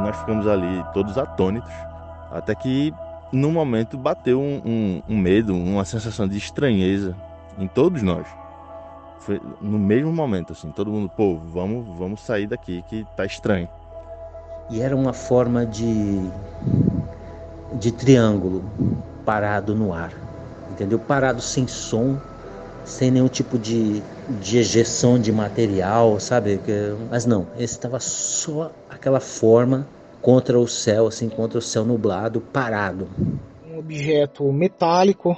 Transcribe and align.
nós 0.00 0.16
ficamos 0.16 0.46
ali 0.46 0.84
todos 0.92 1.16
atônitos, 1.16 1.72
até 2.30 2.54
que 2.54 2.92
no 3.32 3.50
momento 3.50 3.96
bateu 3.96 4.40
um, 4.40 4.60
um, 4.64 5.02
um 5.08 5.18
medo, 5.18 5.54
uma 5.54 5.84
sensação 5.84 6.26
de 6.26 6.36
estranheza 6.36 7.14
em 7.58 7.68
todos 7.68 8.02
nós. 8.02 8.26
Foi 9.20 9.40
no 9.60 9.78
mesmo 9.78 10.12
momento, 10.12 10.52
assim, 10.52 10.70
todo 10.70 10.90
mundo, 10.90 11.10
pô, 11.14 11.36
vamos, 11.36 11.86
vamos 11.98 12.20
sair 12.20 12.46
daqui 12.46 12.82
que 12.88 13.06
tá 13.16 13.24
estranho. 13.24 13.68
E 14.70 14.80
era 14.80 14.96
uma 14.96 15.12
forma 15.12 15.66
de, 15.66 16.20
de 17.74 17.92
triângulo 17.92 18.64
parado 19.24 19.74
no 19.74 19.92
ar, 19.92 20.12
entendeu? 20.70 20.98
Parado 20.98 21.42
sem 21.42 21.66
som, 21.66 22.18
sem 22.90 23.10
nenhum 23.10 23.28
tipo 23.28 23.58
de, 23.58 24.02
de 24.40 24.58
ejeção 24.58 25.18
de 25.18 25.30
material, 25.30 26.18
sabe? 26.18 26.60
Mas 27.08 27.24
não, 27.24 27.46
esse 27.54 27.74
estava 27.74 28.00
só 28.00 28.72
aquela 28.88 29.20
forma 29.20 29.86
contra 30.20 30.58
o 30.58 30.66
céu, 30.66 31.06
assim, 31.06 31.28
contra 31.28 31.58
o 31.58 31.62
céu 31.62 31.84
nublado, 31.84 32.40
parado. 32.40 33.08
Um 33.70 33.78
objeto 33.78 34.52
metálico 34.52 35.36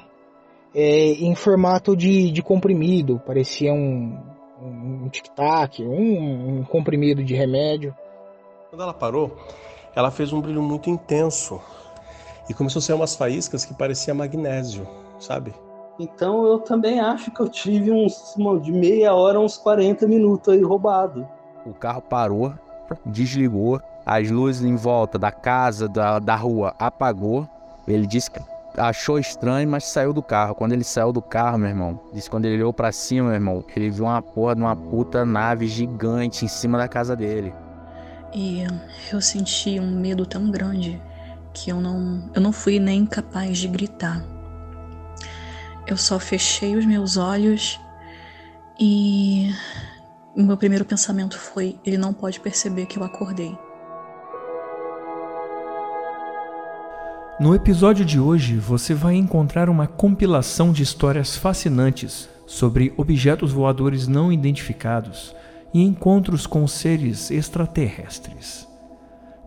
é, 0.74 1.12
em 1.12 1.34
formato 1.34 1.95
de, 1.95 2.30
de 2.30 2.43
comprimido, 2.43 3.20
parecia 3.24 3.73
um, 3.73 4.19
um, 4.60 5.09
tic-tac, 5.10 5.82
um, 5.82 6.60
um 6.60 6.65
comprimido 6.65 7.23
de 7.23 7.34
remédio. 7.34 7.95
Quando 8.71 8.82
ela 8.82 8.95
parou, 8.95 9.37
ela 9.95 10.10
fez 10.10 10.32
um 10.32 10.41
brilho 10.41 10.62
muito 10.62 10.88
intenso 10.88 11.60
e 12.48 12.54
começou 12.54 12.80
a 12.80 12.82
sair 12.82 12.96
umas 12.96 13.15
faíscas 13.15 13.65
que 13.65 13.74
parecia 13.74 14.15
magnésio, 14.15 14.88
sabe? 15.21 15.52
Então 15.98 16.46
eu 16.46 16.59
também 16.59 17.01
acho 17.01 17.30
que 17.30 17.40
eu 17.40 17.48
tive 17.48 17.90
uns 17.90 18.35
de 18.62 18.73
meia 18.73 19.15
hora 19.15 19.38
uns 19.38 19.57
40 19.57 20.07
minutos 20.07 20.52
aí 20.52 20.62
roubado. 20.62 21.26
O 21.66 21.73
carro 21.73 22.02
parou, 22.02 22.54
desligou, 23.04 23.80
as 24.04 24.30
luzes 24.30 24.65
em 24.65 24.74
volta 24.74 25.18
da 25.18 25.30
casa, 25.30 25.88
da, 25.88 26.18
da 26.18 26.35
rua 26.35 26.74
apagou. 26.79 27.48
Ele 27.87 28.07
disse 28.07 28.30
que 28.30 28.40
achou 28.76 29.18
estranho, 29.18 29.68
mas 29.68 29.85
saiu 29.85 30.13
do 30.13 30.23
carro. 30.23 30.54
Quando 30.54 30.73
ele 30.73 30.85
saiu 30.85 31.13
do 31.13 31.23
carro, 31.23 31.59
meu 31.59 31.68
irmão, 31.68 32.01
disse 32.13 32.24
que 32.24 32.30
quando 32.30 32.46
ele 32.46 32.57
olhou 32.57 32.73
para 32.73 32.90
cima, 32.90 33.29
meu 33.29 33.35
irmão, 33.35 33.65
ele 33.76 33.90
viu 33.90 34.04
uma 34.04 34.23
porra 34.23 34.54
de 34.54 34.63
uma 34.63 34.74
puta 34.74 35.24
nave 35.24 35.66
gigante 35.66 36.45
em 36.45 36.48
cima 36.48 36.79
da 36.79 36.88
casa 36.88 37.15
dele. 37.15 37.52
E 38.35 38.65
eu 39.13 39.20
senti 39.20 39.79
um 39.79 40.01
medo 40.01 40.24
tão 40.24 40.51
grande 40.51 41.01
que 41.52 41.70
eu 41.70 41.80
não, 41.80 42.30
eu 42.35 42.40
não 42.40 42.51
fui 42.51 42.79
nem 42.79 43.04
capaz 43.04 43.59
de 43.59 43.68
gritar. 43.68 44.24
Eu 45.93 45.96
só 45.98 46.18
fechei 46.18 46.74
os 46.74 46.87
meus 46.87 47.18
olhos 47.18 47.79
e 48.80 49.51
o 50.35 50.43
meu 50.43 50.57
primeiro 50.57 50.87
pensamento 50.87 51.38
foi: 51.38 51.79
ele 51.85 51.98
não 51.98 52.15
pode 52.15 52.40
perceber 52.40 52.87
que 52.87 52.98
eu 52.98 53.04
acordei. 53.04 53.54
No 57.38 57.54
episódio 57.54 58.07
de 58.07 58.18
hoje, 58.18 58.57
você 58.57 58.95
vai 58.95 59.16
encontrar 59.16 59.68
uma 59.68 59.87
compilação 59.87 60.73
de 60.73 60.82
histórias 60.82 61.37
fascinantes 61.37 62.26
sobre 62.46 62.95
objetos 62.96 63.52
voadores 63.52 64.09
não 64.09 64.32
identificados 64.32 65.37
e 65.75 65.82
encontros 65.82 66.47
com 66.47 66.66
seres 66.66 67.31
extraterrestres. 67.31 68.66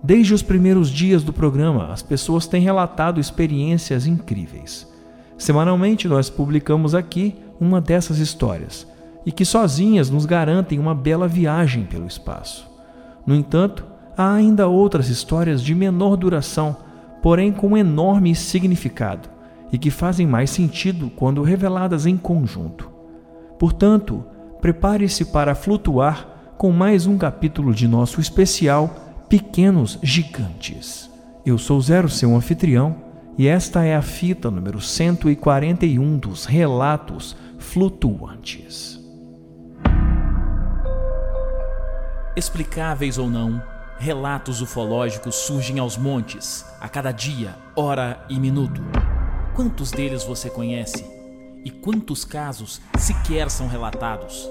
Desde 0.04 0.36
os 0.36 0.44
primeiros 0.44 0.92
dias 0.92 1.24
do 1.24 1.34
programa, 1.34 1.92
as 1.92 2.04
pessoas 2.04 2.46
têm 2.46 2.62
relatado 2.62 3.20
experiências 3.20 4.06
incríveis. 4.06 4.94
Semanalmente, 5.38 6.08
nós 6.08 6.30
publicamos 6.30 6.96
aqui 6.96 7.36
uma 7.60 7.82
dessas 7.82 8.20
histórias 8.20 8.88
e 9.26 9.32
que 9.32 9.44
sozinhas 9.44 10.10
nos 10.10 10.26
garantem 10.26 10.80
uma 10.80 10.94
bela 10.94 11.28
viagem 11.28 11.84
pelo 11.84 12.08
espaço. 12.08 12.70
No 13.26 13.36
entanto, 13.36 13.86
há 14.16 14.34
ainda 14.34 14.68
outras 14.68 15.10
histórias 15.10 15.62
de 15.62 15.74
menor 15.74 16.16
duração, 16.16 16.78
porém 17.22 17.52
com 17.52 17.78
enorme 17.78 18.36
significado 18.36 19.30
e 19.72 19.78
que 19.78 19.90
fazem 19.90 20.28
mais 20.28 20.52
sentido 20.52 21.10
quando 21.16 21.42
reveladas 21.42 22.06
em 22.06 22.16
conjunto. 22.16 22.90
Portanto, 23.58 24.24
prepare-se 24.62 25.26
para 25.26 25.56
flutuar 25.56 26.54
com 26.58 26.72
mais 26.72 27.06
um 27.06 27.18
capítulo 27.18 27.74
de 27.74 27.88
nosso 27.88 28.22
especial 28.22 29.26
Pequenos 29.28 29.98
Gigantes. 30.02 31.10
Eu 31.46 31.58
sou 31.58 31.82
Zero, 31.82 32.10
seu 32.10 32.36
anfitrião, 32.36 32.96
e 33.38 33.48
esta 33.48 33.84
é 33.84 33.96
a 33.96 34.02
fita 34.02 34.50
número 34.50 34.80
141 34.80 36.18
dos 36.18 36.46
Relatos 36.46 37.36
Flutuantes. 37.60 39.00
Explicáveis 42.36 43.18
ou 43.18 43.30
não, 43.30 43.62
relatos 43.98 44.62
ufológicos 44.62 45.36
surgem 45.36 45.80
aos 45.80 45.98
montes, 45.98 46.66
a 46.80 46.88
cada 46.88 47.12
dia, 47.12 47.56
hora 47.76 48.26
e 48.30 48.40
minuto. 48.40 48.82
Quantos 49.54 49.92
deles 49.92 50.24
você 50.24 50.50
conhece? 50.50 51.06
E 51.64 51.72
quantos 51.72 52.24
casos 52.24 52.82
sequer 52.98 53.50
são 53.50 53.68
relatados? 53.68 54.50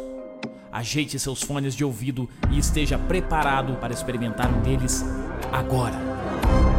Ajeite 0.72 1.18
seus 1.18 1.42
fones 1.42 1.74
de 1.74 1.84
ouvido 1.84 2.28
e 2.50 2.58
esteja 2.58 2.98
preparado 2.98 3.74
para 3.76 3.92
experimentar 3.92 4.52
um 4.52 4.60
deles 4.60 5.04
agora. 5.52 6.73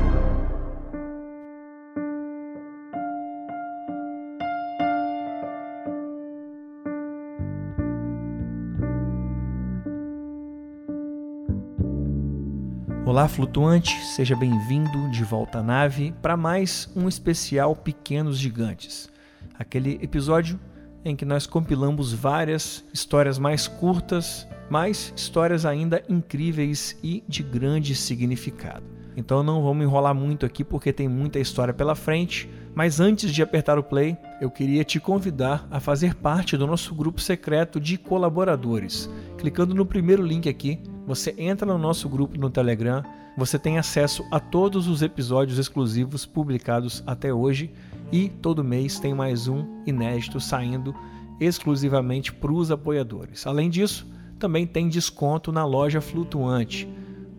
Olá, 13.05 13.27
flutuante, 13.27 14.03
seja 14.03 14.35
bem-vindo 14.35 15.11
de 15.11 15.23
volta 15.23 15.59
à 15.59 15.63
nave 15.63 16.11
para 16.23 16.35
mais 16.35 16.89
um 16.95 17.07
especial 17.07 17.75
Pequenos 17.75 18.35
Gigantes. 18.35 19.11
Aquele 19.59 19.99
episódio 20.01 20.59
em 21.05 21.15
que 21.15 21.23
nós 21.23 21.45
compilamos 21.45 22.11
várias 22.13 22.83
histórias 22.91 23.37
mais 23.37 23.67
curtas, 23.67 24.47
mas 24.71 25.13
histórias 25.15 25.67
ainda 25.67 26.03
incríveis 26.09 26.97
e 27.03 27.23
de 27.27 27.43
grande 27.43 27.93
significado. 27.93 28.83
Então 29.15 29.43
não 29.43 29.61
vamos 29.61 29.85
enrolar 29.85 30.15
muito 30.15 30.43
aqui 30.43 30.63
porque 30.63 30.91
tem 30.91 31.07
muita 31.07 31.37
história 31.37 31.75
pela 31.75 31.93
frente, 31.93 32.49
mas 32.73 32.99
antes 32.99 33.31
de 33.31 33.43
apertar 33.43 33.77
o 33.77 33.83
play, 33.83 34.17
eu 34.41 34.49
queria 34.49 34.83
te 34.83 34.99
convidar 34.99 35.67
a 35.69 35.79
fazer 35.79 36.15
parte 36.15 36.57
do 36.57 36.65
nosso 36.65 36.95
grupo 36.95 37.21
secreto 37.21 37.79
de 37.79 37.99
colaboradores. 37.99 39.07
Clicando 39.37 39.75
no 39.75 39.85
primeiro 39.85 40.23
link 40.23 40.49
aqui, 40.49 40.81
você 41.05 41.35
entra 41.37 41.65
no 41.65 41.77
nosso 41.77 42.09
grupo 42.09 42.37
no 42.37 42.49
Telegram, 42.49 43.03
você 43.37 43.59
tem 43.59 43.77
acesso 43.77 44.25
a 44.31 44.39
todos 44.39 44.87
os 44.87 45.01
episódios 45.01 45.59
exclusivos 45.59 46.25
publicados 46.25 47.03
até 47.05 47.33
hoje 47.33 47.71
e 48.11 48.29
todo 48.29 48.63
mês 48.63 48.99
tem 48.99 49.13
mais 49.13 49.47
um 49.47 49.83
inédito 49.85 50.39
saindo 50.39 50.95
exclusivamente 51.39 52.33
para 52.33 52.51
os 52.51 52.71
apoiadores. 52.71 53.45
Além 53.45 53.69
disso, 53.69 54.07
também 54.39 54.65
tem 54.65 54.87
desconto 54.87 55.51
na 55.51 55.65
loja 55.65 56.01
flutuante. 56.01 56.87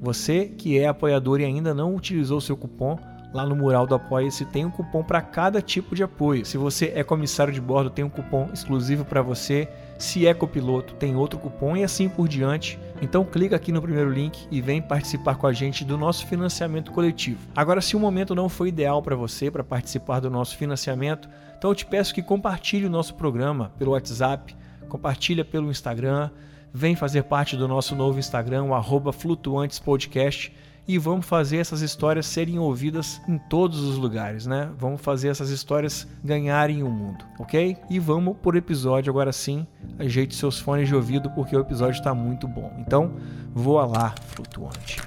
Você 0.00 0.47
que 0.47 0.78
é 0.78 0.87
apoiador 0.87 1.41
e 1.41 1.44
ainda 1.44 1.75
não 1.75 1.94
utilizou 1.94 2.41
seu 2.41 2.56
cupom, 2.56 2.99
lá 3.32 3.44
no 3.44 3.56
mural 3.56 3.87
do 3.87 3.94
Apoia-se 3.94 4.44
tem 4.44 4.65
um 4.65 4.71
cupom 4.71 5.03
para 5.03 5.21
cada 5.21 5.60
tipo 5.60 5.94
de 5.94 6.03
apoio. 6.03 6.44
Se 6.44 6.56
você 6.56 6.93
é 6.94 7.03
comissário 7.03 7.53
de 7.53 7.60
bordo, 7.60 7.91
tem 7.91 8.05
um 8.05 8.10
cupom 8.10 8.49
exclusivo 8.53 9.05
para 9.05 9.22
você. 9.22 9.69
Se 9.99 10.26
é 10.26 10.34
copiloto, 10.34 10.94
tem 10.94 11.16
outro 11.16 11.38
cupom 11.38 11.76
e 11.76 11.84
assim 11.84 12.09
por 12.09 12.28
diante. 12.28 12.78
Então 13.00 13.24
clica 13.24 13.56
aqui 13.56 13.70
no 13.70 13.82
primeiro 13.82 14.10
link 14.10 14.46
e 14.50 14.60
vem 14.60 14.80
participar 14.80 15.36
com 15.36 15.46
a 15.46 15.52
gente 15.52 15.84
do 15.84 15.98
nosso 15.98 16.26
financiamento 16.26 16.93
coletivo. 16.93 17.40
Agora, 17.54 17.81
se 17.81 17.94
o 17.94 18.00
momento 18.00 18.34
não 18.34 18.48
foi 18.48 18.69
ideal 18.69 19.02
para 19.02 19.14
você 19.14 19.50
para 19.50 19.62
participar 19.62 20.20
do 20.20 20.31
nosso 20.31 20.56
financiamento, 20.56 21.28
então 21.58 21.70
eu 21.70 21.75
te 21.75 21.84
peço 21.84 22.14
que 22.14 22.22
compartilhe 22.22 22.87
o 22.87 22.90
nosso 22.90 23.14
programa 23.14 23.70
pelo 23.78 23.93
WhatsApp, 23.93 24.56
compartilha 24.88 25.44
pelo 25.44 25.70
Instagram, 25.70 26.31
vem 26.72 26.96
fazer 26.96 27.25
parte 27.25 27.56
do 27.56 27.69
nosso 27.69 27.94
novo 27.94 28.19
Instagram, 28.19 28.64
o 28.64 29.12
flutuantespodcast 29.12 30.52
e 30.88 30.99
vamos 30.99 31.27
fazer 31.27 31.56
essas 31.59 31.81
histórias 31.81 32.27
serem 32.27 32.59
ouvidas 32.59 33.21
em 33.29 33.38
todos 33.38 33.81
os 33.81 33.97
lugares, 33.97 34.47
né? 34.47 34.71
Vamos 34.79 35.00
fazer 35.00 35.29
essas 35.29 35.50
histórias 35.50 36.06
ganharem 36.23 36.83
o 36.83 36.88
mundo, 36.88 37.25
ok? 37.38 37.77
E 37.91 37.99
vamos 37.99 38.37
por 38.38 38.56
episódio 38.56 39.11
agora 39.11 39.33
sim. 39.33 39.67
Ajeite 39.99 40.35
seus 40.35 40.61
fones 40.61 40.88
de 40.88 40.94
ouvido 40.94 41.31
porque 41.31 41.56
o 41.56 41.61
episódio 41.61 41.99
está 41.99 42.15
muito 42.15 42.47
bom. 42.47 42.73
Então, 42.79 43.17
voa 43.53 43.85
lá, 43.85 44.15
flutuante. 44.29 45.00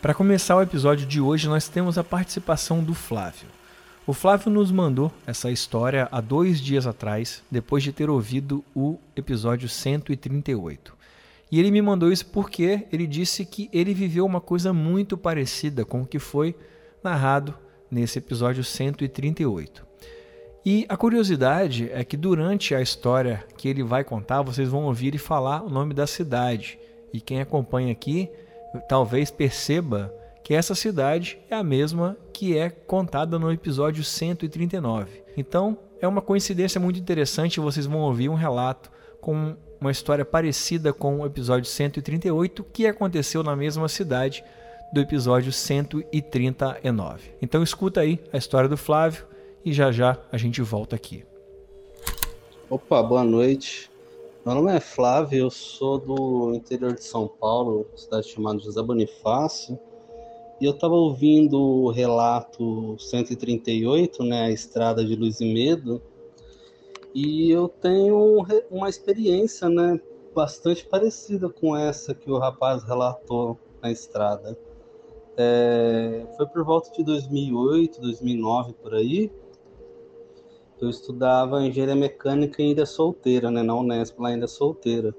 Para 0.00 0.14
começar 0.14 0.56
o 0.56 0.62
episódio 0.62 1.06
de 1.06 1.20
hoje, 1.20 1.48
nós 1.48 1.68
temos 1.68 1.98
a 1.98 2.04
participação 2.04 2.84
do 2.84 2.94
Flávio. 2.94 3.57
O 4.08 4.14
Flávio 4.14 4.50
nos 4.50 4.72
mandou 4.72 5.12
essa 5.26 5.50
história 5.50 6.08
há 6.10 6.18
dois 6.18 6.62
dias 6.62 6.86
atrás, 6.86 7.42
depois 7.50 7.82
de 7.82 7.92
ter 7.92 8.08
ouvido 8.08 8.64
o 8.74 8.96
episódio 9.14 9.68
138. 9.68 10.96
E 11.52 11.60
ele 11.60 11.70
me 11.70 11.82
mandou 11.82 12.10
isso 12.10 12.24
porque 12.24 12.86
ele 12.90 13.06
disse 13.06 13.44
que 13.44 13.68
ele 13.70 13.92
viveu 13.92 14.24
uma 14.24 14.40
coisa 14.40 14.72
muito 14.72 15.18
parecida 15.18 15.84
com 15.84 16.00
o 16.00 16.06
que 16.06 16.18
foi 16.18 16.56
narrado 17.04 17.54
nesse 17.90 18.18
episódio 18.18 18.64
138. 18.64 19.86
E 20.64 20.86
a 20.88 20.96
curiosidade 20.96 21.90
é 21.92 22.02
que 22.02 22.16
durante 22.16 22.74
a 22.74 22.80
história 22.80 23.44
que 23.58 23.68
ele 23.68 23.82
vai 23.82 24.04
contar, 24.04 24.40
vocês 24.40 24.70
vão 24.70 24.84
ouvir 24.84 25.08
ele 25.08 25.18
falar 25.18 25.62
o 25.62 25.68
nome 25.68 25.92
da 25.92 26.06
cidade. 26.06 26.78
E 27.12 27.20
quem 27.20 27.42
acompanha 27.42 27.92
aqui 27.92 28.30
talvez 28.88 29.30
perceba 29.30 30.10
que 30.48 30.54
essa 30.54 30.74
cidade 30.74 31.38
é 31.50 31.54
a 31.54 31.62
mesma 31.62 32.16
que 32.32 32.56
é 32.56 32.70
contada 32.70 33.38
no 33.38 33.52
episódio 33.52 34.02
139. 34.02 35.22
Então, 35.36 35.76
é 36.00 36.08
uma 36.08 36.22
coincidência 36.22 36.80
muito 36.80 36.98
interessante, 36.98 37.60
vocês 37.60 37.84
vão 37.84 37.98
ouvir 37.98 38.30
um 38.30 38.34
relato 38.34 38.90
com 39.20 39.54
uma 39.78 39.90
história 39.90 40.24
parecida 40.24 40.90
com 40.90 41.20
o 41.20 41.26
episódio 41.26 41.66
138 41.66 42.64
que 42.64 42.86
aconteceu 42.86 43.42
na 43.42 43.54
mesma 43.54 43.90
cidade 43.90 44.42
do 44.90 45.02
episódio 45.02 45.52
139. 45.52 47.34
Então 47.42 47.62
escuta 47.62 48.00
aí 48.00 48.18
a 48.32 48.38
história 48.38 48.70
do 48.70 48.76
Flávio 48.78 49.26
e 49.62 49.70
já 49.70 49.92
já 49.92 50.16
a 50.32 50.38
gente 50.38 50.62
volta 50.62 50.96
aqui. 50.96 51.26
Opa, 52.70 53.02
boa 53.02 53.22
noite. 53.22 53.90
Meu 54.46 54.54
nome 54.54 54.74
é 54.74 54.80
Flávio, 54.80 55.40
eu 55.40 55.50
sou 55.50 55.98
do 55.98 56.54
interior 56.54 56.94
de 56.94 57.04
São 57.04 57.28
Paulo, 57.28 57.86
cidade 57.94 58.28
chamada 58.28 58.58
José 58.58 58.82
Bonifácio. 58.82 59.78
E 60.60 60.64
eu 60.64 60.72
estava 60.72 60.94
ouvindo 60.94 61.60
o 61.60 61.90
relato 61.90 62.96
138, 62.98 64.24
né, 64.24 64.46
a 64.46 64.50
Estrada 64.50 65.04
de 65.04 65.14
Luz 65.14 65.40
e 65.40 65.44
Medo, 65.44 66.02
e 67.14 67.50
eu 67.50 67.68
tenho 67.68 68.44
uma 68.70 68.88
experiência, 68.88 69.68
né, 69.68 70.00
bastante 70.34 70.86
parecida 70.86 71.48
com 71.48 71.76
essa 71.76 72.14
que 72.14 72.30
o 72.30 72.38
rapaz 72.38 72.82
relatou 72.82 73.58
na 73.82 73.90
estrada. 73.90 74.58
É, 75.36 76.26
foi 76.36 76.46
por 76.46 76.64
volta 76.64 76.90
de 76.90 77.04
2008, 77.04 78.00
2009 78.00 78.72
por 78.74 78.94
aí. 78.94 79.30
Eu 80.80 80.90
estudava 80.90 81.64
engenharia 81.64 81.94
mecânica 81.94 82.62
Ilha 82.62 82.86
Solteira, 82.86 83.50
né, 83.50 83.62
na 83.62 83.74
Unesp, 83.74 84.18
lá 84.18 84.30
ainda 84.30 84.46
Solteira. 84.46 85.14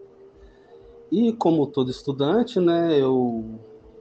E 1.12 1.34
como 1.34 1.68
todo 1.68 1.90
estudante, 1.90 2.60
né, 2.60 2.98
eu 3.00 3.60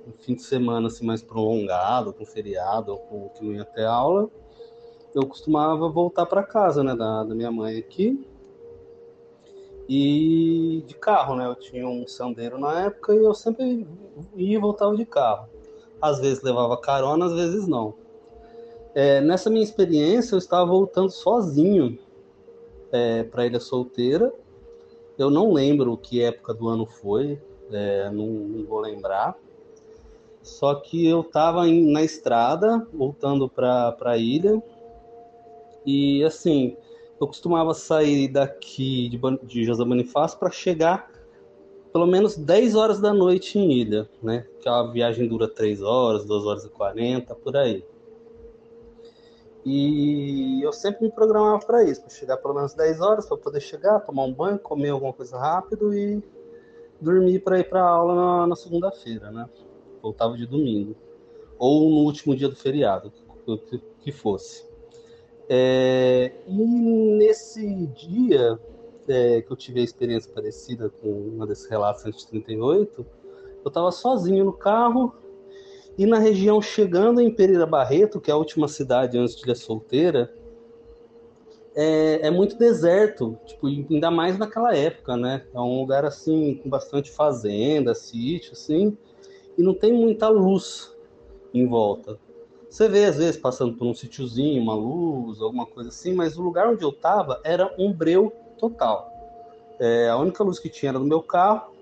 um 0.08 0.12
fim 0.22 0.34
de 0.34 0.42
semana 0.42 0.88
assim 0.88 1.04
mais 1.04 1.22
prolongado, 1.22 2.12
com 2.12 2.24
feriado 2.24 2.92
ou 2.92 2.98
com 2.98 3.28
que 3.30 3.44
não 3.44 3.52
ia 3.52 3.64
ter 3.64 3.84
aula, 3.84 4.30
eu 5.14 5.26
costumava 5.26 5.88
voltar 5.88 6.26
para 6.26 6.42
casa, 6.42 6.82
né, 6.82 6.94
da, 6.94 7.24
da 7.24 7.34
minha 7.34 7.50
mãe 7.50 7.78
aqui. 7.78 8.26
E 9.88 10.84
de 10.86 10.94
carro, 10.94 11.34
né? 11.34 11.46
Eu 11.46 11.54
tinha 11.54 11.88
um 11.88 12.06
sandeiro 12.06 12.58
na 12.58 12.86
época 12.86 13.14
e 13.14 13.24
eu 13.24 13.32
sempre 13.32 13.86
ia 14.36 14.56
e 14.56 14.60
voltava 14.60 14.94
de 14.94 15.06
carro. 15.06 15.48
Às 16.00 16.20
vezes 16.20 16.42
levava 16.42 16.76
carona, 16.76 17.24
às 17.24 17.32
vezes 17.32 17.66
não. 17.66 17.94
É, 18.94 19.20
nessa 19.22 19.48
minha 19.48 19.64
experiência, 19.64 20.34
eu 20.34 20.38
estava 20.38 20.66
voltando 20.66 21.10
sozinho 21.10 21.98
é, 22.92 23.22
para 23.22 23.46
Ilha 23.46 23.60
Solteira. 23.60 24.30
Eu 25.16 25.30
não 25.30 25.54
lembro 25.54 25.96
que 25.96 26.22
época 26.22 26.52
do 26.52 26.68
ano 26.68 26.84
foi, 26.84 27.40
é, 27.72 28.10
não, 28.10 28.26
não 28.26 28.66
vou 28.66 28.80
lembrar. 28.80 29.38
Só 30.48 30.74
que 30.76 31.06
eu 31.06 31.20
estava 31.20 31.66
na 31.66 32.02
estrada, 32.02 32.84
voltando 32.92 33.48
para 33.48 33.94
a 34.00 34.16
ilha, 34.16 34.60
e 35.84 36.24
assim, 36.24 36.76
eu 37.20 37.26
costumava 37.26 37.74
sair 37.74 38.28
daqui 38.28 39.08
de, 39.08 39.20
de 39.46 39.64
José 39.64 39.84
Bonifácio 39.84 40.38
para 40.38 40.50
chegar 40.50 41.10
pelo 41.92 42.06
menos 42.06 42.36
10 42.36 42.74
horas 42.74 43.00
da 43.00 43.12
noite 43.12 43.58
em 43.58 43.72
ilha, 43.72 44.08
né? 44.22 44.46
Que 44.60 44.68
a 44.68 44.82
viagem 44.84 45.28
dura 45.28 45.48
3 45.48 45.82
horas, 45.82 46.24
2 46.24 46.44
horas 46.44 46.64
e 46.64 46.70
40, 46.70 47.34
por 47.34 47.56
aí. 47.56 47.84
E 49.64 50.62
eu 50.62 50.72
sempre 50.72 51.04
me 51.04 51.12
programava 51.12 51.58
para 51.58 51.84
isso, 51.84 52.00
para 52.00 52.10
chegar 52.10 52.36
pelo 52.38 52.54
menos 52.54 52.74
10 52.74 53.00
horas, 53.00 53.26
para 53.26 53.36
poder 53.36 53.60
chegar, 53.60 54.00
tomar 54.00 54.24
um 54.24 54.32
banho, 54.32 54.58
comer 54.58 54.90
alguma 54.90 55.12
coisa 55.12 55.38
rápido 55.38 55.94
e 55.94 56.22
dormir 57.00 57.40
para 57.40 57.60
ir 57.60 57.68
para 57.68 57.82
aula 57.82 58.14
na, 58.14 58.46
na 58.48 58.56
segunda-feira, 58.56 59.30
né? 59.30 59.46
Voltava 60.00 60.36
de 60.36 60.46
domingo, 60.46 60.96
ou 61.58 61.90
no 61.90 61.96
último 62.04 62.36
dia 62.36 62.48
do 62.48 62.56
feriado, 62.56 63.12
que, 64.00 64.12
fosse. 64.12 64.66
É, 65.48 66.32
e 66.46 66.52
nesse 66.52 67.86
dia 67.86 68.58
é, 69.08 69.40
que 69.40 69.50
eu 69.50 69.56
tive 69.56 69.80
a 69.80 69.84
experiência 69.84 70.30
parecida 70.32 70.90
com 70.90 71.08
uma 71.08 71.46
desses 71.46 71.68
relatos 71.68 72.02
138, 72.02 73.06
eu 73.64 73.68
estava 73.68 73.90
sozinho 73.90 74.44
no 74.44 74.52
carro 74.52 75.14
e 75.96 76.06
na 76.06 76.18
região 76.18 76.60
chegando 76.60 77.20
em 77.20 77.30
Pereira 77.34 77.66
Barreto, 77.66 78.20
que 78.20 78.30
é 78.30 78.34
a 78.34 78.36
última 78.36 78.68
cidade 78.68 79.18
antes 79.18 79.34
de 79.34 79.44
Ilha 79.44 79.54
Solteira, 79.54 80.32
é, 81.74 82.26
é, 82.26 82.30
muito 82.30 82.56
deserto, 82.56 83.38
tipo, 83.46 83.66
ainda 83.66 84.10
mais 84.10 84.36
naquela 84.36 84.74
época, 84.74 85.16
né? 85.16 85.46
É 85.54 85.60
um 85.60 85.80
lugar 85.80 86.04
assim 86.04 86.56
com 86.56 86.68
bastante 86.68 87.10
fazenda, 87.10 87.94
sítio, 87.94 88.52
assim 88.52 88.96
e 89.58 89.62
não 89.62 89.74
tem 89.74 89.92
muita 89.92 90.28
luz 90.28 90.96
em 91.52 91.66
volta. 91.66 92.16
Você 92.70 92.88
vê, 92.88 93.06
às 93.06 93.16
vezes, 93.16 93.36
passando 93.36 93.74
por 93.74 93.86
um 93.86 93.94
sítiozinho, 93.94 94.62
uma 94.62 94.74
luz, 94.74 95.40
alguma 95.40 95.66
coisa 95.66 95.88
assim, 95.88 96.14
mas 96.14 96.38
o 96.38 96.42
lugar 96.42 96.68
onde 96.68 96.84
eu 96.84 96.90
estava 96.90 97.40
era 97.42 97.74
um 97.76 97.92
breu 97.92 98.32
total. 98.56 99.10
É, 99.80 100.08
a 100.08 100.16
única 100.16 100.44
luz 100.44 100.58
que 100.58 100.68
tinha 100.68 100.90
era 100.90 100.98
no 100.98 101.04
meu 101.04 101.22
carro, 101.22 101.72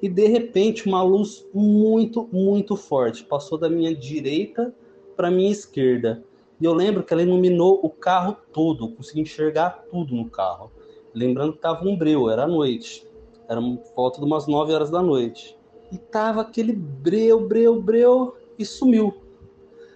e 0.00 0.08
de 0.08 0.26
repente 0.28 0.86
uma 0.86 1.02
luz 1.02 1.44
muito, 1.52 2.28
muito 2.30 2.76
forte 2.76 3.24
passou 3.24 3.58
da 3.58 3.68
minha 3.68 3.94
direita 3.94 4.74
para 5.16 5.30
minha 5.30 5.50
esquerda. 5.50 6.22
E 6.60 6.64
eu 6.64 6.72
lembro 6.72 7.02
que 7.02 7.12
ela 7.12 7.22
iluminou 7.22 7.80
o 7.82 7.90
carro 7.90 8.36
todo, 8.52 8.84
eu 8.84 8.92
consegui 8.92 9.20
enxergar 9.20 9.84
tudo 9.90 10.14
no 10.14 10.30
carro. 10.30 10.70
Lembrando 11.12 11.52
que 11.52 11.58
estava 11.58 11.86
um 11.86 11.96
breu, 11.96 12.30
era 12.30 12.46
noite, 12.46 13.06
era 13.48 13.60
volta 13.94 14.20
de 14.20 14.26
umas 14.26 14.46
9 14.46 14.72
horas 14.72 14.90
da 14.90 15.02
noite 15.02 15.55
e 15.90 15.98
tava 15.98 16.40
aquele 16.40 16.72
breu, 16.72 17.46
breu, 17.46 17.80
breu 17.80 18.36
e 18.58 18.64
sumiu. 18.64 19.14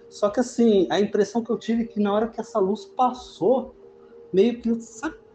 Só 0.09 0.29
que 0.29 0.39
assim, 0.39 0.87
a 0.89 0.99
impressão 0.99 1.43
que 1.43 1.49
eu 1.49 1.57
tive 1.57 1.83
é 1.83 1.85
que 1.87 1.99
na 1.99 2.13
hora 2.13 2.27
que 2.27 2.39
essa 2.39 2.59
luz 2.59 2.85
passou, 2.85 3.73
meio 4.31 4.59
que, 4.59 4.77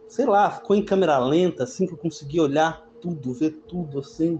sei 0.07 0.25
lá, 0.25 0.49
ficou 0.51 0.75
em 0.75 0.85
câmera 0.85 1.17
lenta, 1.17 1.63
assim, 1.63 1.87
que 1.87 1.93
eu 1.93 1.97
consegui 1.97 2.39
olhar 2.39 2.87
tudo, 3.01 3.33
ver 3.33 3.51
tudo, 3.67 3.99
assim. 3.99 4.39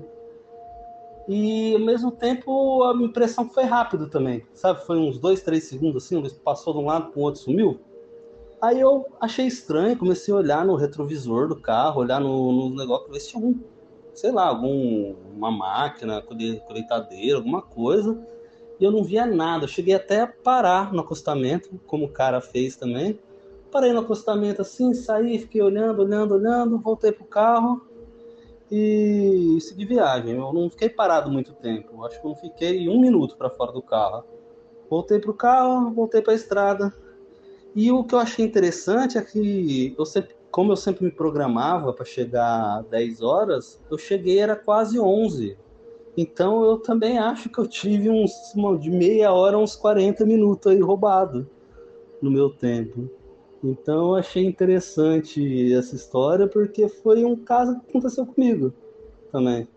E 1.27 1.73
ao 1.73 1.81
mesmo 1.81 2.11
tempo 2.11 2.83
a 2.83 2.93
impressão 2.93 3.49
foi 3.49 3.63
rápido 3.63 4.07
também, 4.07 4.45
sabe? 4.53 4.85
Foi 4.85 4.97
uns 4.97 5.17
dois, 5.17 5.41
três 5.41 5.65
segundos 5.65 6.05
assim, 6.05 6.21
passou 6.43 6.73
de 6.73 6.79
um 6.79 6.85
lado 6.85 7.11
para 7.11 7.19
o 7.19 7.23
outro 7.23 7.41
sumiu. 7.41 7.79
Aí 8.61 8.79
eu 8.79 9.05
achei 9.19 9.45
estranho, 9.45 9.97
comecei 9.97 10.33
a 10.33 10.37
olhar 10.37 10.65
no 10.65 10.75
retrovisor 10.75 11.47
do 11.47 11.55
carro, 11.55 12.01
olhar 12.01 12.19
no, 12.19 12.51
no 12.51 12.75
negócio, 12.75 13.11
ver 13.11 13.19
se 13.19 13.29
tinha 13.29 13.43
algum 13.43 13.59
sei 14.17 14.31
lá, 14.31 14.47
alguma 14.47 15.51
máquina, 15.51 16.23
colheitadeira, 16.23 17.37
alguma 17.37 17.61
coisa, 17.61 18.19
e 18.79 18.83
eu 18.83 18.91
não 18.91 19.03
via 19.03 19.27
nada. 19.27 19.65
Eu 19.65 19.67
cheguei 19.67 19.93
até 19.93 20.21
a 20.21 20.27
parar 20.27 20.91
no 20.91 21.01
acostamento, 21.01 21.69
como 21.85 22.05
o 22.05 22.11
cara 22.11 22.41
fez 22.41 22.75
também. 22.75 23.19
Parei 23.71 23.93
no 23.93 23.99
acostamento 23.99 24.59
assim, 24.59 24.91
saí, 24.95 25.37
fiquei 25.37 25.61
olhando, 25.61 26.01
olhando, 26.01 26.33
olhando, 26.33 26.79
voltei 26.79 27.11
pro 27.11 27.25
carro 27.25 27.85
e 28.71 29.59
segui 29.61 29.85
viagem. 29.85 30.31
Eu 30.35 30.51
não 30.51 30.67
fiquei 30.67 30.89
parado 30.89 31.29
muito 31.29 31.53
tempo, 31.53 32.03
acho 32.03 32.19
que 32.19 32.25
eu 32.25 32.33
fiquei 32.33 32.89
um 32.89 32.99
minuto 32.99 33.37
para 33.37 33.51
fora 33.51 33.71
do 33.71 33.83
carro. 33.83 34.23
Voltei 34.89 35.19
pro 35.19 35.33
carro, 35.33 35.91
voltei 35.91 36.23
para 36.23 36.33
a 36.33 36.35
estrada. 36.35 36.91
E 37.75 37.91
o 37.91 38.03
que 38.03 38.15
eu 38.15 38.19
achei 38.19 38.43
interessante 38.43 39.19
é 39.19 39.21
que 39.21 39.93
eu 39.95 40.05
sempre 40.07 40.36
como 40.51 40.71
eu 40.71 40.75
sempre 40.75 41.05
me 41.05 41.11
programava 41.11 41.93
para 41.93 42.05
chegar 42.05 42.83
10 42.89 43.21
horas, 43.21 43.81
eu 43.89 43.97
cheguei 43.97 44.39
era 44.39 44.55
quase 44.55 44.99
11. 44.99 45.57
Então 46.15 46.63
eu 46.63 46.79
também 46.79 47.19
acho 47.19 47.49
que 47.49 47.59
eu 47.59 47.67
tive 47.67 48.09
uns 48.09 48.31
de 48.79 48.89
meia 48.89 49.31
hora 49.31 49.57
uns 49.57 49.75
40 49.75 50.25
minutos 50.25 50.71
aí 50.71 50.79
roubado 50.79 51.47
no 52.21 52.31
meu 52.31 52.49
tempo. 52.49 53.09
Então 53.63 54.09
eu 54.09 54.15
achei 54.15 54.45
interessante 54.45 55.73
essa 55.73 55.95
história 55.95 56.47
porque 56.47 56.87
foi 56.87 57.23
um 57.23 57.35
caso 57.35 57.79
que 57.79 57.89
aconteceu 57.89 58.25
comigo 58.25 58.73
também. 59.31 59.67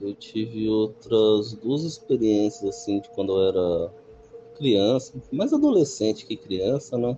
Eu 0.00 0.12
tive 0.14 0.68
outras 0.68 1.54
duas 1.54 1.84
experiências 1.84 2.76
assim 2.76 3.00
de 3.00 3.08
quando 3.10 3.32
eu 3.32 3.48
era 3.48 3.94
criança, 4.56 5.12
mais 5.32 5.52
adolescente 5.52 6.26
que 6.26 6.36
criança, 6.36 6.98
né? 6.98 7.16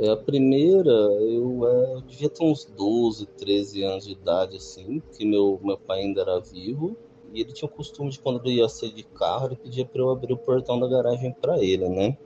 É, 0.00 0.08
a 0.08 0.16
primeira, 0.16 0.90
eu, 0.90 1.68
é, 1.68 1.92
eu 1.92 2.00
devia 2.00 2.30
ter 2.30 2.42
uns 2.42 2.64
12, 2.64 3.26
13 3.36 3.82
anos 3.82 4.06
de 4.06 4.12
idade, 4.12 4.56
assim, 4.56 5.02
que 5.12 5.26
meu, 5.26 5.60
meu 5.62 5.76
pai 5.76 6.00
ainda 6.00 6.22
era 6.22 6.40
vivo. 6.40 6.96
E 7.34 7.42
ele 7.42 7.52
tinha 7.52 7.68
o 7.68 7.72
costume 7.72 8.10
de, 8.10 8.18
quando 8.18 8.40
ele 8.46 8.56
ia 8.56 8.68
sair 8.68 8.94
de 8.94 9.02
carro, 9.02 9.48
ele 9.48 9.56
pedia 9.56 9.84
para 9.84 10.00
eu 10.00 10.08
abrir 10.08 10.32
o 10.32 10.38
portão 10.38 10.80
da 10.80 10.88
garagem 10.88 11.32
para 11.38 11.62
ele, 11.62 11.86
né? 11.90 12.16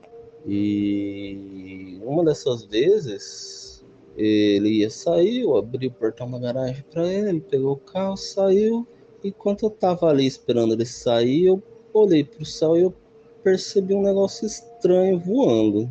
E 0.47 1.99
uma 2.05 2.25
dessas 2.25 2.65
vezes, 2.65 3.85
ele 4.17 4.69
ia 4.69 4.91
sair, 4.91 5.41
eu 5.41 5.57
abri 5.57 5.89
o 5.89 5.93
portão 5.93 6.31
da 6.31 6.39
garagem 6.39 6.85
para 6.93 7.13
ele, 7.13 7.29
ele 7.29 7.41
pegou 7.41 7.73
o 7.73 7.77
carro, 7.77 8.17
saiu. 8.17 8.87
Enquanto 9.25 9.65
eu 9.65 9.71
tava 9.71 10.09
ali 10.09 10.27
esperando 10.27 10.75
ele 10.75 10.87
sair, 10.87 11.47
eu 11.47 11.61
olhei 11.93 12.23
pro 12.23 12.45
céu 12.45 12.77
e 12.77 12.83
eu 12.83 12.95
percebi 13.43 13.95
um 13.95 14.03
negócio 14.03 14.47
estranho 14.47 15.19
voando. 15.19 15.91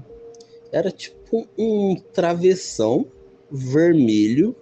Era 0.71 0.89
tipo 0.89 1.22
tipo 1.33 1.47
um 1.57 1.95
travessão 2.13 3.07
vermelho, 3.49 4.55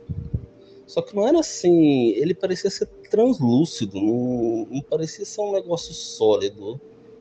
só 0.87 1.01
que 1.01 1.15
não 1.15 1.27
era 1.27 1.39
assim, 1.39 2.09
ele 2.11 2.33
parecia 2.33 2.69
ser 2.69 2.85
translúcido, 3.09 3.99
não, 3.99 4.67
não 4.69 4.81
parecia 4.81 5.25
ser 5.25 5.41
um 5.41 5.51
negócio 5.51 5.93
sólido. 5.93 6.79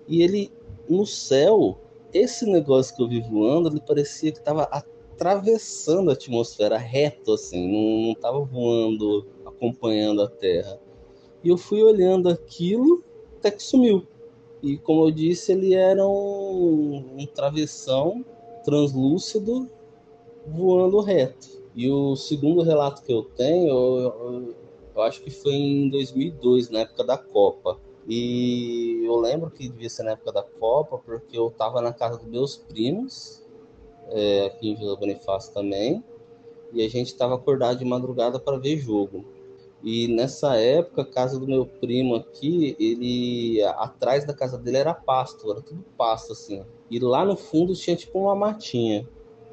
E 0.09 0.23
ele, 0.23 0.53
no 0.89 1.07
céu, 1.07 1.79
esse 2.13 2.47
negócio 2.47 2.97
que 2.97 3.03
eu 3.03 3.09
vi 3.09 3.21
voando, 3.21 3.69
ele 3.69 3.81
parecia 3.81 4.33
que 4.33 4.39
estava 4.39 4.65
atravessando 4.65 6.11
a 6.11 6.15
atmosfera 6.15 6.79
reto, 6.79 7.33
assim, 7.33 8.05
não 8.05 8.13
estava 8.13 8.41
voando, 8.41 9.27
acompanhando 9.45 10.23
a 10.23 10.29
Terra. 10.29 10.81
E 11.45 11.49
eu 11.49 11.57
fui 11.57 11.83
olhando 11.83 12.29
aquilo 12.29 13.05
até 13.39 13.51
que 13.51 13.63
sumiu. 13.63 14.07
E 14.63 14.77
como 14.79 15.07
eu 15.07 15.11
disse, 15.11 15.53
ele 15.53 15.75
era 15.75 16.07
um, 16.07 17.17
um 17.19 17.27
travessão 17.27 18.25
translúcido 18.71 19.69
voando 20.47 21.01
reto. 21.01 21.49
E 21.75 21.89
o 21.91 22.17
segundo 22.17 22.63
relato 22.63 23.03
que 23.03 23.13
eu 23.13 23.23
tenho, 23.23 23.69
eu, 23.69 23.99
eu, 23.99 24.55
eu 24.95 25.03
acho 25.03 25.23
que 25.23 25.31
foi 25.31 25.53
em 25.53 25.91
2002, 25.91 26.71
na 26.71 26.81
época 26.81 27.05
da 27.05 27.19
Copa. 27.19 27.79
E 28.09 29.03
eu 29.05 29.17
lembro 29.17 29.51
que 29.51 29.69
devia 29.69 29.89
ser 29.89 30.05
na 30.05 30.13
época 30.13 30.33
da 30.33 30.43
Copa, 30.43 30.99
porque 30.99 31.37
eu 31.37 31.49
estava 31.49 31.81
na 31.81 31.93
casa 31.93 32.19
dos 32.19 32.27
meus 32.27 32.57
primos, 32.57 33.43
é, 34.09 34.47
aqui 34.47 34.71
em 34.71 34.75
Vila 34.75 34.97
Bonifácio 34.97 35.53
também, 35.53 36.03
e 36.73 36.85
a 36.85 36.89
gente 36.89 37.09
estava 37.09 37.35
acordado 37.35 37.79
de 37.79 37.85
madrugada 37.85 38.39
para 38.39 38.57
ver 38.57 38.79
jogo. 38.79 39.25
E 39.83 40.09
nessa 40.09 40.57
época, 40.57 41.03
a 41.03 41.07
casa 41.07 41.39
do 41.39 41.47
meu 41.47 41.65
primo 41.65 42.15
aqui, 42.15 42.77
ele 42.79 43.63
atrás 43.63 44.27
da 44.27 44.35
casa 44.35 44.59
dele 44.59 44.77
era 44.77 44.93
pasto, 44.93 45.51
era 45.51 45.61
tudo 45.61 45.83
pasto 45.97 46.33
assim. 46.33 46.65
E 46.91 46.99
lá 46.99 47.25
no 47.25 47.37
fundo 47.37 47.75
tinha 47.75 47.95
tipo 47.95 48.19
uma 48.19 48.35
matinha. 48.35 49.09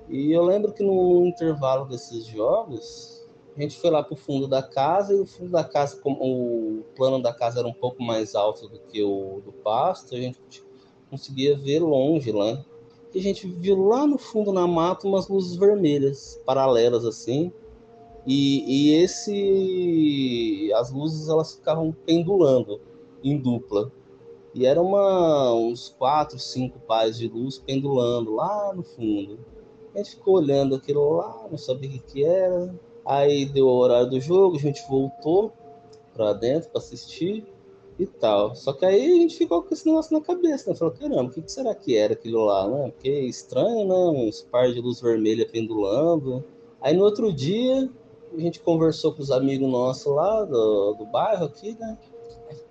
E 0.10 0.32
eu 0.32 0.44
lembro 0.44 0.74
que 0.74 0.84
no 0.84 1.26
intervalo 1.26 1.86
desses 1.86 2.26
jogos, 2.26 3.26
a 3.56 3.62
gente 3.62 3.78
foi 3.78 3.90
lá 3.90 4.04
pro 4.04 4.16
fundo 4.16 4.48
da 4.48 4.64
casa 4.64 5.14
e 5.14 5.20
o 5.20 5.26
fundo 5.26 5.52
da 5.52 5.64
casa, 5.64 6.00
como 6.02 6.18
o 6.24 6.84
plano 6.96 7.22
da 7.22 7.34
casa 7.34 7.60
era 7.60 7.68
um 7.68 7.74
pouco 7.74 8.02
mais 8.02 8.36
alto 8.36 8.68
do 8.68 8.80
que 8.80 9.04
o 9.04 9.42
do 9.44 9.52
pasto, 9.52 10.16
a 10.16 10.18
gente 10.18 10.40
conseguia 11.10 11.58
ver 11.58 11.80
longe 11.80 12.32
lá. 12.32 12.64
E 13.14 13.20
a 13.20 13.22
gente 13.22 13.48
viu 13.48 13.88
lá 13.88 14.06
no 14.06 14.18
fundo 14.18 14.54
na 14.54 14.68
mata 14.68 15.08
umas 15.08 15.28
luzes 15.28 15.56
vermelhas, 15.56 16.42
paralelas 16.46 17.06
assim. 17.06 17.52
E, 18.26 18.92
e 18.92 18.94
esse 18.96 20.72
as 20.76 20.92
luzes 20.92 21.30
elas 21.30 21.56
ficavam 21.56 21.96
pendulando 22.06 22.80
em 23.24 23.38
dupla. 23.38 23.92
E 24.54 24.66
era 24.66 24.82
uma, 24.82 25.54
uns 25.54 25.90
quatro, 25.90 26.40
cinco 26.40 26.80
pais 26.80 27.18
de 27.18 27.28
luz 27.28 27.60
pendulando 27.60 28.34
lá 28.34 28.74
no 28.74 28.84
fundo. 28.84 29.40
A 29.94 29.98
gente 30.00 30.12
ficou 30.12 30.36
olhando 30.36 30.76
aquilo 30.76 31.18
lá, 31.18 31.48
não 31.50 31.58
sabia 31.58 31.90
o 31.90 31.94
que, 31.94 32.00
que 32.00 32.24
era. 32.24 32.74
Aí 33.06 33.46
deu 33.46 33.68
o 33.68 33.78
horário 33.78 34.10
do 34.10 34.20
jogo, 34.20 34.58
a 34.58 34.60
gente 34.60 34.84
voltou 34.90 35.54
para 36.14 36.34
dentro 36.34 36.70
para 36.70 36.80
assistir 36.80 37.46
e 38.00 38.06
tal. 38.06 38.56
Só 38.56 38.74
que 38.74 38.86
aí 38.86 39.12
a 39.12 39.16
gente 39.16 39.38
ficou 39.38 39.64
com 39.64 39.74
esse 39.74 39.86
negócio 39.86 40.18
na 40.18 40.24
cabeça, 40.24 40.70
né? 40.70 40.76
Falou, 40.76 40.94
caramba, 40.94 41.30
o 41.30 41.30
que, 41.30 41.42
que 41.42 41.52
será 41.52 41.74
que 41.74 41.96
era 41.96 42.14
aquilo 42.14 42.44
lá, 42.46 42.68
né? 42.68 42.92
Porque 42.92 43.10
é 43.10 43.22
estranho, 43.22 43.88
né? 43.88 44.20
Uns 44.20 44.42
par 44.42 44.72
de 44.72 44.80
luz 44.80 45.02
vermelha 45.02 45.48
pendulando. 45.48 46.44
Aí 46.82 46.96
no 46.96 47.04
outro 47.04 47.34
dia, 47.34 47.90
a 48.36 48.40
gente 48.40 48.60
conversou 48.60 49.14
com 49.14 49.22
os 49.22 49.32
amigos 49.32 49.70
nossos 49.70 50.14
lá 50.14 50.44
do, 50.44 50.94
do 50.94 51.06
bairro 51.06 51.46
aqui, 51.46 51.76
né? 51.80 51.98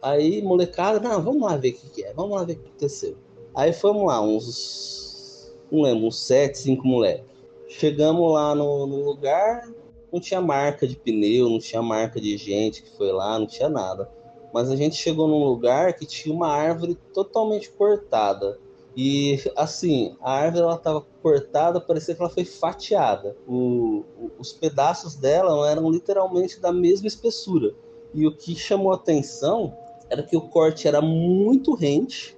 Aí, 0.00 0.42
molecada, 0.42 1.00
não, 1.00 1.23
vamos 1.23 1.42
lá 1.42 1.56
ver 1.56 1.71
o 1.71 1.75
que, 1.75 1.90
que 1.90 2.04
é, 2.04 2.12
vamos 2.12 2.37
lá 2.37 2.45
ver 2.45 2.54
o 2.54 2.56
que 2.56 2.68
aconteceu. 2.68 3.16
Aí 3.54 3.73
fomos 3.73 4.06
lá, 4.06 4.21
uns, 4.21 5.54
não 5.71 5.83
lembro, 5.83 6.06
uns 6.06 6.18
sete, 6.21 6.59
cinco 6.59 6.87
moleques. 6.87 7.25
Chegamos 7.68 8.33
lá 8.33 8.54
no, 8.54 8.87
no 8.87 9.04
lugar, 9.04 9.68
não 10.12 10.21
tinha 10.21 10.40
marca 10.40 10.87
de 10.87 10.97
pneu, 10.97 11.49
não 11.49 11.59
tinha 11.59 11.83
marca 11.83 12.21
de 12.21 12.37
gente 12.37 12.83
que 12.83 12.97
foi 12.97 13.11
lá, 13.11 13.38
não 13.38 13.47
tinha 13.47 13.68
nada. 13.68 14.11
Mas 14.52 14.71
a 14.71 14.76
gente 14.76 14.97
chegou 14.97 15.26
num 15.26 15.45
lugar 15.45 15.95
que 15.95 16.06
tinha 16.06 16.35
uma 16.35 16.49
árvore 16.49 16.97
totalmente 17.12 17.71
cortada. 17.71 18.59
E 18.97 19.38
assim, 19.54 20.16
a 20.23 20.33
árvore 20.33 20.62
ela 20.62 20.76
estava 20.76 21.04
cortada, 21.23 21.80
parecia 21.80 22.14
que 22.14 22.23
ela 22.23 22.30
foi 22.30 22.45
fatiada. 22.45 23.37
O, 23.47 24.04
o, 24.18 24.30
os 24.38 24.52
pedaços 24.52 25.14
dela 25.14 25.71
eram 25.71 25.90
literalmente 25.90 26.59
da 26.59 26.73
mesma 26.73 27.06
espessura. 27.06 27.75
E 28.16 28.26
o 28.26 28.35
que 28.35 28.56
chamou 28.56 28.94
atenção 28.94 29.76
era 30.08 30.23
que 30.23 30.35
o 30.35 30.49
corte 30.49 30.88
era 30.88 31.02
muito 31.02 31.75
rente, 31.75 32.35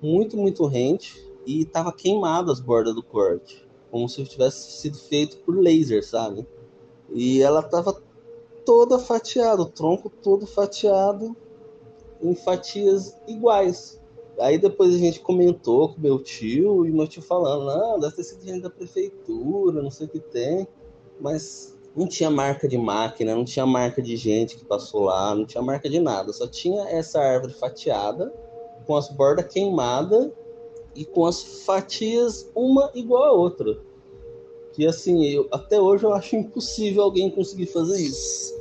muito, 0.00 0.36
muito 0.36 0.64
rente, 0.66 1.28
e 1.44 1.62
estava 1.62 1.92
queimado 1.92 2.52
as 2.52 2.60
bordas 2.60 2.94
do 2.94 3.02
corte, 3.02 3.66
como 3.90 4.08
se 4.08 4.22
tivesse 4.24 4.70
sido 4.70 4.96
feito 4.96 5.38
por 5.38 5.58
laser, 5.58 6.06
sabe? 6.06 6.46
E 7.12 7.42
ela 7.42 7.58
estava 7.58 8.00
toda 8.64 9.00
fatiada, 9.00 9.62
o 9.62 9.66
tronco 9.66 10.08
todo 10.08 10.46
fatiado 10.46 11.36
em 12.22 12.36
fatias 12.36 13.16
iguais. 13.26 14.00
Aí 14.38 14.58
depois 14.58 14.94
a 14.94 14.98
gente 14.98 15.18
comentou 15.18 15.88
com 15.88 16.00
meu 16.00 16.20
tio, 16.20 16.86
e 16.86 16.92
meu 16.92 17.08
tio 17.08 17.20
falando, 17.20 17.66
não, 17.66 17.98
deve 17.98 18.14
ter 18.14 18.22
sido 18.22 18.44
gente 18.44 18.62
da 18.62 18.70
prefeitura, 18.70 19.82
não 19.82 19.90
sei 19.90 20.06
o 20.06 20.10
que 20.10 20.20
tem. 20.20 20.68
Mas 21.18 21.76
não 21.94 22.06
tinha 22.06 22.30
marca 22.30 22.68
de 22.68 22.78
máquina, 22.78 23.34
não 23.34 23.44
tinha 23.44 23.66
marca 23.66 24.00
de 24.00 24.16
gente 24.16 24.56
que 24.56 24.64
passou 24.64 25.02
lá, 25.02 25.34
não 25.34 25.44
tinha 25.44 25.62
marca 25.62 25.88
de 25.88 25.98
nada. 25.98 26.32
Só 26.32 26.46
tinha 26.46 26.88
essa 26.88 27.20
árvore 27.20 27.52
fatiada, 27.52 28.32
com 28.86 28.96
as 28.96 29.08
bordas 29.08 29.52
queimadas 29.52 30.30
e 30.94 31.04
com 31.04 31.26
as 31.26 31.64
fatias 31.64 32.50
uma 32.54 32.90
igual 32.94 33.24
a 33.24 33.32
outra. 33.32 33.78
Que 34.72 34.86
assim, 34.86 35.24
eu, 35.26 35.48
até 35.50 35.80
hoje 35.80 36.04
eu 36.04 36.12
acho 36.12 36.36
impossível 36.36 37.02
alguém 37.02 37.30
conseguir 37.30 37.66
fazer 37.66 38.00
isso 38.00 38.54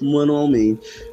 manualmente. 0.00 1.10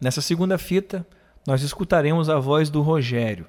Nessa 0.00 0.20
segunda 0.20 0.58
fita, 0.58 1.06
nós 1.46 1.62
escutaremos 1.62 2.28
a 2.28 2.38
voz 2.40 2.68
do 2.68 2.82
Rogério. 2.82 3.46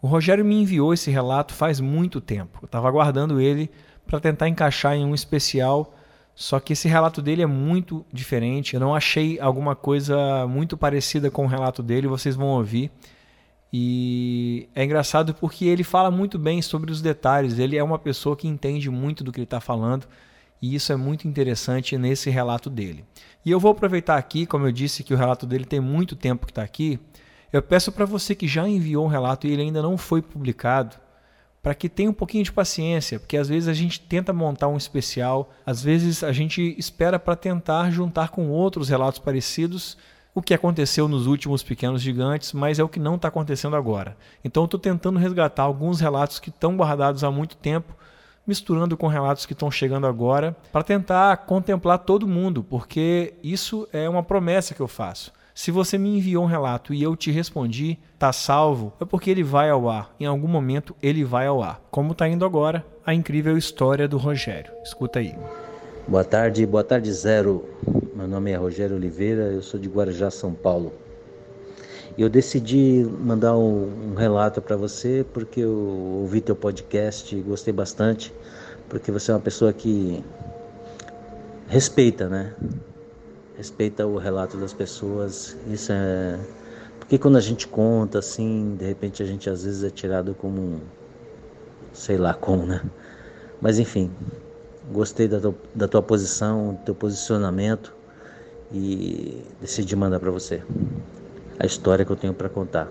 O 0.00 0.06
Rogério 0.06 0.44
me 0.44 0.54
enviou 0.54 0.94
esse 0.94 1.10
relato 1.10 1.52
faz 1.52 1.80
muito 1.80 2.20
tempo. 2.20 2.58
Eu 2.62 2.66
estava 2.66 2.88
aguardando 2.88 3.40
ele 3.40 3.70
para 4.06 4.20
tentar 4.20 4.48
encaixar 4.48 4.94
em 4.94 5.04
um 5.04 5.14
especial, 5.14 5.94
só 6.34 6.60
que 6.60 6.72
esse 6.72 6.88
relato 6.88 7.20
dele 7.20 7.42
é 7.42 7.46
muito 7.46 8.06
diferente. 8.12 8.74
Eu 8.74 8.80
não 8.80 8.94
achei 8.94 9.40
alguma 9.40 9.74
coisa 9.74 10.46
muito 10.46 10.76
parecida 10.76 11.30
com 11.30 11.44
o 11.44 11.48
relato 11.48 11.82
dele, 11.82 12.06
vocês 12.06 12.36
vão 12.36 12.48
ouvir. 12.48 12.90
E 13.72 14.68
é 14.74 14.84
engraçado 14.84 15.34
porque 15.34 15.66
ele 15.66 15.84
fala 15.84 16.10
muito 16.10 16.38
bem 16.38 16.62
sobre 16.62 16.90
os 16.90 17.02
detalhes. 17.02 17.58
Ele 17.58 17.76
é 17.76 17.82
uma 17.82 17.98
pessoa 17.98 18.36
que 18.36 18.48
entende 18.48 18.88
muito 18.88 19.24
do 19.24 19.32
que 19.32 19.40
ele 19.40 19.44
está 19.44 19.60
falando 19.60 20.06
e 20.60 20.74
isso 20.74 20.92
é 20.92 20.96
muito 20.96 21.28
interessante 21.28 21.96
nesse 21.96 22.30
relato 22.30 22.68
dele. 22.68 23.04
E 23.44 23.50
eu 23.50 23.60
vou 23.60 23.70
aproveitar 23.70 24.16
aqui, 24.16 24.46
como 24.46 24.66
eu 24.66 24.72
disse 24.72 25.04
que 25.04 25.14
o 25.14 25.16
relato 25.16 25.46
dele 25.46 25.64
tem 25.64 25.80
muito 25.80 26.16
tempo 26.16 26.46
que 26.46 26.52
está 26.52 26.62
aqui, 26.62 26.98
eu 27.52 27.62
peço 27.62 27.92
para 27.92 28.04
você 28.04 28.34
que 28.34 28.46
já 28.48 28.68
enviou 28.68 29.04
um 29.04 29.08
relato 29.08 29.46
e 29.46 29.52
ele 29.52 29.62
ainda 29.62 29.82
não 29.82 29.96
foi 29.96 30.20
publicado, 30.20 30.96
para 31.62 31.74
que 31.74 31.88
tenha 31.88 32.10
um 32.10 32.14
pouquinho 32.14 32.44
de 32.44 32.52
paciência, 32.52 33.18
porque 33.18 33.36
às 33.36 33.48
vezes 33.48 33.68
a 33.68 33.74
gente 33.74 34.00
tenta 34.00 34.32
montar 34.32 34.68
um 34.68 34.76
especial, 34.76 35.50
às 35.66 35.82
vezes 35.82 36.22
a 36.22 36.32
gente 36.32 36.74
espera 36.78 37.18
para 37.18 37.36
tentar 37.36 37.90
juntar 37.90 38.28
com 38.28 38.48
outros 38.48 38.88
relatos 38.88 39.18
parecidos 39.18 39.96
o 40.34 40.42
que 40.42 40.54
aconteceu 40.54 41.08
nos 41.08 41.26
últimos 41.26 41.64
Pequenos 41.64 42.00
Gigantes, 42.00 42.52
mas 42.52 42.78
é 42.78 42.84
o 42.84 42.88
que 42.88 43.00
não 43.00 43.16
está 43.16 43.26
acontecendo 43.26 43.74
agora. 43.74 44.16
Então 44.44 44.66
estou 44.66 44.78
tentando 44.78 45.18
resgatar 45.18 45.64
alguns 45.64 46.00
relatos 46.00 46.38
que 46.38 46.48
estão 46.48 46.76
guardados 46.76 47.24
há 47.24 47.30
muito 47.30 47.56
tempo 47.56 47.96
misturando 48.48 48.96
com 48.96 49.06
relatos 49.06 49.44
que 49.44 49.52
estão 49.52 49.70
chegando 49.70 50.06
agora, 50.06 50.56
para 50.72 50.82
tentar 50.82 51.36
contemplar 51.36 51.98
todo 51.98 52.26
mundo, 52.26 52.64
porque 52.64 53.34
isso 53.42 53.86
é 53.92 54.08
uma 54.08 54.22
promessa 54.22 54.74
que 54.74 54.80
eu 54.80 54.88
faço. 54.88 55.30
Se 55.58 55.72
você 55.72 55.98
me 55.98 56.16
enviou 56.16 56.44
um 56.44 56.46
relato 56.46 56.94
e 56.94 57.02
eu 57.02 57.16
te 57.16 57.32
respondi, 57.32 57.98
tá 58.16 58.32
salvo, 58.32 58.92
é 59.00 59.04
porque 59.04 59.28
ele 59.28 59.42
vai 59.42 59.68
ao 59.68 59.88
ar. 59.88 60.14
Em 60.20 60.24
algum 60.24 60.46
momento 60.46 60.94
ele 61.02 61.24
vai 61.24 61.48
ao 61.48 61.60
ar. 61.60 61.82
Como 61.90 62.12
está 62.12 62.28
indo 62.28 62.44
agora, 62.44 62.86
a 63.04 63.12
incrível 63.12 63.58
história 63.58 64.06
do 64.06 64.18
Rogério. 64.18 64.70
Escuta 64.84 65.18
aí. 65.18 65.34
Boa 66.06 66.22
tarde, 66.22 66.64
boa 66.64 66.84
tarde 66.84 67.12
Zero. 67.12 67.68
Meu 68.14 68.28
nome 68.28 68.52
é 68.52 68.54
Rogério 68.54 68.94
Oliveira, 68.94 69.46
eu 69.46 69.60
sou 69.60 69.80
de 69.80 69.88
Guarujá, 69.88 70.30
São 70.30 70.54
Paulo. 70.54 70.92
Eu 72.16 72.28
decidi 72.28 73.04
mandar 73.18 73.56
um, 73.56 74.12
um 74.12 74.14
relato 74.14 74.62
para 74.62 74.76
você 74.76 75.26
porque 75.34 75.58
eu 75.58 75.74
ouvi 76.20 76.40
teu 76.40 76.54
podcast 76.54 77.34
e 77.34 77.40
gostei 77.40 77.72
bastante, 77.74 78.32
porque 78.88 79.10
você 79.10 79.32
é 79.32 79.34
uma 79.34 79.40
pessoa 79.40 79.72
que 79.72 80.24
respeita, 81.66 82.28
né? 82.28 82.54
Respeita 83.58 84.06
o 84.06 84.16
relato 84.16 84.56
das 84.56 84.72
pessoas. 84.72 85.54
Isso 85.70 85.92
é 85.92 86.38
porque 86.98 87.18
quando 87.18 87.36
a 87.36 87.40
gente 87.40 87.66
conta 87.66 88.18
assim, 88.18 88.76
de 88.78 88.84
repente 88.84 89.22
a 89.22 89.26
gente 89.26 89.50
às 89.50 89.64
vezes 89.64 89.82
é 89.82 89.90
tirado 89.90 90.34
como 90.34 90.60
um 90.60 90.80
sei 91.92 92.16
lá 92.16 92.32
como, 92.34 92.64
né? 92.64 92.82
Mas 93.60 93.78
enfim, 93.78 94.10
gostei 94.92 95.26
da 95.26 95.40
tua, 95.40 95.54
da 95.74 95.88
tua 95.88 96.02
posição, 96.02 96.74
do 96.74 96.84
teu 96.84 96.94
posicionamento 96.94 97.94
e 98.72 99.42
decidi 99.60 99.96
mandar 99.96 100.20
para 100.20 100.30
você 100.30 100.62
a 101.58 101.66
história 101.66 102.04
que 102.04 102.12
eu 102.12 102.16
tenho 102.16 102.34
para 102.34 102.48
contar. 102.48 102.88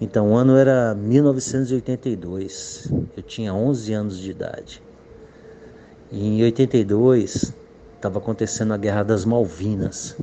Então, 0.00 0.32
o 0.32 0.36
ano 0.36 0.56
era 0.56 0.94
1982. 0.94 2.92
Eu 3.16 3.22
tinha 3.22 3.52
11 3.52 3.92
anos 3.92 4.18
de 4.18 4.30
idade. 4.30 4.82
E 6.10 6.26
em 6.26 6.42
82 6.44 7.52
estava 7.98 8.18
acontecendo 8.18 8.72
a 8.72 8.76
Guerra 8.76 9.02
das 9.02 9.24
Malvinas, 9.24 10.16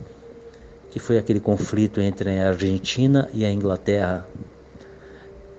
que 0.90 0.98
foi 0.98 1.18
aquele 1.18 1.42
conflito 1.42 2.00
entre 2.00 2.40
a 2.40 2.48
Argentina 2.48 3.30
e 3.34 3.44
a 3.44 3.52
Inglaterra 3.52 4.26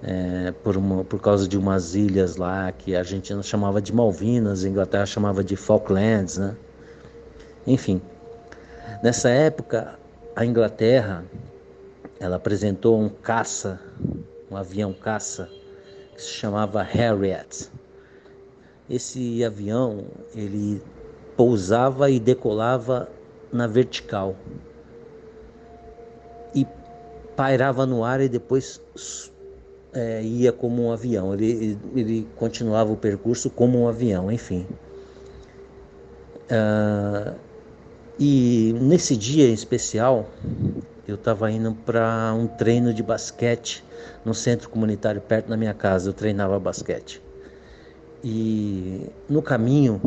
é, 0.02 0.50
por, 0.62 0.78
uma, 0.78 1.04
por 1.04 1.20
causa 1.20 1.46
de 1.46 1.58
umas 1.58 1.94
ilhas 1.94 2.36
lá 2.36 2.72
que 2.72 2.96
a 2.96 3.00
Argentina 3.00 3.42
chamava 3.42 3.82
de 3.82 3.94
Malvinas, 3.94 4.64
a 4.64 4.68
Inglaterra 4.68 5.04
chamava 5.04 5.44
de 5.44 5.56
Falklands, 5.56 6.38
né? 6.38 6.56
Enfim, 7.66 8.00
nessa 9.02 9.28
época 9.28 9.98
a 10.34 10.44
Inglaterra 10.44 11.22
ela 12.18 12.36
apresentou 12.36 12.98
um 12.98 13.10
caça, 13.10 13.78
um 14.50 14.56
avião 14.56 14.94
caça 14.94 15.50
que 16.14 16.22
se 16.22 16.30
chamava 16.30 16.82
Harriet. 16.82 17.70
Esse 18.88 19.44
avião 19.44 20.06
ele 20.34 20.80
pousava 21.36 22.10
e 22.10 22.18
decolava 22.18 23.08
na 23.52 23.66
vertical 23.66 24.34
e 26.54 26.66
pairava 27.36 27.84
no 27.84 28.02
ar 28.02 28.20
e 28.20 28.28
depois 28.28 28.80
é, 29.92 30.22
ia 30.22 30.52
como 30.52 30.84
um 30.84 30.92
avião. 30.92 31.34
Ele, 31.34 31.78
ele 31.94 32.28
continuava 32.36 32.92
o 32.92 32.96
percurso 32.96 33.50
como 33.50 33.80
um 33.80 33.88
avião, 33.88 34.32
enfim. 34.32 34.66
Uh, 36.50 37.34
e 38.18 38.74
nesse 38.80 39.16
dia 39.16 39.48
em 39.48 39.52
especial, 39.52 40.26
eu 41.06 41.16
estava 41.16 41.50
indo 41.50 41.74
para 41.74 42.32
um 42.34 42.46
treino 42.46 42.94
de 42.94 43.02
basquete 43.02 43.84
no 44.24 44.32
centro 44.32 44.70
comunitário 44.70 45.20
perto 45.20 45.48
da 45.48 45.56
minha 45.56 45.74
casa. 45.74 46.08
Eu 46.08 46.14
treinava 46.14 46.58
basquete. 46.58 47.22
E 48.24 49.06
no 49.28 49.42
caminho 49.42 50.00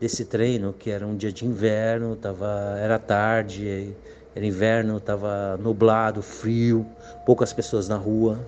desse 0.00 0.24
treino, 0.24 0.72
que 0.72 0.90
era 0.90 1.06
um 1.06 1.14
dia 1.14 1.30
de 1.30 1.44
inverno, 1.44 2.16
tava, 2.16 2.76
era 2.78 2.98
tarde, 2.98 3.94
era 4.34 4.46
inverno, 4.46 4.96
estava 4.96 5.58
nublado, 5.58 6.22
frio, 6.22 6.86
poucas 7.26 7.52
pessoas 7.52 7.86
na 7.86 7.96
rua. 7.96 8.38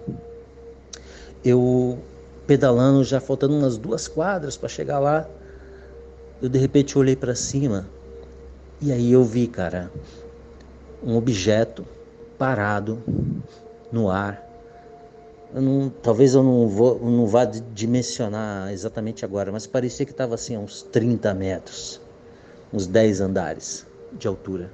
Eu 1.44 1.98
pedalando, 2.46 3.04
já 3.04 3.20
faltando 3.20 3.54
umas 3.54 3.76
duas 3.76 4.08
quadras 4.08 4.56
para 4.56 4.68
chegar 4.68 4.98
lá, 4.98 5.28
eu 6.40 6.48
de 6.48 6.58
repente 6.58 6.96
olhei 6.96 7.14
para 7.14 7.34
cima 7.34 7.86
e 8.80 8.90
aí 8.90 9.12
eu 9.12 9.22
vi, 9.22 9.46
cara, 9.46 9.90
um 11.02 11.16
objeto 11.16 11.84
parado 12.38 12.98
no 13.92 14.10
ar. 14.10 14.51
Eu 15.54 15.60
não, 15.60 15.90
talvez 15.90 16.34
eu 16.34 16.42
não, 16.42 16.66
vou, 16.66 16.98
não 16.98 17.26
vá 17.26 17.44
dimensionar 17.44 18.72
exatamente 18.72 19.24
agora, 19.24 19.52
mas 19.52 19.66
parecia 19.66 20.06
que 20.06 20.12
estava 20.12 20.34
assim 20.34 20.56
a 20.56 20.58
uns 20.58 20.82
30 20.82 21.34
metros, 21.34 22.00
uns 22.72 22.86
10 22.86 23.20
andares 23.20 23.86
de 24.18 24.26
altura. 24.26 24.70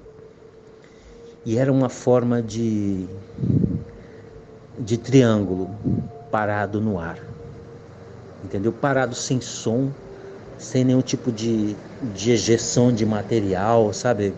E 1.45 1.59
era 1.59 1.73
uma 1.73 1.89
forma 1.89 2.41
de, 2.41 3.07
de 4.79 4.97
triângulo 4.99 5.69
parado 6.31 6.81
no 6.81 6.99
ar. 6.99 7.19
Entendeu? 8.45 8.73
Parado 8.73 9.17
sem 9.17 9.41
som, 9.41 9.91
sem 10.59 10.85
nenhum 10.85 11.01
tipo 11.01 11.33
de, 11.33 11.75
de 12.15 12.31
ejeção 12.31 12.93
de 12.93 13.05
material, 13.05 13.93
sabe? 13.93 14.33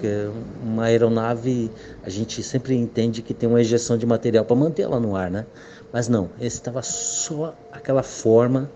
Uma 0.63 0.85
aeronave, 0.85 1.71
a 2.03 2.09
gente 2.09 2.43
sempre 2.43 2.75
entende 2.75 3.21
que 3.21 3.35
tem 3.35 3.47
uma 3.49 3.61
ejeção 3.61 3.99
de 3.99 4.07
material 4.07 4.45
para 4.45 4.57
manter 4.57 4.83
ela 4.83 4.99
no 4.99 5.15
ar, 5.15 5.31
né? 5.31 5.45
Mas 5.93 6.09
não, 6.09 6.31
esse 6.39 6.57
estava 6.57 6.83
só 6.83 7.57
aquela 7.73 8.03
forma 8.03 8.71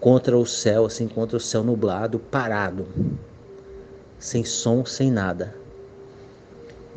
contra 0.00 0.36
o 0.36 0.46
céu, 0.46 0.86
assim, 0.86 1.06
contra 1.08 1.36
o 1.36 1.40
céu 1.40 1.62
nublado, 1.62 2.18
parado, 2.18 2.86
sem 4.18 4.44
som, 4.44 4.84
sem 4.84 5.10
nada. 5.10 5.54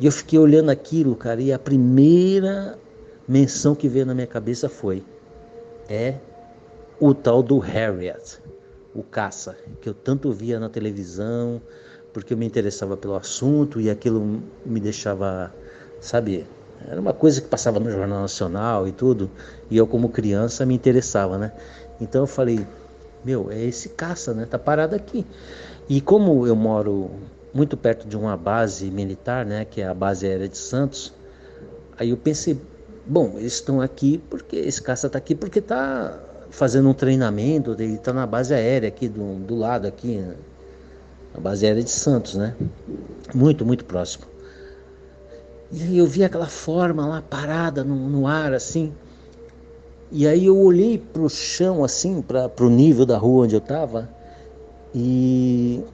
E 0.00 0.06
eu 0.06 0.12
fiquei 0.12 0.38
olhando 0.38 0.70
aquilo, 0.70 1.14
cara, 1.16 1.40
e 1.40 1.52
a 1.52 1.58
primeira 1.58 2.78
menção 3.26 3.74
que 3.74 3.88
veio 3.88 4.06
na 4.06 4.14
minha 4.14 4.26
cabeça 4.26 4.68
foi: 4.68 5.04
é 5.88 6.16
o 7.00 7.12
tal 7.14 7.42
do 7.42 7.58
Harriet 7.58 8.40
o 8.94 9.02
caça, 9.02 9.56
que 9.80 9.88
eu 9.88 9.94
tanto 9.94 10.32
via 10.32 10.58
na 10.58 10.68
televisão, 10.68 11.62
porque 12.12 12.32
eu 12.32 12.38
me 12.38 12.44
interessava 12.44 12.96
pelo 12.96 13.14
assunto 13.14 13.80
e 13.80 13.88
aquilo 13.88 14.42
me 14.64 14.80
deixava, 14.80 15.54
sabe, 16.00 16.46
era 16.86 17.00
uma 17.00 17.12
coisa 17.12 17.40
que 17.40 17.48
passava 17.48 17.80
no 17.80 17.90
Jornal 17.90 18.20
Nacional 18.20 18.86
e 18.86 18.92
tudo, 18.92 19.30
e 19.70 19.76
eu 19.76 19.86
como 19.86 20.08
criança 20.08 20.64
me 20.64 20.74
interessava, 20.74 21.38
né? 21.38 21.52
Então 22.00 22.22
eu 22.22 22.26
falei, 22.26 22.66
meu, 23.24 23.50
é 23.50 23.60
esse 23.60 23.90
caça, 23.90 24.32
né? 24.32 24.46
Tá 24.46 24.58
parado 24.58 24.94
aqui. 24.94 25.26
E 25.88 26.00
como 26.00 26.46
eu 26.46 26.54
moro 26.54 27.10
muito 27.52 27.76
perto 27.76 28.06
de 28.06 28.16
uma 28.16 28.36
base 28.36 28.90
militar, 28.90 29.44
né, 29.44 29.64
que 29.64 29.80
é 29.80 29.88
a 29.88 29.94
base 29.94 30.26
aérea 30.26 30.48
de 30.48 30.58
Santos, 30.58 31.12
aí 31.98 32.10
eu 32.10 32.16
pensei, 32.16 32.60
bom, 33.06 33.34
eles 33.36 33.54
estão 33.54 33.80
aqui 33.80 34.22
porque 34.30 34.56
esse 34.56 34.82
caça 34.82 35.06
está 35.06 35.18
aqui 35.18 35.34
porque 35.34 35.58
está 35.58 36.20
fazendo 36.50 36.88
um 36.88 36.94
treinamento, 36.94 37.72
ele 37.72 37.94
está 37.94 38.12
na 38.12 38.26
base 38.26 38.54
aérea 38.54 38.88
aqui 38.88 39.08
do, 39.08 39.36
do 39.36 39.56
lado 39.56 39.86
aqui, 39.86 40.22
base 41.40 41.66
aérea 41.66 41.82
de 41.82 41.90
Santos, 41.90 42.34
né? 42.34 42.54
Muito, 43.34 43.64
muito 43.64 43.84
próximo. 43.84 44.27
E 45.70 45.98
eu 45.98 46.06
vi 46.06 46.24
aquela 46.24 46.46
forma 46.46 47.06
lá 47.06 47.22
parada 47.22 47.84
no, 47.84 47.94
no 48.08 48.26
ar 48.26 48.54
assim. 48.54 48.92
E 50.10 50.26
aí 50.26 50.46
eu 50.46 50.56
olhei 50.56 50.98
para 50.98 51.22
o 51.22 51.28
chão 51.28 51.84
assim, 51.84 52.22
para 52.22 52.50
o 52.60 52.70
nível 52.70 53.04
da 53.04 53.18
rua 53.18 53.44
onde 53.44 53.54
eu 53.54 53.58
estava, 53.58 54.08
e 54.94 55.84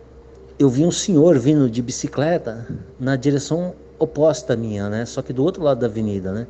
eu 0.56 0.68
vi 0.68 0.84
um 0.84 0.92
senhor 0.92 1.36
vindo 1.38 1.68
de 1.68 1.82
bicicleta 1.82 2.68
na 2.98 3.16
direção 3.16 3.74
oposta 3.98 4.52
à 4.52 4.56
minha, 4.56 4.88
né? 4.88 5.04
Só 5.04 5.20
que 5.20 5.32
do 5.32 5.42
outro 5.42 5.64
lado 5.64 5.80
da 5.80 5.86
avenida, 5.86 6.32
né? 6.32 6.46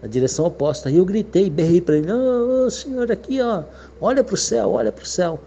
na 0.00 0.08
direção 0.08 0.46
oposta. 0.46 0.90
E 0.90 0.96
eu 0.96 1.04
gritei, 1.04 1.50
berrei 1.50 1.80
para 1.80 1.96
ele: 1.96 2.10
Ô 2.12 2.66
oh, 2.66 2.70
senhor, 2.70 3.10
aqui, 3.10 3.40
ó, 3.40 3.64
olha 4.00 4.22
para 4.22 4.34
o 4.34 4.38
céu, 4.38 4.70
olha 4.70 4.92
para 4.92 5.02
o 5.02 5.06
céu. 5.06 5.40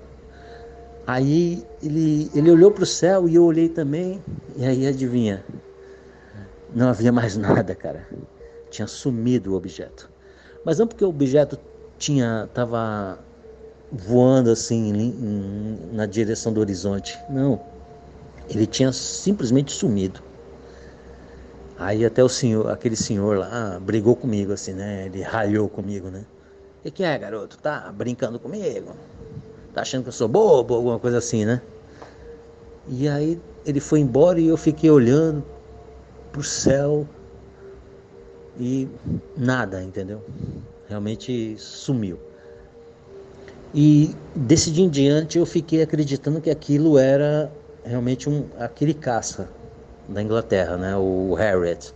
Aí 1.08 1.63
ele, 1.82 2.30
ele 2.36 2.52
olhou 2.52 2.71
para 2.71 2.84
o 2.84 2.88
céu 2.88 3.28
e 3.28 3.36
eu 3.36 3.43
olhei 3.43 3.67
também, 3.67 4.21
e 4.56 4.65
aí 4.65 4.86
adivinha? 4.86 5.43
Não 6.73 6.89
havia 6.89 7.12
mais 7.12 7.36
nada, 7.38 7.73
cara. 7.75 8.08
Tinha 8.69 8.88
sumido 8.88 9.53
o 9.53 9.55
objeto. 9.55 10.10
Mas 10.63 10.79
não 10.79 10.88
porque 10.88 11.03
o 11.03 11.10
objeto 11.10 11.58
tinha 11.97 12.45
estava 12.47 13.19
voando 13.91 14.51
assim 14.51 14.93
em, 14.93 15.79
na 15.91 16.05
direção 16.05 16.53
do 16.53 16.60
horizonte. 16.60 17.17
Não. 17.29 17.60
Ele 18.47 18.65
tinha 18.65 18.91
simplesmente 18.91 19.71
sumido. 19.71 20.21
Aí 21.77 22.05
até 22.05 22.23
o 22.23 22.29
senhor, 22.29 22.69
aquele 22.69 22.95
senhor 22.95 23.38
lá 23.38 23.79
brigou 23.79 24.15
comigo, 24.15 24.51
assim, 24.51 24.73
né? 24.73 25.05
Ele 25.05 25.21
ralhou 25.21 25.69
comigo, 25.69 26.10
né? 26.10 26.25
O 26.79 26.84
que, 26.84 26.91
que, 26.91 27.03
é, 27.03 27.17
garoto? 27.17 27.58
Tá 27.58 27.91
brincando 27.91 28.39
comigo? 28.39 28.95
Tá 29.73 29.82
achando 29.82 30.03
que 30.03 30.10
eu 30.10 30.13
sou 30.13 30.27
bobo? 30.27 30.75
Alguma 30.75 30.99
coisa 30.99 31.17
assim, 31.17 31.45
né? 31.45 31.62
E 32.88 33.08
aí 33.08 33.39
ele 33.65 33.79
foi 33.79 33.99
embora 33.99 34.39
e 34.39 34.47
eu 34.47 34.58
fiquei 34.58 34.89
olhando 34.89 35.43
pro 36.32 36.44
céu 36.44 37.08
e 38.60 38.88
nada, 39.38 39.84
entendeu? 39.84 40.22
Realmente 40.88 41.56
sumiu. 41.58 42.20
E 43.74 44.15
desse 44.36 44.72
dia 44.72 44.84
em 44.84 44.89
diante 44.89 45.38
eu 45.38 45.46
fiquei 45.46 45.82
acreditando 45.82 46.42
que 46.42 46.50
aquilo 46.50 46.98
era 46.98 47.52
realmente 47.84 48.30
um 48.30 48.46
aquele 48.58 48.94
caça 48.94 49.50
da 50.08 50.22
Inglaterra, 50.22 50.76
né, 50.76 50.96
o 50.96 51.34
Harriet. 51.36 51.94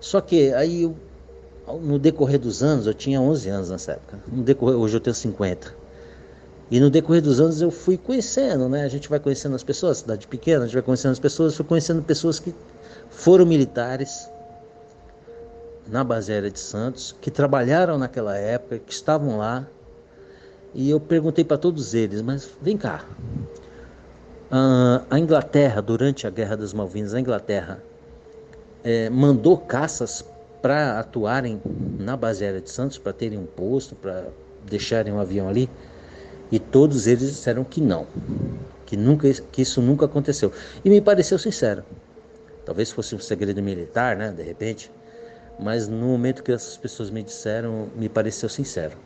Só 0.00 0.20
que 0.20 0.52
aí 0.52 0.92
no 1.78 1.98
decorrer 1.98 2.38
dos 2.38 2.62
anos, 2.62 2.86
eu 2.86 2.94
tinha 2.94 3.20
11 3.20 3.48
anos 3.48 3.70
nessa 3.70 3.92
época. 3.92 4.18
No 4.26 4.42
decorrer, 4.42 4.76
hoje 4.76 4.96
eu 4.96 5.00
tenho 5.00 5.14
50. 5.14 5.74
E 6.70 6.80
no 6.80 6.90
decorrer 6.90 7.22
dos 7.22 7.40
anos 7.40 7.60
eu 7.60 7.70
fui 7.70 7.96
conhecendo, 7.96 8.68
né? 8.68 8.84
A 8.84 8.88
gente 8.88 9.08
vai 9.08 9.18
conhecendo 9.18 9.54
as 9.54 9.62
pessoas, 9.62 9.98
cidade 9.98 10.26
pequena, 10.26 10.64
a 10.64 10.66
gente 10.66 10.74
vai 10.74 10.82
conhecendo 10.82 11.12
as 11.12 11.18
pessoas, 11.18 11.54
fui 11.54 11.64
conhecendo 11.64 12.02
pessoas 12.02 12.38
que 12.38 12.54
foram 13.10 13.44
militares 13.44 14.30
na 15.86 16.02
base 16.02 16.32
aérea 16.32 16.50
de 16.50 16.60
Santos, 16.60 17.14
que 17.20 17.30
trabalharam 17.30 17.98
naquela 17.98 18.36
época, 18.36 18.78
que 18.78 18.92
estavam 18.92 19.36
lá. 19.38 19.66
E 20.72 20.88
eu 20.88 21.00
perguntei 21.00 21.44
para 21.44 21.58
todos 21.58 21.94
eles, 21.94 22.22
mas 22.22 22.48
vem 22.62 22.76
cá, 22.76 23.04
Uh, 24.50 25.06
a 25.08 25.16
Inglaterra, 25.16 25.80
durante 25.80 26.26
a 26.26 26.30
Guerra 26.30 26.56
das 26.56 26.74
Malvinas, 26.74 27.14
a 27.14 27.20
Inglaterra 27.20 27.80
é, 28.82 29.08
mandou 29.08 29.56
caças 29.56 30.24
para 30.60 30.98
atuarem 30.98 31.62
na 32.00 32.16
base 32.16 32.44
aérea 32.44 32.60
de 32.60 32.68
Santos, 32.68 32.98
para 32.98 33.12
terem 33.12 33.38
um 33.38 33.46
posto, 33.46 33.94
para 33.94 34.26
deixarem 34.68 35.12
um 35.12 35.20
avião 35.20 35.48
ali, 35.48 35.70
e 36.50 36.58
todos 36.58 37.06
eles 37.06 37.28
disseram 37.28 37.62
que 37.62 37.80
não, 37.80 38.08
que, 38.86 38.96
nunca, 38.96 39.32
que 39.32 39.62
isso 39.62 39.80
nunca 39.80 40.06
aconteceu. 40.06 40.52
E 40.84 40.90
me 40.90 41.00
pareceu 41.00 41.38
sincero. 41.38 41.84
Talvez 42.64 42.90
fosse 42.90 43.14
um 43.14 43.18
segredo 43.18 43.62
militar, 43.62 44.16
né, 44.16 44.30
de 44.30 44.42
repente, 44.42 44.90
mas 45.58 45.88
no 45.88 46.06
momento 46.06 46.42
que 46.42 46.52
essas 46.52 46.76
pessoas 46.76 47.10
me 47.10 47.22
disseram, 47.22 47.88
me 47.96 48.08
pareceu 48.08 48.48
sincero. 48.48 48.96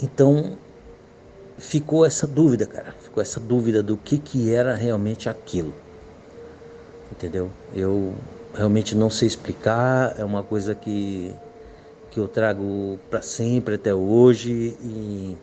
Então, 0.00 0.56
ficou 1.58 2.06
essa 2.06 2.26
dúvida, 2.26 2.66
cara. 2.66 2.94
Ficou 3.00 3.20
essa 3.20 3.40
dúvida 3.40 3.82
do 3.82 3.96
que, 3.96 4.18
que 4.18 4.52
era 4.52 4.74
realmente 4.74 5.28
aquilo. 5.28 5.74
Entendeu? 7.10 7.50
Eu 7.74 8.14
realmente 8.54 8.94
não 8.94 9.10
sei 9.10 9.26
explicar, 9.26 10.14
é 10.18 10.24
uma 10.24 10.42
coisa 10.42 10.74
que, 10.74 11.34
que 12.10 12.20
eu 12.20 12.28
trago 12.28 12.98
para 13.10 13.20
sempre 13.22 13.74
até 13.74 13.94
hoje 13.94 14.76
e, 14.80 15.36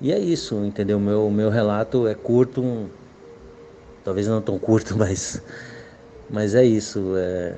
e 0.00 0.12
é 0.12 0.18
isso, 0.18 0.56
entendeu? 0.64 1.00
Meu, 1.00 1.30
meu 1.30 1.48
relato 1.48 2.06
é 2.06 2.14
curto, 2.14 2.90
talvez 4.04 4.26
não 4.28 4.40
tão 4.40 4.58
curto, 4.58 4.96
mas, 4.98 5.42
mas 6.30 6.54
é 6.54 6.64
isso. 6.64 7.14
É, 7.16 7.56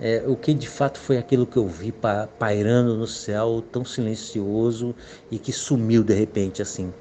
é, 0.00 0.24
o 0.26 0.36
que 0.36 0.52
de 0.52 0.68
fato 0.68 0.98
foi 0.98 1.16
aquilo 1.16 1.46
que 1.46 1.56
eu 1.56 1.66
vi 1.66 1.92
pa, 1.92 2.26
pairando 2.26 2.96
no 2.96 3.06
céu, 3.06 3.62
tão 3.70 3.84
silencioso 3.84 4.94
e 5.30 5.38
que 5.38 5.52
sumiu 5.52 6.02
de 6.02 6.14
repente 6.14 6.60
assim, 6.60 6.92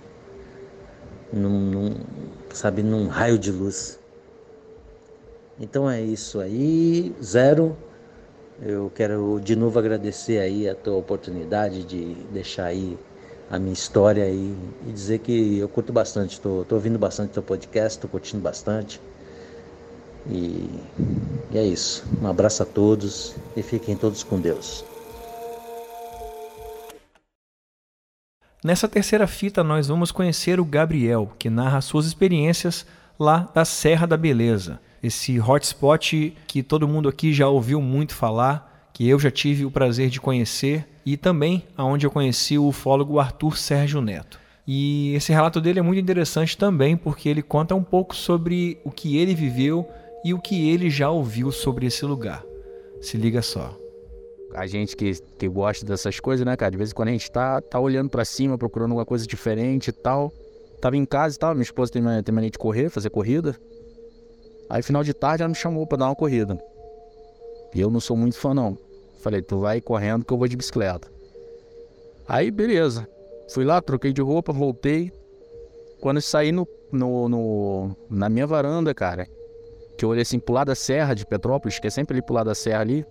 num, 1.33 1.59
num, 1.71 1.95
sabe, 2.53 2.83
num 2.83 3.07
raio 3.07 3.39
de 3.39 3.51
luz. 3.51 3.99
Então 5.59 5.89
é 5.89 6.01
isso 6.01 6.39
aí, 6.39 7.15
zero. 7.21 7.75
Eu 8.61 8.91
quero 8.93 9.39
de 9.43 9.55
novo 9.55 9.79
agradecer 9.79 10.39
aí 10.39 10.69
a 10.69 10.75
tua 10.75 10.95
oportunidade 10.95 11.83
de 11.83 12.13
deixar 12.31 12.65
aí 12.65 12.97
a 13.51 13.59
minha 13.59 13.73
história 13.73 14.23
aí 14.23 14.55
e 14.87 14.91
dizer 14.93 15.19
que 15.19 15.57
eu 15.59 15.67
curto 15.67 15.91
bastante, 15.91 16.31
estou 16.35 16.65
ouvindo 16.71 16.97
bastante 16.97 17.33
teu 17.33 17.43
podcast, 17.43 17.97
estou 17.97 18.09
curtindo 18.09 18.41
bastante. 18.41 19.01
E, 20.25 20.69
e 21.51 21.57
é 21.57 21.63
isso. 21.63 22.05
Um 22.21 22.27
abraço 22.27 22.63
a 22.63 22.65
todos 22.65 23.35
e 23.53 23.61
fiquem 23.61 23.97
todos 23.97 24.23
com 24.23 24.39
Deus. 24.39 24.85
Nessa 28.63 28.87
terceira 28.87 29.27
fita, 29.27 29.61
nós 29.63 29.89
vamos 29.89 30.13
conhecer 30.13 30.57
o 30.57 30.65
Gabriel, 30.65 31.33
que 31.37 31.49
narra 31.49 31.81
suas 31.81 32.05
experiências 32.05 32.85
lá 33.19 33.51
da 33.53 33.65
Serra 33.65 34.07
da 34.07 34.15
Beleza, 34.15 34.79
esse 35.03 35.41
hotspot 35.41 36.37
que 36.47 36.63
todo 36.63 36.87
mundo 36.87 37.09
aqui 37.09 37.33
já 37.33 37.49
ouviu 37.49 37.81
muito 37.81 38.15
falar, 38.15 38.89
que 38.93 39.09
eu 39.09 39.19
já 39.19 39.31
tive 39.31 39.65
o 39.65 39.71
prazer 39.71 40.09
de 40.09 40.21
conhecer 40.21 40.87
e 41.05 41.17
também 41.17 41.63
aonde 41.75 42.05
eu 42.05 42.11
conheci 42.11 42.57
o 42.57 42.67
ufólogo 42.67 43.19
Arthur 43.19 43.57
Sérgio 43.57 44.01
Neto. 44.01 44.39
E 44.67 45.13
esse 45.15 45.31
relato 45.31 45.59
dele 45.59 45.79
é 45.79 45.81
muito 45.81 46.01
interessante 46.01 46.57
também 46.57 46.95
porque 46.95 47.27
ele 47.27 47.41
conta 47.41 47.75
um 47.75 47.83
pouco 47.83 48.15
sobre 48.15 48.79
o 48.83 48.91
que 48.91 49.17
ele 49.17 49.33
viveu 49.33 49.87
e 50.23 50.33
o 50.33 50.39
que 50.39 50.69
ele 50.69 50.89
já 50.89 51.09
ouviu 51.09 51.51
sobre 51.51 51.87
esse 51.87 52.05
lugar. 52.05 52.43
Se 53.01 53.17
liga 53.17 53.41
só. 53.41 53.77
A 54.53 54.67
gente 54.67 54.95
que, 54.95 55.13
que 55.39 55.47
gosta 55.47 55.85
dessas 55.85 56.19
coisas, 56.19 56.45
né, 56.45 56.55
cara? 56.55 56.71
De 56.71 56.77
vez 56.77 56.91
em 56.91 56.93
quando 56.93 57.09
a 57.09 57.11
gente 57.11 57.31
tá, 57.31 57.61
tá 57.61 57.79
olhando 57.79 58.09
para 58.09 58.23
cima, 58.23 58.57
procurando 58.57 58.91
alguma 58.91 59.05
coisa 59.05 59.25
diferente 59.25 59.87
e 59.87 59.91
tal. 59.91 60.31
Tava 60.79 60.97
em 60.97 61.05
casa 61.05 61.35
e 61.35 61.39
tal, 61.39 61.53
minha 61.53 61.63
esposa 61.63 61.91
tem, 61.91 62.03
tem 62.23 62.35
mania 62.35 62.49
de 62.49 62.57
correr, 62.57 62.89
fazer 62.89 63.09
corrida. 63.09 63.55
Aí 64.69 64.81
final 64.81 65.03
de 65.03 65.13
tarde 65.13 65.43
ela 65.43 65.49
me 65.49 65.55
chamou 65.55 65.85
para 65.87 65.99
dar 65.99 66.05
uma 66.05 66.15
corrida. 66.15 66.57
E 67.73 67.79
eu 67.79 67.89
não 67.89 67.99
sou 67.99 68.17
muito 68.17 68.37
fã 68.37 68.53
não. 68.53 68.77
Falei, 69.21 69.41
tu 69.41 69.59
vai 69.59 69.79
correndo 69.79 70.25
que 70.25 70.33
eu 70.33 70.37
vou 70.37 70.47
de 70.47 70.57
bicicleta. 70.57 71.11
Aí 72.27 72.49
beleza. 72.49 73.07
Fui 73.53 73.63
lá, 73.63 73.81
troquei 73.81 74.11
de 74.13 74.21
roupa, 74.21 74.51
voltei. 74.51 75.11
Quando 75.99 76.17
eu 76.17 76.21
saí 76.21 76.51
no, 76.51 76.67
no, 76.91 77.29
no, 77.29 77.95
na 78.09 78.29
minha 78.29 78.47
varanda, 78.47 78.93
cara, 78.93 79.27
que 79.97 80.03
eu 80.03 80.09
olhei 80.09 80.23
assim 80.23 80.39
pro 80.39 80.55
lado 80.55 80.67
da 80.67 80.75
serra 80.75 81.13
de 81.13 81.25
Petrópolis, 81.25 81.77
que 81.77 81.87
é 81.87 81.89
sempre 81.89 82.15
ali 82.15 82.25
pro 82.25 82.33
lado 82.33 82.47
da 82.47 82.55
serra 82.55 82.81
ali. 82.81 83.05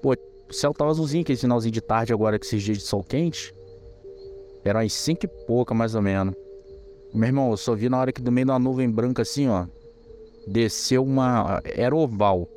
Pô, 0.00 0.12
o 0.12 0.52
céu 0.52 0.72
tava 0.72 0.90
azulzinho, 0.90 1.22
aquele 1.22 1.38
finalzinho 1.38 1.72
de 1.72 1.80
tarde 1.80 2.12
agora, 2.12 2.38
com 2.38 2.44
esses 2.44 2.62
dias 2.62 2.78
de 2.78 2.84
sol 2.84 3.02
quente. 3.02 3.54
Era 4.64 4.78
umas 4.78 4.92
cinco 4.92 5.24
e 5.24 5.28
pouca, 5.46 5.74
mais 5.74 5.94
ou 5.94 6.02
menos. 6.02 6.34
Meu 7.12 7.26
irmão, 7.26 7.50
eu 7.50 7.56
só 7.56 7.74
vi 7.74 7.88
na 7.88 7.98
hora 7.98 8.12
que 8.12 8.22
do 8.22 8.30
meio 8.30 8.46
de 8.46 8.52
uma 8.52 8.58
nuvem 8.58 8.88
branca 8.88 9.22
assim, 9.22 9.48
ó. 9.48 9.66
Desceu 10.46 11.02
uma. 11.04 11.60
Era 11.64 11.96
oval. 11.96 12.48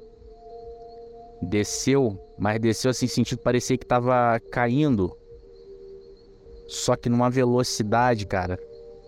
Desceu, 1.41 2.17
mas 2.37 2.59
desceu 2.59 2.91
assim, 2.91 3.07
sentido 3.07 3.39
parecia 3.39 3.77
que 3.77 3.85
tava 3.85 4.39
caindo. 4.51 5.15
Só 6.67 6.95
que 6.95 7.09
numa 7.09 7.29
velocidade, 7.29 8.25
cara. 8.25 8.59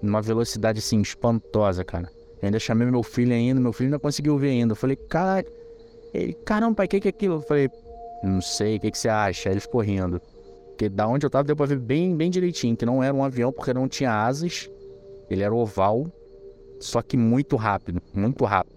Numa 0.02 0.22
velocidade 0.22 0.80
assim, 0.80 1.02
espantosa, 1.02 1.84
cara. 1.84 2.10
Eu 2.42 2.48
ainda 2.48 2.60
chamei 2.60 2.90
meu 2.90 3.02
filho 3.02 3.34
ainda, 3.34 3.60
meu 3.60 3.74
filho 3.74 3.90
não 3.90 4.00
conseguiu 4.00 4.38
ver 4.38 4.50
ainda. 4.50 4.74
Eu 4.74 4.76
falei, 4.76 4.96
cara, 4.96 5.46
ele, 6.13 6.34
caramba, 6.34 6.76
pai, 6.76 6.86
o 6.86 6.90
que, 6.90 7.00
que 7.00 7.08
é 7.08 7.10
aquilo? 7.10 7.36
Eu 7.36 7.42
falei, 7.42 7.70
não 8.24 8.42
sei, 8.42 8.78
o 8.78 8.80
que, 8.80 8.92
que 8.92 8.98
você 8.98 9.10
acha? 9.10 9.50
Aí 9.50 9.54
ele 9.54 9.60
ficou 9.60 9.82
rindo. 9.82 10.22
Porque 10.70 10.90
da 10.90 11.08
onde 11.08 11.26
eu 11.26 11.30
tava 11.30 11.44
deu 11.44 11.56
pra 11.56 11.66
ver 11.66 11.80
bem, 11.80 12.16
bem 12.16 12.30
direitinho, 12.30 12.78
que 12.78 12.86
não 12.86 13.04
era 13.04 13.13
um 13.13 13.24
avião 13.24 13.52
porque 13.52 13.74
não 13.74 13.88
tinha 13.88 14.12
asas. 14.12 14.70
Ele 15.30 15.42
era 15.42 15.54
oval, 15.54 16.06
só 16.80 17.02
que 17.02 17.18
muito 17.18 17.56
rápido, 17.56 18.02
muito 18.13 18.46
rápido. 18.46 18.76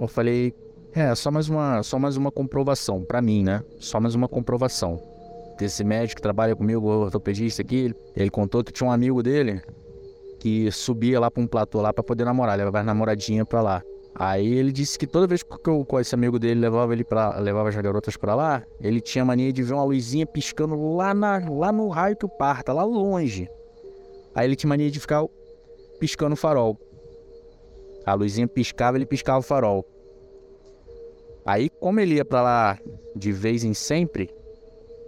Eu 0.00 0.08
falei, 0.08 0.54
é, 0.96 1.14
só 1.14 1.30
mais 1.30 1.46
uma, 1.46 1.82
só 1.82 1.98
mais 1.98 2.16
uma 2.16 2.32
comprovação, 2.32 3.04
para 3.04 3.20
mim, 3.20 3.44
né? 3.44 3.62
Só 3.78 4.00
mais 4.00 4.14
uma 4.14 4.26
comprovação. 4.26 4.98
Desse 5.58 5.84
médico 5.84 6.16
que 6.16 6.22
trabalha 6.22 6.56
comigo, 6.56 6.86
o 6.86 7.00
ortopedista 7.02 7.60
aqui, 7.60 7.94
ele, 8.16 8.30
contou 8.30 8.64
que 8.64 8.72
tinha 8.72 8.88
um 8.88 8.90
amigo 8.90 9.22
dele 9.22 9.60
que 10.40 10.70
subia 10.72 11.20
lá 11.20 11.30
para 11.30 11.42
um 11.42 11.46
platô 11.46 11.82
lá 11.82 11.92
para 11.92 12.02
poder 12.02 12.24
namorar, 12.24 12.56
levava 12.56 12.80
as 12.80 12.86
namoradinha 12.86 13.44
para 13.44 13.60
lá. 13.60 13.82
Aí 14.14 14.54
ele 14.54 14.72
disse 14.72 14.98
que 14.98 15.06
toda 15.06 15.26
vez 15.26 15.42
que 15.42 15.68
eu, 15.68 15.86
esse 16.00 16.14
amigo 16.14 16.38
dele 16.38 16.60
levava 16.60 16.94
ele 16.94 17.04
para 17.04 17.38
levava 17.38 17.68
as 17.68 17.76
garotas 17.76 18.16
para 18.16 18.34
lá, 18.34 18.62
ele 18.80 19.02
tinha 19.02 19.22
mania 19.22 19.52
de 19.52 19.62
ver 19.62 19.74
uma 19.74 19.84
luzinha 19.84 20.26
piscando 20.26 20.94
lá 20.94 21.12
na 21.12 21.38
lá 21.50 21.70
no 21.70 21.88
raio 21.88 22.16
que 22.16 22.24
o 22.24 22.28
parta, 22.28 22.72
lá 22.72 22.84
longe. 22.84 23.50
Aí 24.34 24.46
ele 24.46 24.56
tinha 24.56 24.68
mania 24.68 24.90
de 24.90 24.98
ficar 24.98 25.26
piscando 26.00 26.32
o 26.32 26.36
farol. 26.36 26.78
A 28.06 28.14
luzinha 28.14 28.48
piscava, 28.48 28.96
ele 28.96 29.04
piscava 29.04 29.40
o 29.40 29.42
farol. 29.42 29.84
Aí 31.46 31.70
como 31.70 32.00
ele 32.00 32.16
ia 32.16 32.24
para 32.24 32.42
lá 32.42 32.78
de 33.14 33.32
vez 33.32 33.64
em 33.64 33.72
sempre, 33.72 34.30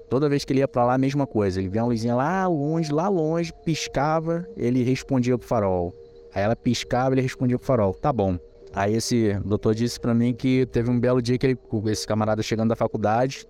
Toda 0.08 0.28
vez 0.28 0.44
que 0.44 0.52
ele 0.52 0.60
ia 0.60 0.68
para 0.68 0.84
lá, 0.84 0.94
a 0.94 0.98
mesma 0.98 1.26
coisa. 1.26 1.60
Ele 1.60 1.68
via 1.68 1.82
uma 1.82 1.88
luzinha 1.88 2.14
lá 2.14 2.46
longe, 2.46 2.90
lá 2.90 3.08
longe, 3.08 3.52
piscava, 3.64 4.46
ele 4.56 4.82
respondia 4.82 5.36
pro 5.36 5.46
farol. 5.46 5.92
Aí 6.34 6.42
ela 6.42 6.56
piscava, 6.56 7.14
ele 7.14 7.20
respondia 7.20 7.58
pro 7.58 7.66
farol. 7.66 7.92
Tá 7.92 8.12
bom. 8.12 8.38
Aí 8.72 8.94
esse 8.94 9.34
doutor 9.44 9.74
disse 9.74 10.00
para 10.00 10.14
mim 10.14 10.32
que 10.32 10.66
teve 10.66 10.90
um 10.90 10.98
belo 10.98 11.20
dia 11.20 11.36
que 11.36 11.46
ele, 11.46 11.58
esse 11.86 12.06
camarada 12.06 12.42
chegando 12.42 12.70
da 12.70 12.76
faculdade, 12.76 13.46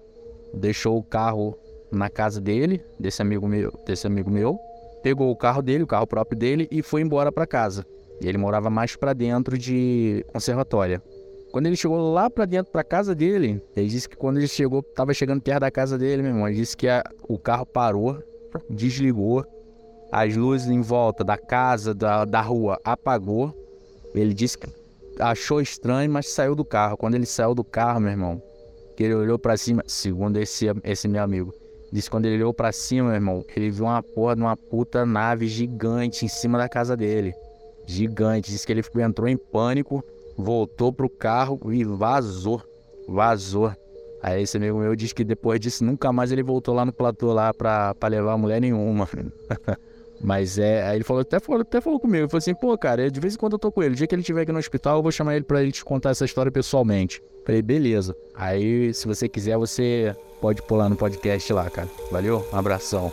deixou 0.52 0.98
o 0.98 1.02
carro 1.02 1.56
na 1.92 2.08
casa 2.08 2.40
dele, 2.40 2.84
desse 2.98 3.22
amigo 3.22 3.46
meu, 3.46 3.72
desse 3.86 4.06
amigo 4.06 4.30
meu, 4.30 4.58
pegou 5.02 5.30
o 5.30 5.36
carro 5.36 5.62
dele, 5.62 5.84
o 5.84 5.86
carro 5.86 6.06
próprio 6.06 6.38
dele 6.38 6.68
e 6.70 6.82
foi 6.82 7.02
embora 7.02 7.30
para 7.30 7.46
casa. 7.46 7.86
E 8.20 8.28
ele 8.28 8.38
morava 8.38 8.68
mais 8.68 8.96
para 8.96 9.12
dentro 9.12 9.56
de 9.56 10.24
conservatória. 10.32 11.00
Quando 11.50 11.66
ele 11.66 11.76
chegou 11.76 12.12
lá 12.12 12.28
para 12.28 12.44
dentro 12.44 12.70
para 12.70 12.84
casa 12.84 13.14
dele, 13.14 13.62
ele 13.74 13.88
disse 13.88 14.08
que 14.08 14.16
quando 14.16 14.36
ele 14.36 14.48
chegou, 14.48 14.82
tava 14.82 15.14
chegando 15.14 15.40
perto 15.40 15.60
da 15.60 15.70
casa 15.70 15.96
dele, 15.96 16.22
meu 16.22 16.32
irmão, 16.32 16.46
ele 16.46 16.56
disse 16.56 16.76
que 16.76 16.88
a, 16.88 17.02
o 17.26 17.38
carro 17.38 17.64
parou, 17.64 18.22
desligou, 18.68 19.44
as 20.12 20.36
luzes 20.36 20.68
em 20.68 20.80
volta 20.80 21.24
da 21.24 21.36
casa, 21.36 21.94
da, 21.94 22.24
da 22.24 22.40
rua 22.40 22.78
apagou. 22.84 23.54
Ele 24.14 24.34
disse 24.34 24.58
que 24.58 24.68
achou 25.18 25.60
estranho, 25.60 26.10
mas 26.10 26.28
saiu 26.28 26.54
do 26.54 26.64
carro. 26.64 26.96
Quando 26.96 27.14
ele 27.14 27.26
saiu 27.26 27.54
do 27.54 27.64
carro, 27.64 28.00
meu 28.00 28.10
irmão, 28.10 28.42
que 28.96 29.04
ele 29.04 29.14
olhou 29.14 29.38
para 29.38 29.56
cima, 29.56 29.82
segundo 29.86 30.38
esse, 30.38 30.66
esse 30.84 31.08
meu 31.08 31.22
amigo, 31.22 31.54
disse 31.92 32.08
que 32.08 32.10
quando 32.10 32.26
ele 32.26 32.36
olhou 32.36 32.54
para 32.54 32.72
cima, 32.72 33.08
meu 33.08 33.14
irmão, 33.14 33.44
ele 33.54 33.70
viu 33.70 33.84
uma 33.84 34.02
porra 34.02 34.34
de 34.34 34.42
uma 34.42 34.56
puta 34.56 35.06
nave 35.06 35.46
gigante 35.46 36.24
em 36.24 36.28
cima 36.28 36.58
da 36.58 36.68
casa 36.68 36.96
dele. 36.96 37.34
Gigante. 37.86 38.50
Disse 38.50 38.66
que 38.66 38.72
ele 38.72 38.82
entrou 39.02 39.28
em 39.28 39.36
pânico 39.36 40.04
voltou 40.38 40.92
pro 40.92 41.10
carro 41.10 41.60
e 41.72 41.84
vazou. 41.84 42.62
Vazou. 43.08 43.72
Aí 44.22 44.42
esse 44.42 44.56
amigo 44.56 44.78
meu 44.78 44.94
disse 44.94 45.14
que 45.14 45.24
depois 45.24 45.58
disso 45.58 45.84
nunca 45.84 46.12
mais 46.12 46.30
ele 46.30 46.42
voltou 46.42 46.74
lá 46.74 46.84
no 46.84 46.92
platô 46.92 47.32
lá 47.32 47.52
pra, 47.52 47.94
pra 47.94 48.08
levar 48.08 48.36
mulher 48.38 48.60
nenhuma. 48.60 49.08
Mas 50.20 50.58
é, 50.58 50.82
aí 50.82 50.96
ele 50.96 51.04
falou, 51.04 51.22
até 51.22 51.38
falou, 51.38 51.60
até 51.60 51.80
falou 51.80 52.00
comigo, 52.00 52.22
ele 52.22 52.28
falou 52.28 52.38
assim, 52.38 52.54
pô, 52.54 52.76
cara, 52.76 53.08
de 53.08 53.20
vez 53.20 53.34
em 53.34 53.38
quando 53.38 53.52
eu 53.52 53.58
tô 53.58 53.70
com 53.70 53.84
ele, 53.84 53.94
o 53.94 53.96
dia 53.96 54.04
que 54.04 54.14
ele 54.14 54.22
estiver 54.22 54.42
aqui 54.42 54.50
no 54.50 54.58
hospital, 54.58 54.96
eu 54.96 55.02
vou 55.02 55.12
chamar 55.12 55.36
ele 55.36 55.44
pra 55.44 55.62
ele 55.62 55.70
te 55.70 55.84
contar 55.84 56.10
essa 56.10 56.24
história 56.24 56.50
pessoalmente. 56.50 57.22
Falei, 57.46 57.62
beleza. 57.62 58.16
Aí, 58.34 58.92
se 58.92 59.06
você 59.06 59.28
quiser, 59.28 59.56
você 59.56 60.14
pode 60.40 60.60
pular 60.62 60.88
no 60.88 60.96
podcast 60.96 61.52
lá, 61.52 61.70
cara. 61.70 61.88
Valeu? 62.10 62.44
Um 62.52 62.56
abração. 62.56 63.12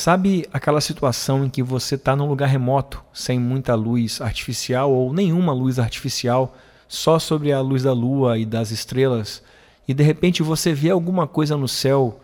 Sabe 0.00 0.46
aquela 0.50 0.80
situação 0.80 1.44
em 1.44 1.50
que 1.50 1.62
você 1.62 1.94
está 1.94 2.16
num 2.16 2.26
lugar 2.26 2.46
remoto, 2.46 3.04
sem 3.12 3.38
muita 3.38 3.74
luz 3.74 4.22
artificial 4.22 4.90
ou 4.90 5.12
nenhuma 5.12 5.52
luz 5.52 5.78
artificial, 5.78 6.56
só 6.88 7.18
sobre 7.18 7.52
a 7.52 7.60
luz 7.60 7.82
da 7.82 7.92
lua 7.92 8.38
e 8.38 8.46
das 8.46 8.70
estrelas, 8.70 9.42
e 9.86 9.92
de 9.92 10.02
repente 10.02 10.42
você 10.42 10.72
vê 10.72 10.88
alguma 10.88 11.26
coisa 11.26 11.54
no 11.54 11.68
céu 11.68 12.18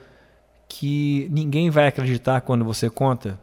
que 0.67 1.29
ninguém 1.31 1.69
vai 1.69 1.87
acreditar 1.87 2.41
quando 2.41 2.65
você 2.65 2.89
conta? 2.89 3.39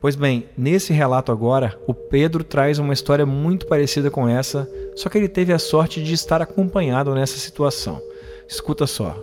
Pois 0.00 0.14
bem, 0.14 0.46
nesse 0.56 0.92
relato 0.92 1.32
agora, 1.32 1.76
o 1.88 1.92
Pedro 1.92 2.44
traz 2.44 2.78
uma 2.78 2.92
história 2.92 3.26
muito 3.26 3.66
parecida 3.66 4.12
com 4.12 4.28
essa, 4.28 4.70
só 4.94 5.08
que 5.08 5.18
ele 5.18 5.28
teve 5.28 5.52
a 5.52 5.58
sorte 5.58 6.00
de 6.00 6.14
estar 6.14 6.40
acompanhado 6.40 7.12
nessa 7.16 7.36
situação. 7.36 8.00
Escuta 8.48 8.86
só. 8.86 9.20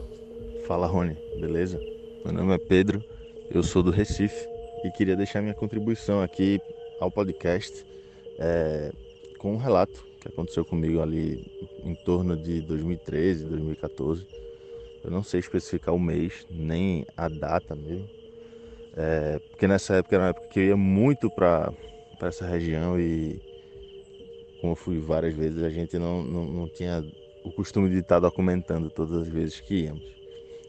Fala, 0.67 0.85
Rony, 0.85 1.15
beleza? 1.39 1.79
Meu 2.25 2.33
nome 2.33 2.55
é 2.55 2.57
Pedro, 2.57 3.01
eu 3.49 3.63
sou 3.63 3.81
do 3.81 3.91
Recife 3.91 4.47
e 4.83 4.91
queria 4.91 5.15
deixar 5.15 5.41
minha 5.41 5.53
contribuição 5.53 6.21
aqui 6.21 6.59
ao 6.99 7.09
podcast 7.09 7.85
é, 8.37 8.91
com 9.37 9.53
um 9.53 9.57
relato 9.57 10.05
que 10.19 10.27
aconteceu 10.27 10.65
comigo 10.65 11.01
ali 11.01 11.49
em 11.83 11.95
torno 11.95 12.35
de 12.35 12.61
2013, 12.61 13.45
2014. 13.45 14.25
Eu 15.03 15.11
não 15.11 15.23
sei 15.23 15.39
especificar 15.39 15.95
o 15.95 15.99
mês, 15.99 16.45
nem 16.49 17.05
a 17.15 17.29
data 17.29 17.75
mesmo, 17.75 18.09
é, 18.95 19.39
porque 19.49 19.67
nessa 19.67 19.95
época 19.95 20.15
era 20.15 20.23
uma 20.23 20.29
época 20.29 20.47
que 20.47 20.59
eu 20.59 20.65
ia 20.65 20.77
muito 20.77 21.29
para 21.29 21.73
essa 22.21 22.45
região 22.45 22.99
e 22.99 23.39
como 24.59 24.73
eu 24.73 24.75
fui 24.75 24.99
várias 24.99 25.35
vezes, 25.35 25.63
a 25.63 25.69
gente 25.69 25.97
não, 25.97 26.23
não, 26.23 26.45
não, 26.45 26.67
tinha 26.67 27.05
o 27.43 27.51
costume 27.51 27.89
de 27.89 27.99
estar 27.99 28.19
documentando 28.19 28.89
todas 28.89 29.21
as 29.21 29.27
vezes 29.27 29.61
que 29.61 29.83
íamos. 29.83 30.03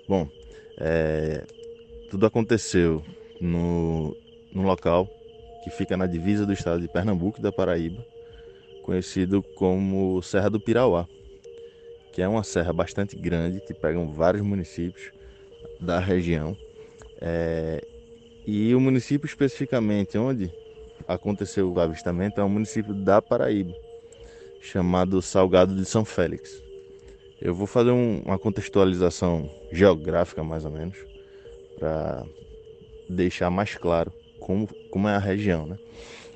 Bom, 0.07 0.29
é, 0.77 1.45
tudo 2.11 2.27
aconteceu 2.27 3.03
no, 3.41 4.17
no 4.53 4.63
local 4.63 5.09
que 5.63 5.71
fica 5.71 5.97
na 5.97 6.07
divisa 6.07 6.47
do 6.47 6.53
estado 6.53 6.81
de 6.81 6.89
Pernambuco 6.89 7.39
e 7.39 7.43
da 7.43 7.53
Paraíba, 7.53 8.05
conhecido 8.83 9.43
como 9.43 10.23
Serra 10.23 10.49
do 10.49 10.59
Pirauá, 10.59 11.07
que 12.13 12.23
é 12.23 12.29
uma 12.29 12.43
serra 12.43 12.73
bastante 12.73 13.17
grande 13.17 13.61
que 13.61 13.75
pegam 13.75 14.09
vários 14.09 14.43
municípios 14.43 15.13
da 15.81 15.99
região. 15.99 16.57
É, 17.21 17.87
e 18.47 18.75
o 18.75 18.81
município 18.81 19.27
especificamente 19.27 20.17
onde 20.17 20.51
aconteceu 21.07 21.71
o 21.71 21.81
avistamento 21.81 22.41
é 22.41 22.45
um 22.45 22.49
município 22.49 22.95
da 22.95 23.21
Paraíba, 23.21 23.75
chamado 24.61 25.21
Salgado 25.21 25.75
de 25.75 25.85
São 25.85 26.05
Félix. 26.05 26.63
Eu 27.41 27.55
vou 27.55 27.67
fazer 27.67 27.91
um, 27.91 28.23
uma 28.25 28.39
contextualização 28.39 29.51
geográfica 29.71 30.43
mais 30.43 30.65
ou 30.65 30.71
menos 30.71 30.97
para 31.79 32.25
deixar 33.09 33.51
mais 33.51 33.75
claro 33.75 34.13
como, 34.41 34.69
como 34.91 35.09
é 35.09 35.15
a 35.15 35.19
região. 35.19 35.67
Né? 35.67 35.79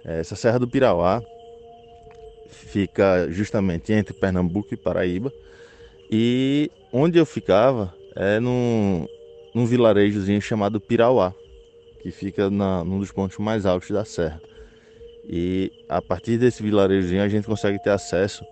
Essa 0.04 0.36
Serra 0.36 0.58
do 0.58 0.68
Pirauá 0.68 1.22
fica 2.48 3.28
justamente 3.30 3.92
entre 3.92 4.14
Pernambuco 4.14 4.72
e 4.72 4.76
Paraíba 4.76 5.32
e 6.10 6.70
onde 6.92 7.18
eu 7.18 7.26
ficava 7.26 7.94
é 8.14 8.38
num, 8.38 9.06
num 9.54 9.64
vilarejozinho 9.64 10.40
chamado 10.40 10.80
Pirauá 10.80 11.34
que 12.00 12.10
fica 12.10 12.50
na, 12.50 12.84
num 12.84 12.98
dos 12.98 13.12
pontos 13.12 13.38
mais 13.38 13.64
altos 13.64 13.90
da 13.90 14.04
serra. 14.04 14.42
E 15.24 15.70
a 15.88 16.02
partir 16.02 16.36
desse 16.36 16.62
vilarejozinho 16.62 17.22
a 17.22 17.28
gente 17.28 17.46
consegue 17.46 17.80
ter 17.80 17.90
acesso 17.90 18.44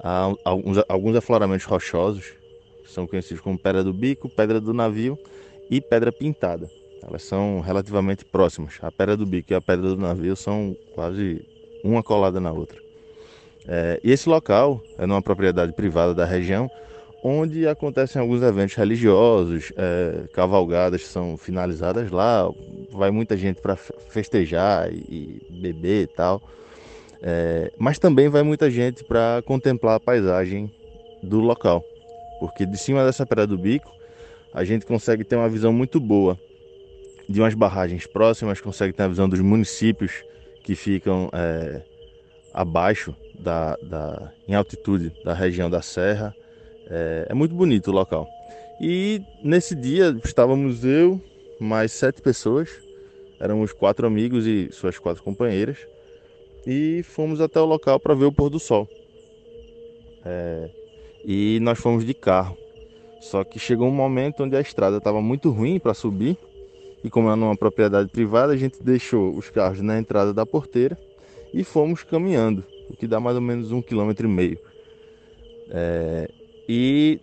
a 0.00 0.32
alguns, 0.44 0.78
alguns 0.88 1.16
afloramentos 1.16 1.66
rochosos, 1.66 2.34
que 2.84 2.90
são 2.90 3.04
conhecidos 3.04 3.42
como 3.42 3.58
Pedra 3.58 3.82
do 3.82 3.92
Bico, 3.92 4.28
Pedra 4.28 4.60
do 4.60 4.72
Navio 4.72 5.18
e 5.70 5.80
Pedra 5.80 6.12
Pintada. 6.12 6.68
Elas 7.06 7.22
são 7.22 7.60
relativamente 7.60 8.24
próximas. 8.24 8.78
A 8.82 8.90
Pedra 8.90 9.16
do 9.16 9.26
Bico 9.26 9.52
e 9.52 9.56
a 9.56 9.60
Pedra 9.60 9.88
do 9.88 9.96
Navio 9.96 10.34
são 10.36 10.76
quase 10.94 11.46
uma 11.82 12.02
colada 12.02 12.40
na 12.40 12.50
outra. 12.50 12.78
É, 13.66 14.00
e 14.02 14.10
esse 14.10 14.28
local 14.28 14.82
é 14.98 15.06
numa 15.06 15.22
propriedade 15.22 15.72
privada 15.72 16.14
da 16.14 16.24
região 16.24 16.70
onde 17.26 17.66
acontecem 17.66 18.20
alguns 18.20 18.42
eventos 18.42 18.74
religiosos, 18.74 19.72
é, 19.78 20.28
cavalgadas 20.34 21.06
são 21.06 21.38
finalizadas 21.38 22.10
lá, 22.10 22.46
vai 22.92 23.10
muita 23.10 23.34
gente 23.34 23.62
para 23.62 23.76
festejar 23.76 24.92
e, 24.92 25.40
e, 25.48 25.58
beber 25.62 26.02
e 26.02 26.06
tal, 26.06 26.42
é, 27.22 27.72
mas 27.78 27.98
também 27.98 28.28
vai 28.28 28.42
muita 28.42 28.70
gente 28.70 29.02
para 29.02 29.42
contemplar 29.46 29.96
a 29.96 30.00
paisagem 30.00 30.70
do 31.22 31.40
local, 31.40 31.82
porque 32.40 32.66
de 32.66 32.76
cima 32.76 33.02
dessa 33.02 33.24
Pedra 33.24 33.46
do 33.46 33.56
Bico 33.56 33.90
a 34.54 34.64
gente 34.64 34.86
consegue 34.86 35.24
ter 35.24 35.36
uma 35.36 35.48
visão 35.48 35.72
muito 35.72 35.98
boa 36.00 36.38
de 37.28 37.40
umas 37.40 37.54
barragens 37.54 38.06
próximas, 38.06 38.60
consegue 38.60 38.92
ter 38.92 39.02
a 39.02 39.08
visão 39.08 39.28
dos 39.28 39.40
municípios 39.40 40.24
que 40.62 40.74
ficam 40.74 41.28
é, 41.32 41.82
abaixo 42.52 43.14
da, 43.38 43.76
da, 43.82 44.32
em 44.46 44.54
altitude 44.54 45.12
da 45.24 45.34
região 45.34 45.68
da 45.68 45.82
serra 45.82 46.34
é, 46.86 47.26
é 47.30 47.34
muito 47.34 47.54
bonito 47.54 47.88
o 47.88 47.94
local. 47.94 48.28
E 48.80 49.20
nesse 49.42 49.74
dia 49.74 50.16
estávamos 50.24 50.84
eu, 50.84 51.20
mais 51.58 51.92
sete 51.92 52.20
pessoas, 52.20 52.70
éramos 53.40 53.72
quatro 53.72 54.06
amigos 54.06 54.46
e 54.46 54.70
suas 54.72 54.98
quatro 54.98 55.22
companheiras, 55.22 55.78
e 56.66 57.02
fomos 57.02 57.40
até 57.40 57.60
o 57.60 57.64
local 57.64 58.00
para 58.00 58.14
ver 58.14 58.26
o 58.26 58.32
pôr 58.32 58.50
do 58.50 58.58
sol. 58.58 58.88
É, 60.24 60.70
e 61.24 61.58
nós 61.60 61.78
fomos 61.78 62.04
de 62.04 62.14
carro. 62.14 62.56
Só 63.24 63.42
que 63.42 63.58
chegou 63.58 63.88
um 63.88 63.90
momento 63.90 64.44
onde 64.44 64.54
a 64.54 64.60
estrada 64.60 64.98
estava 64.98 65.22
muito 65.22 65.50
ruim 65.50 65.78
para 65.78 65.94
subir, 65.94 66.36
e 67.02 67.08
como 67.08 67.30
é 67.30 67.34
numa 67.34 67.56
propriedade 67.56 68.10
privada, 68.10 68.52
a 68.52 68.56
gente 68.56 68.82
deixou 68.82 69.34
os 69.34 69.48
carros 69.48 69.80
na 69.80 69.98
entrada 69.98 70.32
da 70.32 70.44
porteira 70.44 70.98
e 71.52 71.64
fomos 71.64 72.02
caminhando, 72.02 72.62
o 72.90 72.94
que 72.94 73.06
dá 73.06 73.18
mais 73.18 73.34
ou 73.34 73.42
menos 73.42 73.72
um 73.72 73.80
quilômetro 73.80 74.28
e 74.28 74.30
meio. 74.30 74.58
É, 75.70 76.30
e 76.68 77.18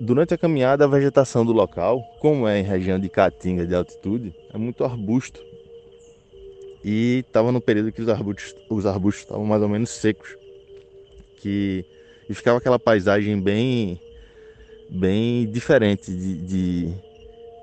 durante 0.00 0.32
a 0.32 0.38
caminhada, 0.38 0.84
a 0.84 0.88
vegetação 0.88 1.44
do 1.44 1.52
local, 1.52 2.02
como 2.20 2.46
é 2.46 2.60
em 2.60 2.62
região 2.62 2.98
de 2.98 3.08
caatinga 3.08 3.66
de 3.66 3.74
altitude, 3.74 4.32
é 4.54 4.56
muito 4.56 4.84
arbusto. 4.84 5.40
E 6.84 7.24
estava 7.26 7.50
no 7.50 7.60
período 7.60 7.90
que 7.90 8.00
os 8.00 8.08
arbustos, 8.08 8.54
os 8.70 8.86
arbustos 8.86 9.24
estavam 9.24 9.44
mais 9.44 9.60
ou 9.60 9.68
menos 9.68 9.90
secos. 9.90 10.36
Que, 11.38 11.84
e 12.28 12.34
ficava 12.34 12.58
aquela 12.58 12.78
paisagem 12.78 13.40
bem, 13.40 14.00
bem 14.88 15.46
diferente 15.50 16.10
de, 16.10 16.36
de, 16.36 16.94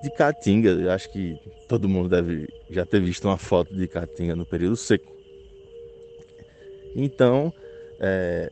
de 0.03 0.09
caatinga. 0.17 0.69
Eu 0.69 0.91
acho 0.91 1.11
que 1.11 1.37
todo 1.67 1.89
mundo 1.89 2.09
deve 2.09 2.47
já 2.69 2.85
ter 2.85 3.01
visto 3.01 3.25
uma 3.25 3.37
foto 3.37 3.75
de 3.75 3.87
caatinga 3.87 4.35
no 4.35 4.45
período 4.45 4.75
seco. 4.75 5.11
Então, 6.95 7.51
é, 7.99 8.51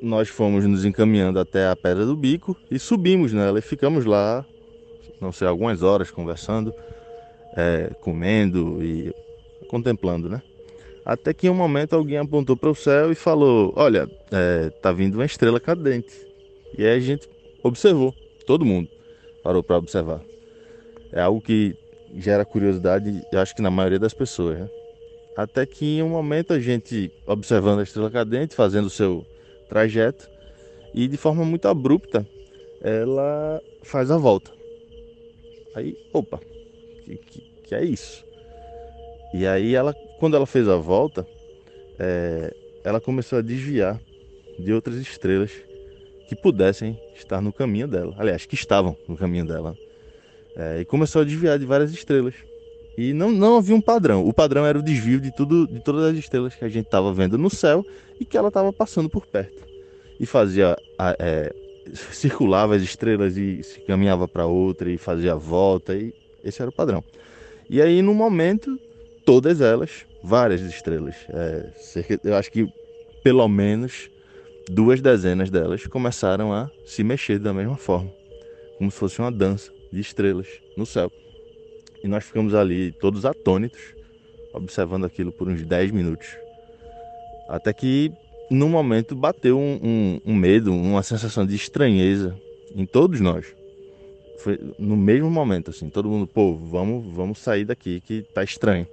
nós 0.00 0.28
fomos 0.28 0.64
nos 0.64 0.84
encaminhando 0.84 1.38
até 1.38 1.68
a 1.68 1.76
Pedra 1.76 2.04
do 2.04 2.16
Bico 2.16 2.56
e 2.70 2.78
subimos 2.78 3.32
nela 3.32 3.58
e 3.58 3.62
ficamos 3.62 4.04
lá, 4.04 4.44
não 5.20 5.30
sei, 5.30 5.46
algumas 5.46 5.82
horas 5.82 6.10
conversando, 6.10 6.74
é, 7.56 7.90
comendo 8.00 8.82
e 8.82 9.14
contemplando, 9.68 10.28
né? 10.28 10.42
Até 11.04 11.34
que 11.34 11.46
em 11.46 11.50
um 11.50 11.54
momento 11.54 11.94
alguém 11.94 12.18
apontou 12.18 12.56
para 12.56 12.70
o 12.70 12.74
céu 12.74 13.10
e 13.10 13.14
falou: 13.14 13.72
Olha, 13.76 14.08
é, 14.30 14.70
tá 14.70 14.92
vindo 14.92 15.16
uma 15.16 15.24
estrela 15.24 15.58
cadente. 15.58 16.14
E 16.78 16.84
aí 16.84 16.96
a 16.96 17.00
gente 17.00 17.28
observou, 17.62 18.14
todo 18.46 18.64
mundo 18.64 18.88
parou 19.42 19.62
para 19.62 19.78
observar. 19.78 20.20
É 21.12 21.20
algo 21.20 21.40
que 21.40 21.76
gera 22.16 22.44
curiosidade, 22.44 23.22
acho 23.34 23.54
que 23.54 23.62
na 23.62 23.70
maioria 23.70 23.98
das 23.98 24.14
pessoas, 24.14 24.58
né? 24.58 24.70
Até 25.36 25.64
que 25.64 25.98
em 25.98 26.02
um 26.02 26.10
momento 26.10 26.52
a 26.52 26.60
gente 26.60 27.10
observando 27.26 27.80
a 27.80 27.82
estrela 27.82 28.10
cadente, 28.10 28.54
fazendo 28.54 28.86
o 28.86 28.90
seu 28.90 29.24
trajeto 29.68 30.28
e 30.92 31.08
de 31.08 31.16
forma 31.16 31.44
muito 31.44 31.66
abrupta 31.68 32.26
ela 32.82 33.62
faz 33.82 34.10
a 34.10 34.18
volta. 34.18 34.50
Aí, 35.74 35.96
opa, 36.12 36.38
que, 37.04 37.16
que, 37.16 37.40
que 37.64 37.74
é 37.74 37.84
isso? 37.84 38.24
E 39.32 39.46
aí 39.46 39.74
ela, 39.74 39.94
quando 40.18 40.36
ela 40.36 40.46
fez 40.46 40.68
a 40.68 40.76
volta, 40.76 41.26
é, 41.98 42.54
ela 42.84 43.00
começou 43.00 43.38
a 43.38 43.42
desviar 43.42 43.98
de 44.58 44.72
outras 44.72 44.96
estrelas 44.96 45.52
que 46.28 46.34
pudessem 46.34 46.98
estar 47.14 47.40
no 47.40 47.52
caminho 47.52 47.88
dela. 47.88 48.14
Aliás, 48.18 48.46
que 48.46 48.54
estavam 48.54 48.96
no 49.08 49.16
caminho 49.16 49.46
dela. 49.46 49.76
É, 50.56 50.80
e 50.80 50.84
começou 50.84 51.22
a 51.22 51.24
desviar 51.24 51.58
de 51.58 51.64
várias 51.64 51.92
estrelas. 51.92 52.34
E 52.96 53.12
não, 53.12 53.30
não 53.30 53.56
havia 53.56 53.74
um 53.74 53.80
padrão. 53.80 54.26
O 54.26 54.32
padrão 54.32 54.66
era 54.66 54.78
o 54.78 54.82
desvio 54.82 55.20
de 55.20 55.34
tudo, 55.34 55.66
de 55.66 55.80
todas 55.80 56.04
as 56.04 56.16
estrelas 56.16 56.54
que 56.54 56.64
a 56.64 56.68
gente 56.68 56.86
estava 56.86 57.12
vendo 57.12 57.38
no 57.38 57.48
céu 57.48 57.84
e 58.20 58.24
que 58.24 58.36
ela 58.36 58.48
estava 58.48 58.72
passando 58.72 59.08
por 59.08 59.26
perto. 59.26 59.66
E 60.20 60.26
fazia. 60.26 60.76
É, 61.18 61.54
circulava 62.12 62.76
as 62.76 62.82
estrelas 62.82 63.36
e 63.36 63.62
se 63.62 63.80
caminhava 63.80 64.28
para 64.28 64.46
outra 64.46 64.90
e 64.90 64.98
fazia 64.98 65.32
a 65.32 65.36
volta. 65.36 65.94
E 65.94 66.14
esse 66.44 66.60
era 66.60 66.70
o 66.70 66.74
padrão. 66.74 67.02
E 67.68 67.80
aí, 67.80 68.02
no 68.02 68.14
momento, 68.14 68.78
todas 69.24 69.60
elas, 69.60 70.04
várias 70.22 70.60
estrelas, 70.60 71.16
é, 71.28 71.70
cerca, 71.76 72.20
eu 72.22 72.36
acho 72.36 72.50
que 72.50 72.66
pelo 73.22 73.46
menos 73.48 74.10
duas 74.68 75.00
dezenas 75.00 75.50
delas 75.50 75.86
começaram 75.86 76.52
a 76.52 76.70
se 76.84 77.02
mexer 77.02 77.38
da 77.38 77.52
mesma 77.52 77.76
forma, 77.76 78.10
como 78.78 78.90
se 78.90 78.98
fosse 78.98 79.18
uma 79.18 79.30
dança 79.30 79.72
de 79.92 80.00
estrelas 80.00 80.48
no 80.76 80.86
céu. 80.86 81.10
E 82.02 82.08
nós 82.08 82.24
ficamos 82.24 82.54
ali 82.54 82.92
todos 82.92 83.24
atônitos, 83.24 83.80
observando 84.52 85.04
aquilo 85.04 85.32
por 85.32 85.48
uns 85.48 85.64
10 85.64 85.92
minutos. 85.92 86.26
Até 87.48 87.72
que, 87.72 88.12
no 88.50 88.68
momento, 88.68 89.14
bateu 89.14 89.58
um, 89.58 89.78
um, 89.82 90.20
um 90.32 90.34
medo, 90.34 90.72
uma 90.72 91.02
sensação 91.02 91.46
de 91.46 91.54
estranheza 91.54 92.36
em 92.74 92.84
todos 92.84 93.20
nós. 93.20 93.54
Foi 94.38 94.58
no 94.78 94.96
mesmo 94.96 95.30
momento, 95.30 95.70
assim, 95.70 95.88
todo 95.88 96.08
mundo, 96.08 96.26
pô, 96.26 96.56
vamos, 96.56 97.14
vamos 97.14 97.38
sair 97.38 97.64
daqui 97.64 98.00
que 98.00 98.22
tá 98.34 98.42
estranho. 98.42 98.86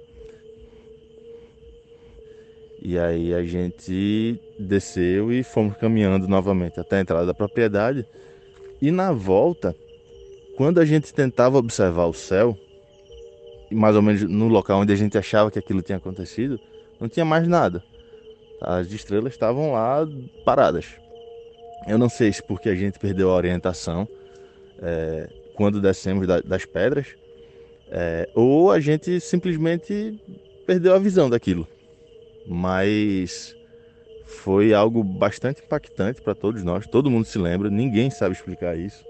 E 2.82 2.98
aí 2.98 3.34
a 3.34 3.44
gente 3.44 4.40
desceu 4.58 5.30
e 5.30 5.42
fomos 5.42 5.76
caminhando 5.76 6.26
novamente 6.26 6.80
até 6.80 6.96
a 6.96 7.00
entrada 7.00 7.26
da 7.26 7.34
propriedade. 7.34 8.06
E 8.80 8.90
na 8.90 9.12
volta, 9.12 9.76
quando 10.56 10.80
a 10.80 10.84
gente 10.86 11.12
tentava 11.12 11.58
observar 11.58 12.06
o 12.06 12.14
céu, 12.14 12.56
mais 13.70 13.94
ou 13.94 14.00
menos 14.00 14.22
no 14.22 14.48
local 14.48 14.80
onde 14.80 14.94
a 14.94 14.96
gente 14.96 15.18
achava 15.18 15.50
que 15.50 15.58
aquilo 15.58 15.82
tinha 15.82 15.98
acontecido, 15.98 16.58
não 16.98 17.06
tinha 17.06 17.24
mais 17.24 17.46
nada. 17.46 17.84
As 18.62 18.90
estrelas 18.90 19.34
estavam 19.34 19.72
lá 19.72 20.08
paradas. 20.42 20.86
Eu 21.86 21.98
não 21.98 22.08
sei 22.08 22.32
se 22.32 22.42
porque 22.42 22.70
a 22.70 22.74
gente 22.74 22.98
perdeu 22.98 23.30
a 23.30 23.34
orientação 23.34 24.08
é, 24.80 25.28
quando 25.54 25.82
descemos 25.82 26.26
da, 26.26 26.40
das 26.40 26.64
pedras, 26.64 27.08
é, 27.90 28.26
ou 28.34 28.70
a 28.70 28.80
gente 28.80 29.20
simplesmente 29.20 30.18
perdeu 30.66 30.94
a 30.94 30.98
visão 30.98 31.28
daquilo 31.28 31.68
mas 32.46 33.54
foi 34.24 34.72
algo 34.72 35.02
bastante 35.02 35.62
impactante 35.62 36.22
para 36.22 36.34
todos 36.34 36.62
nós. 36.62 36.86
Todo 36.86 37.10
mundo 37.10 37.24
se 37.24 37.38
lembra, 37.38 37.68
ninguém 37.68 38.10
sabe 38.10 38.34
explicar 38.34 38.76
isso. 38.76 39.04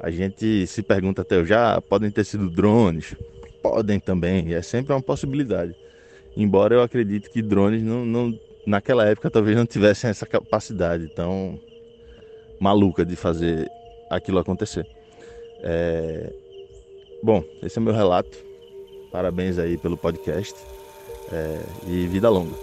A 0.00 0.10
gente 0.10 0.66
se 0.66 0.82
pergunta 0.82 1.22
até 1.22 1.44
já 1.44 1.80
podem 1.80 2.10
ter 2.10 2.24
sido 2.24 2.48
drones, 2.48 3.14
podem 3.62 3.98
também, 3.98 4.54
é 4.54 4.62
sempre 4.62 4.92
uma 4.92 5.02
possibilidade. 5.02 5.74
Embora 6.36 6.74
eu 6.74 6.82
acredite 6.82 7.30
que 7.30 7.42
drones 7.42 7.82
não, 7.82 8.04
não 8.04 8.38
naquela 8.66 9.06
época 9.06 9.30
talvez 9.30 9.56
não 9.56 9.66
tivessem 9.66 10.08
essa 10.08 10.26
capacidade 10.26 11.08
tão 11.08 11.58
maluca 12.60 13.04
de 13.04 13.16
fazer 13.16 13.68
aquilo 14.10 14.38
acontecer. 14.38 14.86
É... 15.60 16.32
Bom, 17.22 17.42
esse 17.62 17.78
é 17.78 17.82
meu 17.82 17.92
relato. 17.92 18.38
Parabéns 19.10 19.58
aí 19.58 19.76
pelo 19.76 19.96
podcast 19.96 20.54
é, 21.32 21.62
e 21.86 22.06
vida 22.06 22.28
longa. 22.28 22.54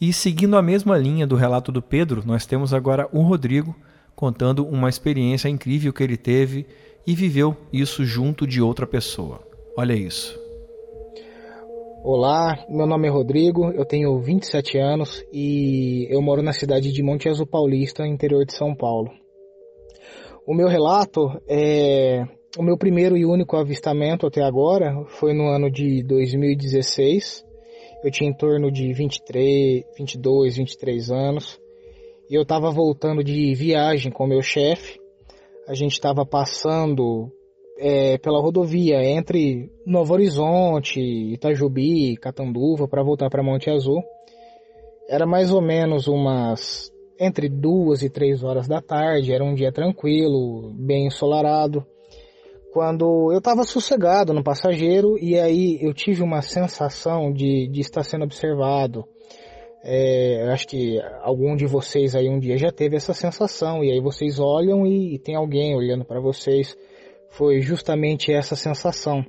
E 0.00 0.12
seguindo 0.12 0.56
a 0.56 0.62
mesma 0.62 0.98
linha 0.98 1.26
do 1.26 1.36
relato 1.36 1.70
do 1.70 1.80
Pedro, 1.80 2.22
nós 2.26 2.44
temos 2.44 2.74
agora 2.74 3.08
o 3.12 3.22
Rodrigo 3.22 3.74
contando 4.16 4.66
uma 4.66 4.88
experiência 4.88 5.48
incrível 5.48 5.92
que 5.92 6.02
ele 6.02 6.16
teve 6.16 6.66
e 7.06 7.14
viveu 7.14 7.56
isso 7.72 8.04
junto 8.04 8.46
de 8.46 8.60
outra 8.60 8.86
pessoa. 8.86 9.40
Olha 9.76 9.94
isso. 9.94 10.40
Olá, 12.04 12.66
meu 12.68 12.84
nome 12.84 13.06
é 13.06 13.10
Rodrigo, 13.12 13.70
eu 13.70 13.84
tenho 13.84 14.18
27 14.18 14.76
anos 14.76 15.24
e 15.32 16.08
eu 16.10 16.20
moro 16.20 16.42
na 16.42 16.52
cidade 16.52 16.90
de 16.90 17.00
Monte 17.00 17.28
Azul 17.28 17.46
Paulista, 17.46 18.04
interior 18.04 18.44
de 18.44 18.54
São 18.54 18.74
Paulo. 18.74 19.08
O 20.44 20.52
meu 20.52 20.66
relato 20.66 21.40
é 21.48 22.26
o 22.58 22.62
meu 22.62 22.76
primeiro 22.76 23.16
e 23.16 23.24
único 23.24 23.56
avistamento 23.56 24.26
até 24.26 24.42
agora 24.42 25.04
foi 25.06 25.32
no 25.32 25.48
ano 25.48 25.70
de 25.70 26.02
2016. 26.02 27.44
Eu 28.04 28.10
tinha 28.10 28.28
em 28.28 28.34
torno 28.34 28.70
de 28.70 28.92
23, 28.92 29.84
22, 29.96 30.56
23 30.56 31.10
anos. 31.10 31.58
E 32.28 32.34
eu 32.34 32.42
estava 32.42 32.70
voltando 32.70 33.24
de 33.24 33.54
viagem 33.54 34.12
com 34.12 34.26
meu 34.26 34.42
chefe. 34.42 35.00
A 35.66 35.74
gente 35.74 35.92
estava 35.92 36.26
passando 36.26 37.30
é, 37.78 38.18
pela 38.18 38.40
rodovia 38.40 39.02
entre 39.02 39.70
Novo 39.86 40.12
Horizonte, 40.12 41.00
Itajubi, 41.00 42.16
Catanduva 42.16 42.86
para 42.86 43.02
voltar 43.02 43.30
para 43.30 43.42
Monte 43.42 43.70
Azul. 43.70 44.02
Era 45.08 45.26
mais 45.26 45.52
ou 45.52 45.62
menos 45.62 46.06
umas 46.06 46.92
entre 47.18 47.48
duas 47.48 48.02
e 48.02 48.10
três 48.10 48.42
horas 48.42 48.68
da 48.68 48.82
tarde. 48.82 49.32
Era 49.32 49.44
um 49.44 49.54
dia 49.54 49.72
tranquilo, 49.72 50.72
bem 50.74 51.06
ensolarado 51.06 51.86
quando 52.72 53.30
eu 53.30 53.38
estava 53.38 53.64
sossegado 53.64 54.32
no 54.32 54.42
passageiro 54.42 55.18
e 55.20 55.38
aí 55.38 55.78
eu 55.82 55.92
tive 55.92 56.22
uma 56.22 56.40
sensação 56.40 57.30
de, 57.30 57.68
de 57.68 57.80
estar 57.80 58.02
sendo 58.02 58.24
observado. 58.24 59.04
É, 59.84 60.48
acho 60.50 60.66
que 60.68 60.98
algum 61.20 61.54
de 61.54 61.66
vocês 61.66 62.14
aí 62.14 62.30
um 62.30 62.38
dia 62.38 62.56
já 62.56 62.70
teve 62.70 62.96
essa 62.96 63.12
sensação 63.12 63.84
e 63.84 63.92
aí 63.92 64.00
vocês 64.00 64.40
olham 64.40 64.86
e, 64.86 65.16
e 65.16 65.18
tem 65.18 65.34
alguém 65.34 65.76
olhando 65.76 66.02
para 66.02 66.18
vocês. 66.18 66.74
Foi 67.28 67.60
justamente 67.60 68.32
essa 68.32 68.56
sensação. 68.56 69.22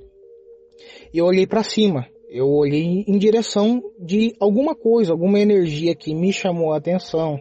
E 1.13 1.17
eu 1.17 1.25
olhei 1.25 1.45
para 1.45 1.63
cima. 1.63 2.07
Eu 2.29 2.47
olhei 2.47 3.03
em 3.05 3.17
direção 3.17 3.81
de 3.99 4.33
alguma 4.39 4.73
coisa, 4.73 5.11
alguma 5.11 5.39
energia 5.39 5.93
que 5.93 6.15
me 6.15 6.31
chamou 6.31 6.71
a 6.71 6.77
atenção. 6.77 7.37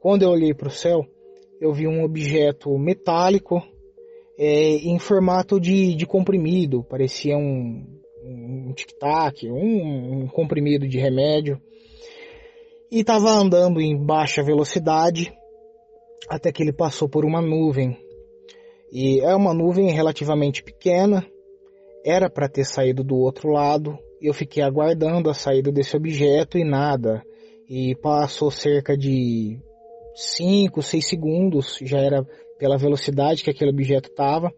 Quando 0.00 0.22
eu 0.22 0.30
olhei 0.30 0.52
para 0.52 0.68
o 0.68 0.72
céu, 0.72 1.06
eu 1.60 1.72
vi 1.72 1.86
um 1.86 2.02
objeto 2.02 2.76
metálico 2.76 3.62
é, 4.42 4.76
em 4.76 4.98
formato 4.98 5.60
de, 5.60 5.94
de 5.94 6.06
comprimido, 6.06 6.82
parecia 6.82 7.36
um, 7.36 7.84
um 8.24 8.72
tic-tac, 8.72 9.46
um, 9.46 10.22
um 10.22 10.26
comprimido 10.28 10.88
de 10.88 10.98
remédio. 10.98 11.60
E 12.90 13.00
estava 13.00 13.28
andando 13.28 13.82
em 13.82 13.94
baixa 13.94 14.42
velocidade 14.42 15.30
até 16.26 16.50
que 16.50 16.62
ele 16.62 16.72
passou 16.72 17.06
por 17.06 17.26
uma 17.26 17.42
nuvem. 17.42 17.98
E 18.90 19.20
é 19.20 19.36
uma 19.36 19.52
nuvem 19.52 19.90
relativamente 19.90 20.62
pequena, 20.62 21.22
era 22.02 22.30
para 22.30 22.48
ter 22.48 22.64
saído 22.64 23.04
do 23.04 23.16
outro 23.16 23.50
lado. 23.50 23.98
Eu 24.22 24.32
fiquei 24.32 24.62
aguardando 24.62 25.28
a 25.28 25.34
saída 25.34 25.70
desse 25.70 25.94
objeto 25.94 26.56
e 26.56 26.64
nada. 26.64 27.22
E 27.68 27.94
passou 27.96 28.50
cerca 28.50 28.96
de 28.96 29.60
5, 30.14 30.82
6 30.82 31.06
segundos, 31.06 31.78
já 31.82 31.98
era 31.98 32.26
pela 32.60 32.76
velocidade 32.76 33.42
que 33.42 33.48
aquele 33.48 33.70
objeto 33.70 34.10
estava, 34.10 34.52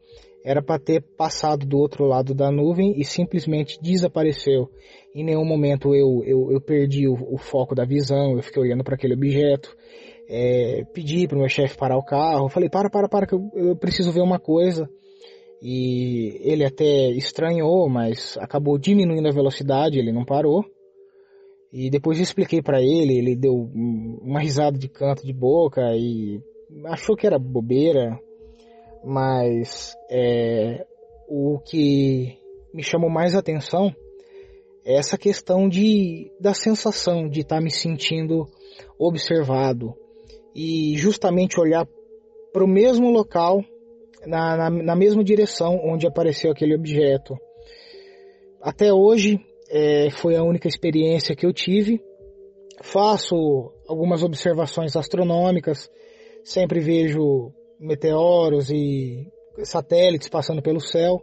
era 0.45 0.61
para 0.61 0.81
ter 0.81 1.01
passado 1.17 1.65
do 1.65 1.79
outro 1.79 2.05
lado 2.05 2.35
da 2.35 2.51
nuvem 2.51 2.95
e 2.99 3.05
simplesmente 3.05 3.81
desapareceu. 3.81 4.69
Em 5.15 5.25
nenhum 5.25 5.45
momento 5.45 5.95
eu, 5.95 6.21
eu, 6.27 6.51
eu 6.51 6.61
perdi 6.61 7.07
o, 7.07 7.15
o, 7.15 7.39
foco 7.39 7.77
da 7.77 7.85
visão, 7.85 8.37
eu 8.37 8.43
fiquei 8.43 8.61
olhando 8.61 8.83
para 8.83 8.97
aquele 8.97 9.15
objeto. 9.15 9.75
É, 10.29 10.83
pedi 10.93 11.29
para 11.29 11.37
o 11.37 11.41
meu 11.41 11.49
chefe 11.49 11.77
parar 11.77 11.97
o 11.97 12.05
carro, 12.05 12.49
falei: 12.49 12.69
para, 12.69 12.91
para, 12.91 13.09
para, 13.09 13.25
que 13.25 13.35
eu, 13.35 13.51
eu 13.55 13.77
preciso 13.77 14.11
ver 14.11 14.23
uma 14.23 14.41
coisa. 14.41 14.91
E 15.63 16.41
ele 16.43 16.65
até 16.65 17.11
estranhou, 17.11 17.89
mas 17.89 18.37
acabou 18.39 18.77
diminuindo 18.77 19.29
a 19.29 19.33
velocidade, 19.33 19.97
ele 19.97 20.11
não 20.11 20.25
parou. 20.25 20.65
E 21.73 21.89
depois 21.89 22.19
eu 22.19 22.25
expliquei 22.25 22.61
para 22.61 22.83
ele, 22.83 23.17
ele 23.17 23.37
deu 23.37 23.55
uma 23.55 24.41
risada 24.41 24.77
de 24.77 24.89
canto 24.89 25.25
de 25.25 25.33
boca 25.33 25.81
e 25.95 26.41
achou 26.87 27.17
que 27.17 27.27
era 27.27 27.39
bobeira, 27.39 28.19
mas 29.05 29.95
é, 30.11 30.87
o 31.29 31.59
que 31.59 32.39
me 32.73 32.83
chamou 32.83 33.11
mais 33.11 33.35
atenção 33.35 33.95
é 34.85 34.97
essa 34.97 35.17
questão 35.17 35.69
de, 35.69 36.31
da 36.41 36.55
sensação 36.55 37.29
de 37.29 37.41
estar 37.41 37.57
tá 37.57 37.63
me 37.63 37.71
sentindo 37.71 38.49
observado 38.99 39.95
e 40.55 40.97
justamente 40.97 41.61
olhar 41.61 41.87
para 42.53 42.65
o 42.65 42.69
mesmo 42.69 43.11
local, 43.11 43.65
na, 44.27 44.57
na, 44.57 44.71
na, 44.71 44.97
mesma 44.97 45.25
direção 45.25 45.81
onde 45.83 46.07
apareceu 46.07 46.51
aquele 46.53 46.75
objeto. 46.75 47.37
Até 48.61 48.93
hoje 48.93 49.41
é, 49.71 50.11
foi 50.11 50.37
a 50.37 50.43
única 50.43 50.69
experiência 50.69 51.35
que 51.35 51.47
eu 51.47 51.53
tive. 51.53 52.01
Faço 52.83 53.73
algumas 53.89 54.23
observações 54.23 54.97
astronômicas 54.97 55.91
Sempre 56.45 56.81
vejo 56.81 57.53
meteoros 57.79 58.71
e 58.71 59.27
satélites 59.65 60.29
passando 60.29 60.63
pelo 60.63 60.81
céu. 60.81 61.21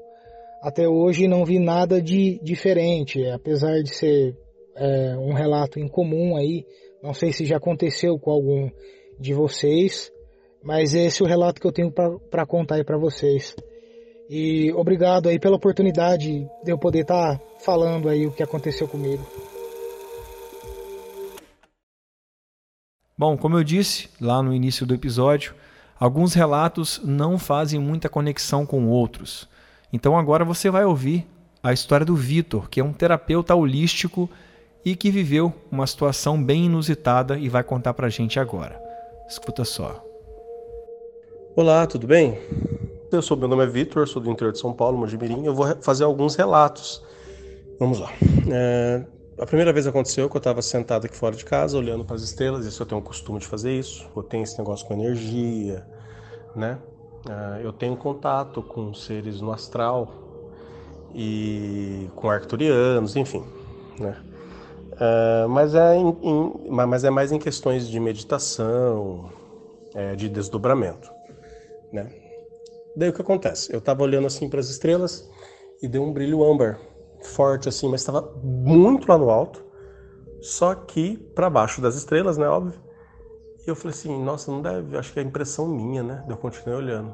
Até 0.62 0.88
hoje 0.88 1.28
não 1.28 1.46
vi 1.46 1.58
nada 1.58 2.02
de 2.02 2.40
diferente, 2.44 3.26
apesar 3.28 3.82
de 3.82 3.96
ser 3.96 4.36
é, 4.76 5.18
um 5.18 5.34
relato 5.34 5.80
incomum 5.80 6.36
aí. 6.36 6.66
Não 7.02 7.14
sei 7.14 7.32
se 7.32 7.46
já 7.46 7.58
aconteceu 7.58 8.20
com 8.20 8.32
algum 8.32 8.70
de 9.20 9.34
vocês, 9.34 10.12
mas 10.62 10.94
esse 10.94 11.22
é 11.22 11.26
o 11.26 11.28
relato 11.28 11.62
que 11.62 11.68
eu 11.68 11.72
tenho 11.72 11.92
para 11.92 12.46
contar 12.46 12.76
aí 12.76 12.84
para 12.84 12.98
vocês. 12.98 13.56
E 14.30 14.72
obrigado 14.74 15.28
aí 15.28 15.40
pela 15.40 15.56
oportunidade 15.56 16.48
de 16.64 16.72
eu 16.72 16.78
poder 16.78 17.02
estar 17.02 17.38
tá 17.38 17.46
falando 17.60 18.08
aí 18.08 18.28
o 18.28 18.32
que 18.32 18.44
aconteceu 18.44 18.88
comigo. 18.88 19.26
Bom, 23.20 23.36
como 23.36 23.58
eu 23.58 23.66
disse 23.66 24.08
lá 24.22 24.42
no 24.42 24.54
início 24.54 24.86
do 24.86 24.94
episódio, 24.94 25.54
alguns 26.00 26.34
relatos 26.34 27.02
não 27.04 27.38
fazem 27.38 27.78
muita 27.78 28.08
conexão 28.08 28.66
com 28.66 28.88
outros. 28.88 29.46
Então 29.92 30.18
agora 30.18 30.46
você 30.46 30.70
vai 30.70 30.86
ouvir 30.86 31.28
a 31.62 31.74
história 31.74 32.06
do 32.06 32.16
Vitor, 32.16 32.70
que 32.70 32.80
é 32.80 32.84
um 32.84 32.94
terapeuta 32.94 33.54
holístico 33.54 34.30
e 34.86 34.96
que 34.96 35.12
viveu 35.12 35.54
uma 35.70 35.86
situação 35.86 36.42
bem 36.42 36.68
inusitada 36.68 37.38
e 37.38 37.50
vai 37.50 37.62
contar 37.62 37.94
pra 37.94 38.08
gente 38.08 38.40
agora. 38.40 38.82
Escuta 39.28 39.66
só. 39.66 40.02
Olá, 41.58 41.86
tudo 41.88 42.08
bem? 42.08 42.40
Eu 43.12 43.22
sou, 43.22 43.36
meu 43.36 43.50
nome 43.50 43.66
é 43.66 43.68
Vitor, 43.68 44.08
sou 44.08 44.22
do 44.22 44.32
interior 44.32 44.54
de 44.54 44.60
São 44.60 44.72
Paulo, 44.72 44.98
Mojimirim. 44.98 45.44
Eu 45.44 45.54
vou 45.54 45.76
fazer 45.82 46.06
alguns 46.06 46.36
relatos. 46.36 47.04
Vamos 47.78 48.00
lá. 48.00 48.14
É, 48.50 49.04
a 49.40 49.46
primeira 49.46 49.72
vez 49.72 49.88
aconteceu 49.88 50.30
que 50.30 50.36
eu 50.36 50.40
estava 50.40 50.62
sentado 50.62 51.06
aqui 51.06 51.16
fora 51.16 51.36
de 51.36 51.46
casa, 51.46 51.78
olhando 51.78 52.04
para 52.04 52.16
as 52.16 52.22
estrelas. 52.22 52.66
Isso 52.66 52.82
eu 52.84 52.86
tenho 52.86 53.00
o 53.00 53.04
costume 53.04 53.40
de 53.40 53.48
fazer 53.48 53.72
isso. 53.72 54.06
Eu 54.16 54.22
tenho 54.22 54.44
esse 54.44 54.58
negócio 54.58 54.86
com 54.86 54.94
energia, 54.94 55.86
né? 56.56 56.78
Uh, 57.26 57.62
eu 57.64 57.72
tenho 57.72 57.96
contato 57.96 58.62
com 58.62 58.94
seres 58.94 59.40
no 59.40 59.52
astral 59.52 60.12
e 61.16 62.10
com 62.16 62.30
arcturianos, 62.30 63.16
enfim. 63.16 63.44
né? 63.98 64.18
Uh, 64.94 65.48
mas, 65.48 65.74
é 65.74 65.96
em, 65.96 66.18
em, 66.22 66.70
mas 66.70 67.06
é 67.06 67.10
mais 67.10 67.32
em 67.32 67.40
questões 67.40 67.88
de 67.88 68.00
meditação, 68.00 69.30
é, 69.96 70.16
de 70.16 70.28
desdobramento, 70.28 71.10
né? 71.94 72.12
Daí 72.96 73.10
o 73.10 73.14
que 73.14 73.22
acontece? 73.22 73.72
Eu 73.72 73.80
estava 73.80 74.04
olhando 74.04 74.28
assim 74.28 74.50
para 74.50 74.60
as 74.60 74.70
estrelas 74.70 75.30
e 75.82 75.88
deu 75.88 76.04
um 76.04 76.12
brilho 76.12 76.44
âmbar 76.44 76.89
forte 77.22 77.70
assim, 77.70 77.90
mas 77.90 78.02
estava 78.02 78.34
muito 78.44 79.10
lá 79.10 79.18
no 79.18 79.30
alto, 79.30 79.64
só 80.42 80.74
que 80.74 81.18
para 81.36 81.50
baixo 81.50 81.82
das 81.82 81.96
estrelas, 81.96 82.38
né, 82.38 82.48
óbvio. 82.48 82.80
E 83.66 83.70
eu 83.70 83.76
falei 83.76 83.96
assim, 83.96 84.24
nossa, 84.24 84.52
não 84.52 84.62
deve, 84.62 84.98
acho 84.98 85.14
que 85.14 85.20
é 85.20 85.24
impressão 85.24 85.68
minha, 85.68 86.02
né? 86.02 86.26
Eu 86.28 86.38
continuei 86.38 86.78
olhando. 86.78 87.14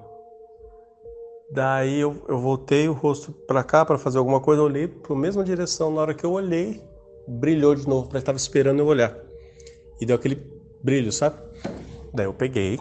Daí 1.51 1.99
eu, 1.99 2.23
eu 2.27 2.39
voltei 2.39 2.87
o 2.87 2.93
rosto 2.93 3.31
para 3.31 3.63
cá 3.63 3.85
para 3.85 3.97
fazer 3.97 4.17
alguma 4.17 4.39
coisa, 4.39 4.61
olhei 4.61 4.87
para 4.87 5.13
a 5.13 5.17
mesma 5.17 5.43
direção. 5.43 5.91
Na 5.91 6.01
hora 6.01 6.13
que 6.13 6.25
eu 6.25 6.31
olhei, 6.31 6.81
brilhou 7.27 7.75
de 7.75 7.87
novo, 7.87 8.15
estava 8.17 8.37
esperando 8.37 8.79
eu 8.79 8.85
olhar. 8.85 9.15
E 9.99 10.05
deu 10.05 10.15
aquele 10.15 10.35
brilho, 10.83 11.11
sabe? 11.11 11.37
Daí 12.13 12.25
eu 12.25 12.33
peguei 12.33 12.79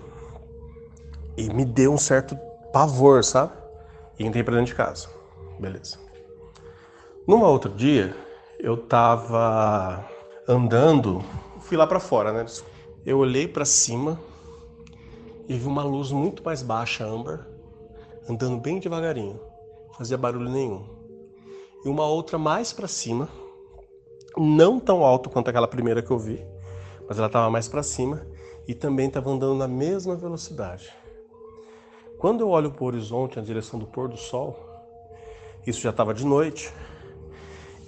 e 1.36 1.52
me 1.52 1.64
deu 1.64 1.92
um 1.92 1.98
certo 1.98 2.36
pavor, 2.72 3.24
sabe? 3.24 3.52
E 4.18 4.26
entrei 4.26 4.42
para 4.42 4.54
dentro 4.54 4.72
de 4.72 4.74
casa. 4.74 5.08
Beleza. 5.58 6.03
Numa 7.26 7.48
outro 7.48 7.70
dia, 7.70 8.14
eu 8.58 8.76
tava 8.76 10.06
andando, 10.46 11.24
fui 11.60 11.74
lá 11.74 11.86
para 11.86 11.98
fora, 11.98 12.30
né? 12.30 12.44
Eu 13.06 13.16
olhei 13.16 13.48
para 13.48 13.64
cima 13.64 14.20
e 15.48 15.54
vi 15.54 15.66
uma 15.66 15.82
luz 15.82 16.12
muito 16.12 16.44
mais 16.44 16.62
baixa, 16.62 17.02
âmbar, 17.06 17.48
andando 18.28 18.60
bem 18.60 18.78
devagarinho, 18.78 19.40
fazia 19.96 20.18
barulho 20.18 20.50
nenhum. 20.50 20.84
E 21.82 21.88
uma 21.88 22.04
outra 22.04 22.36
mais 22.36 22.74
para 22.74 22.86
cima, 22.86 23.26
não 24.36 24.78
tão 24.78 25.02
alto 25.02 25.30
quanto 25.30 25.48
aquela 25.48 25.66
primeira 25.66 26.02
que 26.02 26.10
eu 26.10 26.18
vi, 26.18 26.44
mas 27.08 27.16
ela 27.16 27.28
estava 27.28 27.48
mais 27.48 27.68
para 27.68 27.82
cima 27.82 28.26
e 28.68 28.74
também 28.74 29.08
estava 29.08 29.30
andando 29.30 29.54
na 29.54 29.68
mesma 29.68 30.14
velocidade. 30.14 30.92
Quando 32.18 32.42
eu 32.42 32.50
olho 32.50 32.70
para 32.70 32.84
o 32.84 32.86
horizonte, 32.86 33.36
na 33.38 33.42
direção 33.42 33.78
do 33.78 33.86
pôr 33.86 34.08
do 34.08 34.16
sol, 34.18 34.58
isso 35.66 35.80
já 35.80 35.88
estava 35.88 36.12
de 36.12 36.26
noite, 36.26 36.70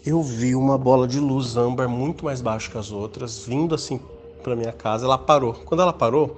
eu 0.06 0.22
vi 0.22 0.54
uma 0.54 0.78
bola 0.78 1.08
de 1.08 1.18
luz 1.18 1.56
âmbar 1.56 1.88
muito 1.88 2.24
mais 2.24 2.40
baixa 2.40 2.70
que 2.70 2.78
as 2.78 2.92
outras, 2.92 3.44
vindo 3.44 3.74
assim 3.74 4.00
para 4.42 4.54
minha 4.54 4.72
casa. 4.72 5.04
Ela 5.04 5.18
parou. 5.18 5.52
Quando 5.52 5.82
ela 5.82 5.92
parou, 5.92 6.36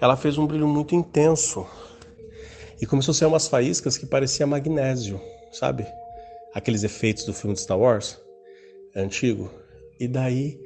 ela 0.00 0.16
fez 0.16 0.38
um 0.38 0.46
brilho 0.46 0.66
muito 0.66 0.94
intenso 0.94 1.66
e 2.80 2.86
começou 2.86 3.12
a 3.12 3.14
sair 3.14 3.28
umas 3.28 3.46
faíscas 3.46 3.98
que 3.98 4.06
parecia 4.06 4.46
magnésio, 4.46 5.20
sabe? 5.52 5.86
Aqueles 6.54 6.82
efeitos 6.82 7.24
do 7.24 7.34
filme 7.34 7.54
de 7.54 7.60
Star 7.60 7.78
Wars 7.78 8.18
antigo. 8.96 9.50
E 10.00 10.08
daí 10.08 10.58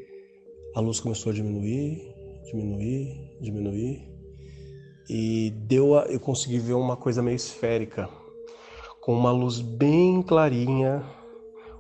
a 0.74 0.80
luz 0.80 1.00
começou 1.00 1.32
a 1.32 1.34
diminuir, 1.34 2.14
diminuir, 2.44 3.36
diminuir. 3.40 4.08
E 5.08 5.50
deu 5.50 5.98
a, 5.98 6.04
eu 6.04 6.20
consegui 6.20 6.58
ver 6.58 6.74
uma 6.74 6.96
coisa 6.96 7.22
meio 7.22 7.36
esférica, 7.36 8.08
com 9.00 9.12
uma 9.12 9.32
luz 9.32 9.60
bem 9.60 10.22
clarinha. 10.22 11.04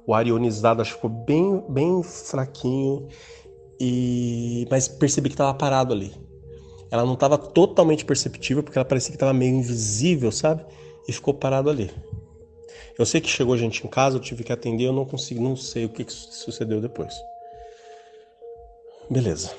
O 0.06 0.14
ar 0.14 0.26
ionizado 0.26 0.80
acho 0.80 0.92
que 0.92 0.96
ficou 0.96 1.10
bem, 1.10 1.62
bem 1.68 2.02
fraquinho, 2.02 3.08
e 3.78 4.66
mas 4.70 4.88
percebi 4.88 5.28
que 5.28 5.34
estava 5.34 5.52
parado 5.52 5.92
ali. 5.92 6.12
Ela 6.90 7.04
não 7.04 7.14
estava 7.14 7.36
totalmente 7.36 8.04
perceptível, 8.04 8.62
porque 8.62 8.78
ela 8.78 8.84
parecia 8.84 9.10
que 9.10 9.16
estava 9.16 9.32
meio 9.32 9.56
invisível, 9.56 10.30
sabe? 10.30 10.64
E 11.08 11.12
ficou 11.12 11.34
parado 11.34 11.68
ali. 11.68 11.90
Eu 12.98 13.04
sei 13.04 13.20
que 13.20 13.28
chegou 13.28 13.58
gente 13.58 13.84
em 13.84 13.90
casa, 13.90 14.16
eu 14.16 14.20
tive 14.20 14.44
que 14.44 14.52
atender, 14.52 14.84
eu 14.84 14.92
não 14.92 15.04
consegui, 15.04 15.40
não 15.40 15.56
sei 15.56 15.84
o 15.84 15.88
que, 15.88 16.04
que 16.04 16.12
sucedeu 16.12 16.80
depois. 16.80 17.12
Beleza. 19.10 19.54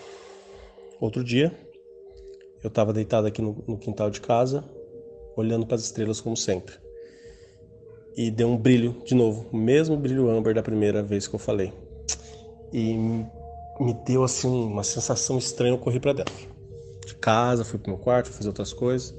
Outro 1.00 1.24
dia, 1.24 1.56
eu 2.64 2.70
estava 2.70 2.92
deitado 2.92 3.28
aqui 3.28 3.42
no, 3.42 3.64
no 3.68 3.78
quintal 3.78 4.10
de 4.10 4.20
casa, 4.20 4.64
olhando 5.36 5.66
para 5.66 5.76
as 5.76 5.84
estrelas 5.84 6.20
como 6.20 6.36
sempre. 6.36 6.74
E 8.18 8.32
deu 8.32 8.50
um 8.50 8.58
brilho 8.58 8.96
de 9.06 9.14
novo, 9.14 9.46
o 9.52 9.56
mesmo 9.58 9.96
brilho 9.96 10.28
âmbar 10.28 10.56
da 10.56 10.64
primeira 10.64 11.04
vez 11.04 11.28
que 11.28 11.36
eu 11.36 11.40
falei. 11.40 11.72
E 12.74 12.96
me 13.80 13.94
deu 14.06 14.24
assim 14.24 14.50
uma 14.50 14.84
sensação 14.84 15.38
estranha, 15.38 15.74
eu 15.74 15.78
corri 15.78 16.00
para 16.00 16.14
dentro 16.14 16.34
de 17.06 17.14
casa, 17.16 17.64
fui 17.64 17.78
pro 17.78 17.92
meu 17.92 18.00
quarto, 18.00 18.26
fui 18.26 18.38
fazer 18.38 18.50
outras 18.50 18.74
coisas. 18.74 19.14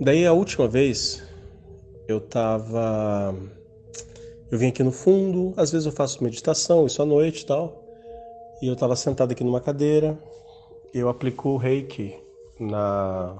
Daí 0.00 0.24
a 0.24 0.32
última 0.32 0.68
vez 0.68 1.22
eu 2.06 2.20
tava. 2.20 3.34
Eu 4.50 4.58
vim 4.58 4.68
aqui 4.68 4.84
no 4.84 4.92
fundo, 4.92 5.52
às 5.56 5.72
vezes 5.72 5.86
eu 5.86 5.92
faço 5.92 6.22
meditação, 6.22 6.86
isso 6.86 7.02
à 7.02 7.04
noite 7.04 7.42
e 7.42 7.46
tal. 7.46 7.82
E 8.62 8.68
eu 8.68 8.76
tava 8.76 8.94
sentado 8.94 9.32
aqui 9.32 9.42
numa 9.42 9.60
cadeira, 9.60 10.16
eu 10.92 11.08
aplico 11.08 11.48
o 11.48 11.56
reiki 11.56 12.14
na, 12.60 13.36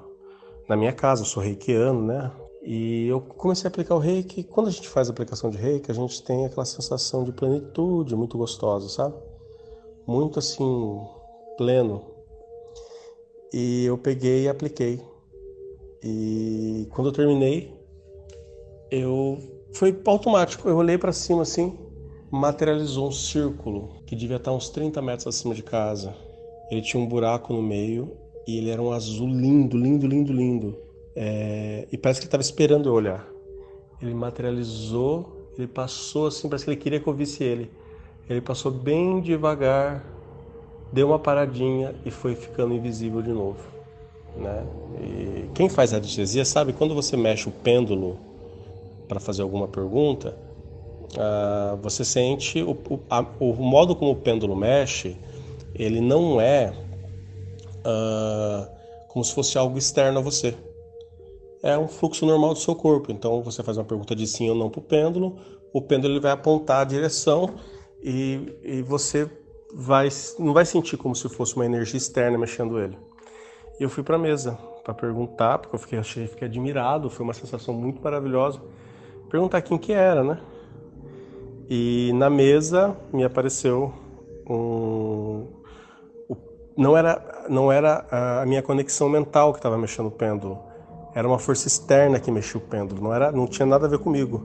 na 0.69 0.77
minha 0.77 0.93
casa, 0.93 1.23
eu 1.23 1.27
sou 1.27 1.41
reikiano, 1.41 2.05
né? 2.05 2.33
E 2.65 3.07
eu 3.09 3.21
comecei 3.21 3.69
a 3.69 3.69
aplicar 3.69 3.95
o 3.95 3.99
reiki. 3.99 4.43
Quando 4.43 4.69
a 4.69 4.71
gente 4.71 4.89
faz 4.89 5.09
a 5.09 5.13
aplicação 5.13 5.51
de 5.51 5.59
reiki, 5.59 5.91
a 5.91 5.95
gente 5.95 6.23
tem 6.23 6.47
aquela 6.47 6.65
sensação 6.65 7.23
de 7.23 7.31
plenitude 7.31 8.17
muito 8.17 8.39
gostosa, 8.39 8.89
sabe? 8.89 9.15
Muito 10.07 10.39
assim, 10.39 10.99
pleno. 11.59 12.03
E 13.53 13.85
eu 13.85 13.99
peguei 13.99 14.45
e 14.45 14.49
apliquei. 14.49 15.01
E 16.03 16.89
quando 16.91 17.09
eu 17.09 17.13
terminei, 17.13 17.71
eu 18.91 19.39
foi 19.75 20.01
automático. 20.07 20.67
Eu 20.67 20.77
olhei 20.77 20.97
para 20.97 21.13
cima 21.13 21.43
assim, 21.43 21.79
materializou 22.31 23.09
um 23.09 23.13
círculo 23.13 23.91
que 24.07 24.17
devia 24.17 24.37
estar 24.37 24.53
uns 24.53 24.71
30 24.71 25.03
metros 25.03 25.27
acima 25.27 25.55
de 25.55 25.63
casa. 25.63 26.17
Ele 26.71 26.81
tinha 26.81 27.03
um 27.03 27.07
buraco 27.07 27.53
no 27.53 27.63
meio 27.63 28.17
e 28.47 28.57
ele 28.57 28.71
era 28.71 28.81
um 28.81 28.91
azul 28.91 29.29
lindo, 29.29 29.77
lindo, 29.77 30.07
lindo, 30.07 30.33
lindo. 30.33 30.84
É... 31.17 31.87
e 31.91 31.97
parece 31.99 32.21
que 32.21 32.25
ele 32.25 32.29
estava 32.29 32.43
esperando 32.43 32.89
eu 32.89 32.93
olhar. 32.93 33.27
Ele 34.01 34.15
materializou, 34.15 35.51
ele 35.57 35.67
passou 35.67 36.27
assim, 36.27 36.49
parece 36.49 36.65
que 36.65 36.71
ele 36.71 36.81
queria 36.81 37.01
que 37.01 37.07
eu 37.07 37.15
visse 37.15 37.43
ele. 37.43 37.71
Ele 38.29 38.41
passou 38.41 38.73
bem 38.73 39.21
devagar, 39.21 40.05
deu 40.93 41.09
uma 41.09 41.19
paradinha 41.19 41.95
e 42.05 42.11
foi 42.11 42.35
ficando 42.35 42.75
invisível 42.75 43.23
de 43.23 43.31
novo. 43.31 43.61
Né? 44.37 44.67
E 45.01 45.51
quem 45.55 45.69
faz 45.69 45.93
radiestesia 45.93 46.45
sabe 46.45 46.73
quando 46.73 46.95
você 46.95 47.17
mexe 47.17 47.49
o 47.49 47.53
pêndulo 47.53 48.19
para 49.09 49.21
fazer 49.21 49.43
alguma 49.43 49.69
pergunta, 49.69 50.37
uh, 51.15 51.77
você 51.77 52.05
sente 52.05 52.63
o, 52.63 52.73
o, 52.73 53.01
a, 53.09 53.25
o, 53.39 53.53
modo 53.55 53.95
como 53.95 54.13
o 54.13 54.17
pêndulo 54.17 54.57
mexe, 54.57 55.17
ele 55.75 56.01
não 56.01 56.41
é 56.41 56.73
uh, 57.81 58.67
como 59.09 59.25
se 59.25 59.35
fosse 59.35 59.59
algo 59.59 59.79
externo 59.79 60.19
a 60.19 60.23
você. 60.23 60.55
É 61.65 61.79
um 61.79 61.89
fluxo 61.89 62.27
normal 62.27 62.53
do 62.53 62.59
seu 62.59 62.75
corpo. 62.75 63.11
Então 63.11 63.43
você 63.43 63.63
faz 63.63 63.79
uma 63.79 63.85
pergunta 63.85 64.15
de 64.15 64.27
sim 64.27 64.51
ou 64.51 64.55
não 64.55 64.69
para 64.69 64.81
o 64.81 64.83
pêndulo, 64.83 65.39
o 65.73 65.81
pêndulo 65.81 66.13
ele 66.13 66.21
vai 66.21 66.31
apontar 66.31 66.83
a 66.83 66.85
direção 66.85 67.55
e, 68.03 68.55
e 68.63 68.83
você 68.83 69.29
vai, 69.73 70.09
não 70.39 70.53
vai 70.53 70.67
sentir 70.67 70.99
como 70.99 71.17
se 71.17 71.27
fosse 71.31 71.57
uma 71.57 71.65
energia 71.65 71.97
externa 71.97 72.37
mexendo 72.37 72.79
ele. 72.79 72.99
E 73.81 73.83
eu 73.83 73.89
fui 73.89 74.03
para 74.03 74.17
a 74.17 74.19
mesa 74.19 74.59
para 74.85 74.93
perguntar, 74.93 75.59
porque 75.59 75.75
eu 75.75 75.79
fiquei, 75.81 75.99
achei, 75.99 76.27
fiquei 76.27 76.47
admirado, 76.47 77.09
foi 77.09 77.25
uma 77.25 77.33
sensação 77.33 77.73
muito 77.73 78.03
maravilhosa 78.03 78.61
perguntar 79.35 79.63
quem 79.63 79.77
que 79.77 79.93
era, 79.93 80.23
né? 80.23 80.39
E 81.69 82.13
na 82.15 82.31
mesa 82.31 82.97
me 83.13 83.25
apareceu 83.25 83.93
um 84.49 85.49
não 86.77 86.97
era 86.97 87.47
não 87.49 87.73
era 87.73 88.07
a 88.43 88.47
minha 88.47 88.63
conexão 88.63 89.09
mental 89.09 89.53
que 89.53 89.59
estava 89.59 89.79
mexendo 89.79 90.07
o 90.07 90.11
pêndulo. 90.11 90.74
Era 91.15 91.29
uma 91.29 91.39
força 91.39 91.69
externa 91.69 92.19
que 92.19 92.31
mexia 92.31 92.59
o 92.59 92.61
pêndulo, 92.61 93.03
não 93.03 93.15
era 93.15 93.31
não 93.31 93.47
tinha 93.47 93.67
nada 93.67 93.87
a 93.87 93.89
ver 93.89 93.99
comigo. 93.99 94.43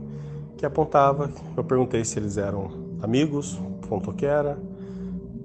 Que 0.58 0.66
apontava, 0.66 1.32
eu 1.56 1.64
perguntei 1.64 2.04
se 2.04 2.20
eles 2.20 2.38
eram 2.38 2.70
amigos, 3.02 3.60
apontou 3.84 4.14
que 4.14 4.26
era, 4.26 4.60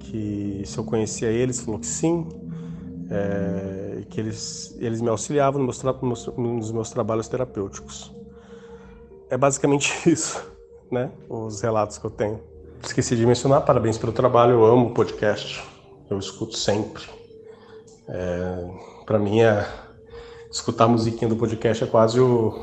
que 0.00 0.62
se 0.66 0.76
eu 0.76 0.84
conhecia 0.84 1.28
eles, 1.28 1.60
falou 1.60 1.78
que 1.78 1.86
sim, 1.86 2.26
é, 3.10 4.02
que 4.10 4.20
eles, 4.20 4.76
eles 4.80 5.00
me 5.00 5.08
auxiliavam 5.08 5.62
nos 5.62 5.82
meus, 6.02 6.26
nos 6.36 6.72
meus 6.72 6.90
trabalhos 6.90 7.28
terapêuticos 7.28 8.12
é 9.34 9.36
basicamente 9.36 9.92
isso, 10.08 10.42
né? 10.90 11.10
Os 11.28 11.60
relatos 11.60 11.98
que 11.98 12.04
eu 12.04 12.10
tenho. 12.10 12.40
Esqueci 12.82 13.16
de 13.16 13.26
mencionar, 13.26 13.62
parabéns 13.62 13.98
pelo 13.98 14.12
trabalho, 14.12 14.52
eu 14.52 14.64
amo 14.64 14.92
podcast, 14.92 15.62
eu 16.10 16.18
escuto 16.18 16.56
sempre. 16.56 17.02
É, 18.06 18.70
para 19.06 19.18
mim, 19.18 19.40
é, 19.40 19.66
escutar 20.55 20.84
a 20.84 20.88
musiquinha 20.88 21.28
do 21.28 21.34
podcast 21.34 21.82
é 21.82 21.86
quase 21.86 22.20
o, 22.20 22.55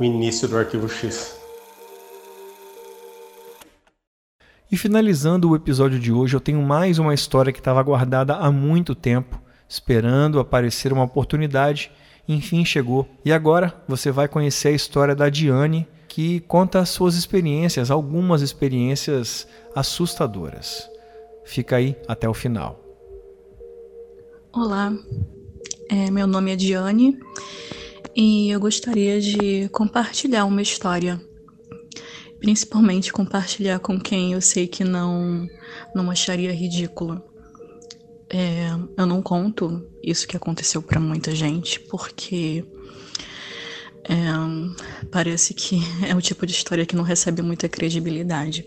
o 0.00 0.02
início 0.02 0.48
do 0.48 0.56
Arquivo 0.56 0.88
X. 0.88 1.36
E 4.72 4.76
finalizando 4.76 5.50
o 5.50 5.56
episódio 5.56 5.98
de 5.98 6.10
hoje, 6.10 6.34
eu 6.34 6.40
tenho 6.40 6.60
mais 6.62 6.98
uma 6.98 7.12
história 7.12 7.52
que 7.52 7.58
estava 7.58 7.82
guardada 7.82 8.34
há 8.34 8.50
muito 8.50 8.94
tempo, 8.94 9.40
esperando 9.68 10.40
aparecer 10.40 10.90
uma 10.90 11.04
oportunidade. 11.04 11.92
Enfim, 12.26 12.64
chegou. 12.64 13.06
E 13.24 13.32
agora 13.32 13.74
você 13.86 14.10
vai 14.10 14.26
conhecer 14.26 14.68
a 14.68 14.72
história 14.72 15.14
da 15.14 15.28
Diane, 15.28 15.86
que 16.08 16.40
conta 16.40 16.78
as 16.80 16.88
suas 16.88 17.14
experiências, 17.14 17.90
algumas 17.90 18.40
experiências 18.40 19.46
assustadoras. 19.74 20.88
Fica 21.44 21.76
aí 21.76 21.94
até 22.06 22.28
o 22.28 22.34
final. 22.34 22.78
Olá, 24.52 24.92
é, 25.88 26.10
meu 26.10 26.26
nome 26.26 26.52
é 26.52 26.56
Diane 26.56 27.18
e 28.14 28.50
eu 28.50 28.60
gostaria 28.60 29.20
de 29.20 29.68
compartilhar 29.70 30.44
uma 30.44 30.60
história. 30.60 31.20
Principalmente 32.38 33.12
compartilhar 33.12 33.78
com 33.78 33.98
quem 33.98 34.34
eu 34.34 34.40
sei 34.40 34.66
que 34.66 34.84
não, 34.84 35.48
não 35.94 36.10
acharia 36.10 36.52
ridículo. 36.52 37.22
É, 38.28 38.68
eu 38.96 39.06
não 39.06 39.22
conto 39.22 39.88
isso 40.02 40.28
que 40.28 40.36
aconteceu 40.36 40.82
para 40.82 41.00
muita 41.00 41.34
gente 41.34 41.80
porque 41.80 42.64
é, 44.04 45.06
parece 45.10 45.54
que 45.54 45.80
é 46.06 46.14
o 46.14 46.20
tipo 46.20 46.46
de 46.46 46.52
história 46.52 46.84
que 46.84 46.94
não 46.94 47.04
recebe 47.04 47.40
muita 47.40 47.68
credibilidade. 47.68 48.66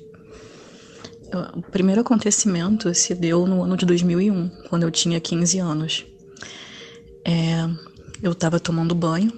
O 1.55 1.61
primeiro 1.61 2.01
acontecimento 2.01 2.93
se 2.93 3.15
deu 3.15 3.47
no 3.47 3.63
ano 3.63 3.77
de 3.77 3.85
2001, 3.85 4.49
quando 4.67 4.83
eu 4.83 4.91
tinha 4.91 5.17
15 5.17 5.59
anos. 5.59 6.10
É, 7.25 7.67
eu 8.21 8.31
estava 8.31 8.59
tomando 8.59 8.95
banho. 8.95 9.31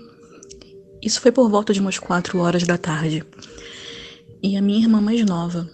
Isso 1.02 1.20
foi 1.20 1.32
por 1.32 1.50
volta 1.50 1.74
de 1.74 1.80
umas 1.80 2.00
4 2.00 2.40
horas 2.40 2.64
da 2.64 2.78
tarde. 2.78 3.24
E 4.42 4.58
a 4.58 4.62
minha 4.62 4.80
irmã 4.80 5.02
mais 5.02 5.26
nova, 5.26 5.70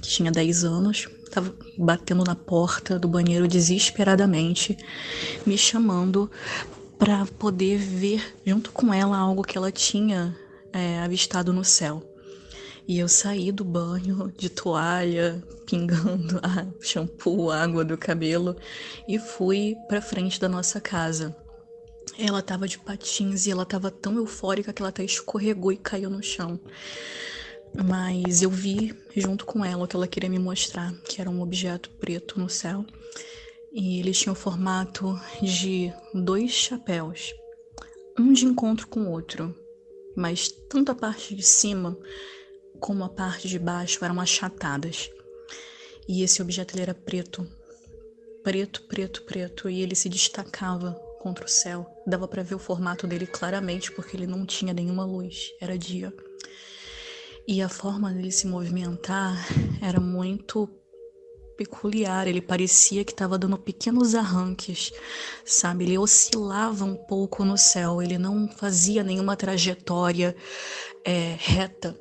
que 0.00 0.08
tinha 0.08 0.30
10 0.30 0.64
anos, 0.64 1.08
estava 1.24 1.54
batendo 1.78 2.24
na 2.24 2.34
porta 2.34 2.98
do 2.98 3.08
banheiro 3.08 3.48
desesperadamente, 3.48 4.76
me 5.46 5.56
chamando 5.56 6.30
para 6.98 7.26
poder 7.38 7.78
ver 7.78 8.22
junto 8.46 8.70
com 8.70 8.92
ela 8.92 9.16
algo 9.16 9.42
que 9.42 9.56
ela 9.56 9.72
tinha 9.72 10.36
é, 10.72 11.00
avistado 11.00 11.52
no 11.52 11.64
céu. 11.64 12.02
E 12.86 12.98
eu 12.98 13.08
saí 13.08 13.50
do 13.50 13.64
banho 13.64 14.32
de 14.36 14.50
toalha, 14.50 15.42
pingando 15.66 16.38
a 16.44 16.66
shampoo, 16.80 17.50
água 17.50 17.84
do 17.84 17.96
cabelo 17.96 18.56
e 19.08 19.18
fui 19.18 19.74
para 19.88 20.02
frente 20.02 20.38
da 20.38 20.48
nossa 20.48 20.80
casa. 20.80 21.34
Ela 22.18 22.42
tava 22.42 22.68
de 22.68 22.78
patins 22.78 23.46
e 23.46 23.50
ela 23.50 23.64
tava 23.64 23.90
tão 23.90 24.16
eufórica 24.16 24.72
que 24.72 24.82
ela 24.82 24.90
até 24.90 25.04
escorregou 25.04 25.72
e 25.72 25.76
caiu 25.76 26.10
no 26.10 26.22
chão. 26.22 26.60
Mas 27.74 28.42
eu 28.42 28.50
vi 28.50 28.94
junto 29.16 29.46
com 29.46 29.64
ela 29.64 29.84
o 29.84 29.88
que 29.88 29.96
ela 29.96 30.06
queria 30.06 30.28
me 30.28 30.38
mostrar, 30.38 30.92
que 31.02 31.20
era 31.20 31.30
um 31.30 31.40
objeto 31.40 31.90
preto 31.90 32.38
no 32.38 32.48
céu. 32.48 32.84
E 33.72 34.00
ele 34.00 34.12
tinha 34.12 34.32
o 34.32 34.36
formato 34.36 35.18
de 35.40 35.90
dois 36.12 36.50
chapéus, 36.50 37.32
um 38.18 38.32
de 38.32 38.44
encontro 38.44 38.86
com 38.86 39.04
o 39.04 39.10
outro, 39.10 39.54
mas 40.14 40.48
tanto 40.68 40.92
a 40.92 40.94
parte 40.94 41.34
de 41.34 41.42
cima 41.42 41.96
como 42.78 43.04
a 43.04 43.08
parte 43.08 43.48
de 43.48 43.58
baixo 43.58 44.04
eram 44.04 44.20
achatadas. 44.20 45.10
E 46.06 46.22
esse 46.22 46.42
objeto 46.42 46.74
ele 46.74 46.82
era 46.82 46.94
preto. 46.94 47.48
Preto, 48.42 48.82
preto, 48.82 49.22
preto. 49.22 49.70
E 49.70 49.80
ele 49.80 49.94
se 49.94 50.08
destacava 50.08 51.00
contra 51.22 51.44
o 51.44 51.48
céu. 51.48 51.86
Dava 52.06 52.26
para 52.26 52.42
ver 52.42 52.54
o 52.54 52.58
formato 52.58 53.06
dele 53.06 53.26
claramente 53.26 53.92
porque 53.92 54.16
ele 54.16 54.26
não 54.26 54.44
tinha 54.44 54.74
nenhuma 54.74 55.04
luz. 55.04 55.50
Era 55.60 55.78
dia. 55.78 56.12
E 57.46 57.62
a 57.62 57.68
forma 57.68 58.12
dele 58.12 58.30
se 58.30 58.46
movimentar 58.46 59.36
era 59.80 60.00
muito 60.00 60.68
peculiar. 61.56 62.26
Ele 62.26 62.40
parecia 62.40 63.04
que 63.04 63.12
estava 63.12 63.38
dando 63.38 63.58
pequenos 63.58 64.14
arranques, 64.14 64.92
sabe? 65.44 65.84
Ele 65.84 65.98
oscilava 65.98 66.84
um 66.84 66.96
pouco 66.96 67.44
no 67.44 67.56
céu. 67.56 68.02
Ele 68.02 68.18
não 68.18 68.48
fazia 68.48 69.02
nenhuma 69.02 69.36
trajetória 69.36 70.34
é, 71.04 71.36
reta 71.38 71.96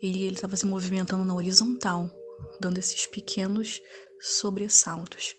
ele 0.00 0.28
estava 0.28 0.56
se 0.56 0.66
movimentando 0.66 1.24
na 1.24 1.34
horizontal, 1.34 2.10
dando 2.60 2.78
esses 2.78 3.06
pequenos 3.06 3.80
sobressaltos. 4.20 5.34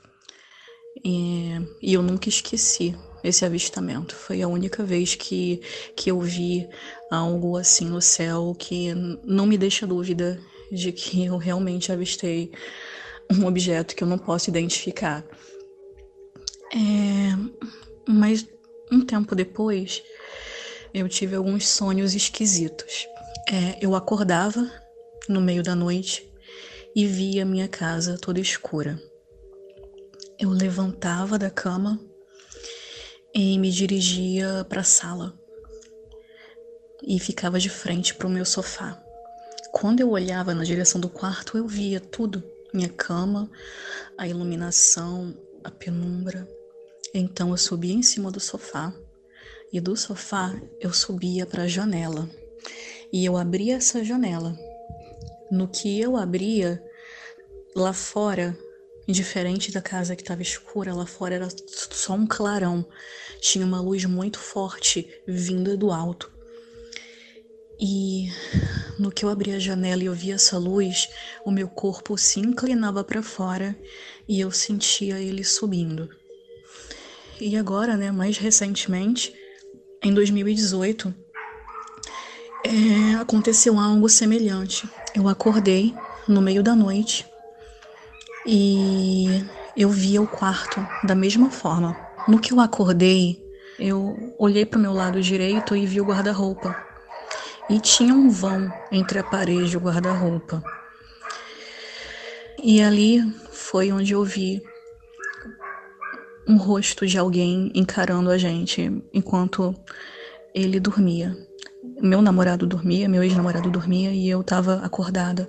E, 1.04 1.52
e, 1.82 1.94
eu 1.94 2.02
nunca 2.02 2.28
esqueci 2.28 2.98
esse 3.24 3.46
avistamento. 3.46 4.16
Foi 4.16 4.42
a 4.42 4.48
única 4.48 4.84
vez 4.84 5.16
que, 5.16 5.62
que 5.96 6.12
eu 6.12 6.20
vi 6.20 6.68
algo 7.12 7.58
assim 7.58 7.86
no 7.86 8.02
céu 8.02 8.56
que 8.58 8.94
não 9.24 9.46
me 9.46 9.58
deixa 9.58 9.86
dúvida 9.86 10.40
de 10.72 10.92
que 10.92 11.26
eu 11.26 11.38
realmente 11.38 11.92
avistei 11.92 12.52
um 13.32 13.46
objeto 13.46 13.96
que 13.96 14.04
eu 14.04 14.08
não 14.08 14.18
posso 14.18 14.50
identificar. 14.50 15.26
É, 16.74 17.58
mas 18.08 18.48
um 18.92 19.06
tempo 19.06 19.36
depois, 19.36 20.04
eu 20.94 21.08
tive 21.08 21.36
alguns 21.36 21.68
sonhos 21.68 22.16
esquisitos. 22.16 23.08
É, 23.48 23.78
eu 23.82 23.96
acordava 23.96 24.70
no 25.28 25.42
meio 25.42 25.64
da 25.64 25.76
noite 25.76 26.28
e 26.96 27.06
via 27.06 27.46
minha 27.46 27.68
casa 27.68 28.18
toda 28.18 28.40
escura. 28.40 29.00
Eu 30.40 30.50
levantava 30.50 31.38
da 31.38 31.50
cama 31.50 32.00
e 33.34 33.58
me 33.60 33.72
dirigia 33.72 34.66
para 34.68 34.82
a 34.82 34.84
sala 34.84 35.38
e 37.04 37.20
ficava 37.20 37.60
de 37.60 37.70
frente 37.70 38.14
para 38.14 38.28
o 38.28 38.30
meu 38.30 38.46
sofá. 38.46 39.02
Quando 39.72 40.00
eu 40.00 40.10
olhava 40.10 40.54
na 40.54 40.64
direção 40.64 41.00
do 41.00 41.10
quarto, 41.10 41.58
eu 41.58 41.68
via 41.68 42.00
tudo: 42.00 42.44
minha 42.74 42.90
cama, 42.90 43.50
a 44.18 44.28
iluminação, 44.28 45.36
a 45.64 45.72
penumbra. 45.72 46.48
Então 47.14 47.52
eu 47.52 47.58
subia 47.58 47.94
em 47.94 48.04
cima 48.04 48.32
do 48.32 48.40
sofá 48.40 48.94
e 49.72 49.80
do 49.80 49.96
sofá 49.96 50.60
eu 50.80 50.94
subia 50.94 51.46
para 51.46 51.64
a 51.64 51.68
janela 51.68 52.30
e 53.12 53.26
eu 53.26 53.38
abria 53.38 53.78
essa 53.78 54.04
janela. 54.04 54.58
No 55.52 55.68
que 55.68 56.00
eu 56.00 56.16
abria, 56.16 56.84
lá 57.76 57.94
fora, 57.94 58.56
diferente 59.12 59.72
da 59.72 59.82
casa 59.82 60.16
que 60.16 60.22
estava 60.22 60.42
escura, 60.42 60.94
lá 60.94 61.06
fora 61.06 61.36
era 61.36 61.48
só 61.68 62.14
um 62.14 62.28
clarão. 62.28 62.86
Tinha 63.42 63.66
uma 63.66 63.82
luz 63.82 64.06
muito 64.06 64.40
forte 64.40 65.10
vinda 65.28 65.76
do 65.76 65.92
alto. 65.92 66.32
E 67.80 68.30
no 69.00 69.10
que 69.12 69.24
eu 69.24 69.30
abria 69.30 69.56
a 69.56 69.60
janela 69.60 70.04
e 70.04 70.08
eu 70.08 70.14
via 70.14 70.36
essa 70.36 70.58
luz, 70.58 71.08
o 71.46 71.52
meu 71.52 71.68
corpo 71.68 72.18
se 72.18 72.40
inclinava 72.40 73.04
para 73.04 73.24
fora 73.24 73.76
e 74.28 74.40
eu 74.40 74.52
sentia 74.52 75.20
ele 75.20 75.44
subindo. 75.44 76.10
E 77.40 77.56
agora, 77.56 77.96
né, 77.96 78.12
mais 78.12 78.38
recentemente, 78.38 79.34
em 80.04 80.14
2018, 80.14 81.16
é, 82.66 83.16
aconteceu 83.16 83.80
algo 83.80 84.10
semelhante. 84.10 84.88
Eu 85.16 85.30
acordei 85.30 85.96
no 86.28 86.42
meio 86.42 86.62
da 86.62 86.76
noite 86.76 87.26
e 88.52 89.46
eu 89.78 89.90
via 89.90 90.20
o 90.20 90.28
quarto 90.28 90.84
da 91.04 91.14
mesma 91.14 91.52
forma. 91.52 91.96
No 92.28 92.40
que 92.40 92.52
eu 92.52 92.60
acordei, 92.60 93.40
eu 93.78 94.36
olhei 94.40 94.66
para 94.66 94.80
o 94.80 94.82
meu 94.82 94.92
lado 94.92 95.22
direito 95.22 95.76
e 95.76 95.86
vi 95.86 96.02
o 96.02 96.06
guarda-roupa. 96.06 96.76
E 97.70 97.80
tinha 97.80 98.12
um 98.12 98.28
vão 98.28 98.74
entre 98.92 99.20
a 99.20 99.24
parede 99.24 99.76
e 99.76 99.78
o 99.78 99.80
guarda-roupa. 99.80 100.64
E 102.64 102.82
ali 102.82 103.22
foi 103.52 103.92
onde 103.92 104.14
eu 104.14 104.24
vi 104.24 104.60
um 106.48 106.58
rosto 106.58 107.06
de 107.06 107.20
alguém 107.20 107.72
encarando 107.76 108.32
a 108.32 108.38
gente 108.40 108.92
enquanto 109.14 109.76
ele 110.56 110.80
dormia. 110.80 111.38
Meu 112.02 112.20
namorado 112.20 112.66
dormia, 112.66 113.08
meu 113.08 113.22
ex-namorado 113.22 113.70
dormia 113.70 114.10
e 114.10 114.28
eu 114.28 114.44
tava 114.44 114.84
acordada. 114.84 115.48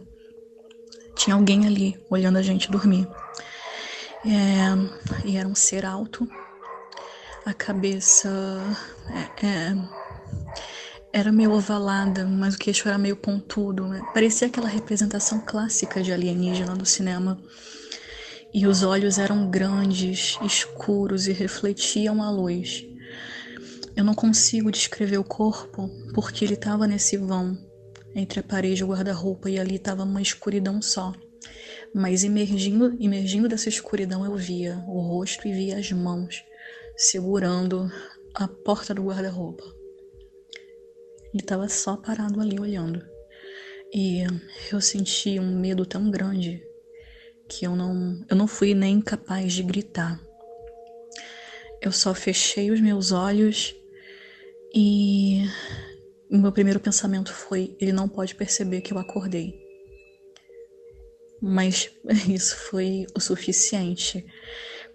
Tinha 1.21 1.37
alguém 1.37 1.67
ali 1.67 2.01
olhando 2.09 2.39
a 2.39 2.43
gente 2.43 2.71
dormir. 2.71 3.07
É, 4.25 5.29
e 5.29 5.37
era 5.37 5.47
um 5.47 5.55
ser 5.55 5.85
alto. 5.85 6.27
A 7.45 7.53
cabeça 7.53 8.27
é, 9.43 9.47
é, 9.47 9.77
era 11.13 11.31
meio 11.31 11.53
ovalada, 11.53 12.25
mas 12.25 12.55
o 12.55 12.59
queixo 12.59 12.89
era 12.89 12.97
meio 12.97 13.17
pontudo. 13.17 13.87
Né? 13.87 14.01
Parecia 14.15 14.49
aquela 14.49 14.67
representação 14.67 15.41
clássica 15.41 16.03
de 16.03 16.11
alienígena 16.11 16.75
do 16.75 16.87
cinema. 16.87 17.39
E 18.55 18.67
os 18.67 18.83
olhos 18.83 19.19
eram 19.19 19.51
grandes, 19.51 20.39
escuros 20.41 21.27
e 21.27 21.33
refletiam 21.33 22.23
a 22.23 22.31
luz. 22.31 22.83
Eu 23.95 24.05
não 24.05 24.15
consigo 24.15 24.73
descrever 24.73 25.19
o 25.19 25.25
corpo 25.25 25.91
porque 26.15 26.47
ele 26.47 26.55
estava 26.55 26.87
nesse 26.87 27.19
vão 27.19 27.70
entre 28.15 28.41
a 28.41 28.43
parede 28.43 28.83
e 28.83 28.85
o 28.85 28.89
guarda-roupa 28.89 29.49
e 29.51 29.59
ali 29.59 29.77
estava 29.77 30.05
uma 30.05 30.23
escuridão 30.23 30.81
só. 30.81 31.13
Mas 31.95 32.25
emergindo, 32.25 32.97
emergindo 33.01 33.49
dessa 33.49 33.69
escuridão 33.69 34.25
eu 34.25 34.37
via 34.37 34.85
o 34.87 35.01
rosto 35.01 35.47
e 35.49 35.53
via 35.53 35.79
as 35.79 35.91
mãos 35.93 36.45
segurando 36.97 37.91
a 38.35 38.47
porta 38.47 38.95
do 38.95 39.05
guarda-roupa. 39.05 39.65
Ele 41.33 41.43
estava 41.43 41.69
só 41.69 41.97
parado 41.97 42.41
ali 42.41 42.59
olhando. 42.61 43.05
E 43.93 44.23
eu 44.71 44.81
senti 44.81 45.39
um 45.41 45.59
medo 45.59 45.85
tão 45.85 46.11
grande 46.11 46.63
que 47.49 47.67
eu 47.67 47.75
não, 47.75 48.25
eu 48.29 48.37
não 48.37 48.47
fui 48.47 48.75
nem 48.75 49.01
capaz 49.01 49.53
de 49.53 49.63
gritar. 49.63 50.21
Eu 51.81 51.91
só 51.91 52.15
fechei 52.15 52.71
os 52.71 52.81
meus 52.81 53.11
olhos 53.11 53.75
e 54.75 55.45
o 56.31 56.39
meu 56.39 56.53
primeiro 56.53 56.79
pensamento 56.79 57.33
foi: 57.33 57.77
ele 57.81 57.93
não 57.93 58.09
pode 58.09 58.35
perceber 58.35 58.81
que 58.81 58.93
eu 58.93 58.99
acordei. 58.99 59.59
Mas 61.43 61.91
isso 62.29 62.57
foi 62.57 63.07
o 63.15 63.21
suficiente, 63.21 64.25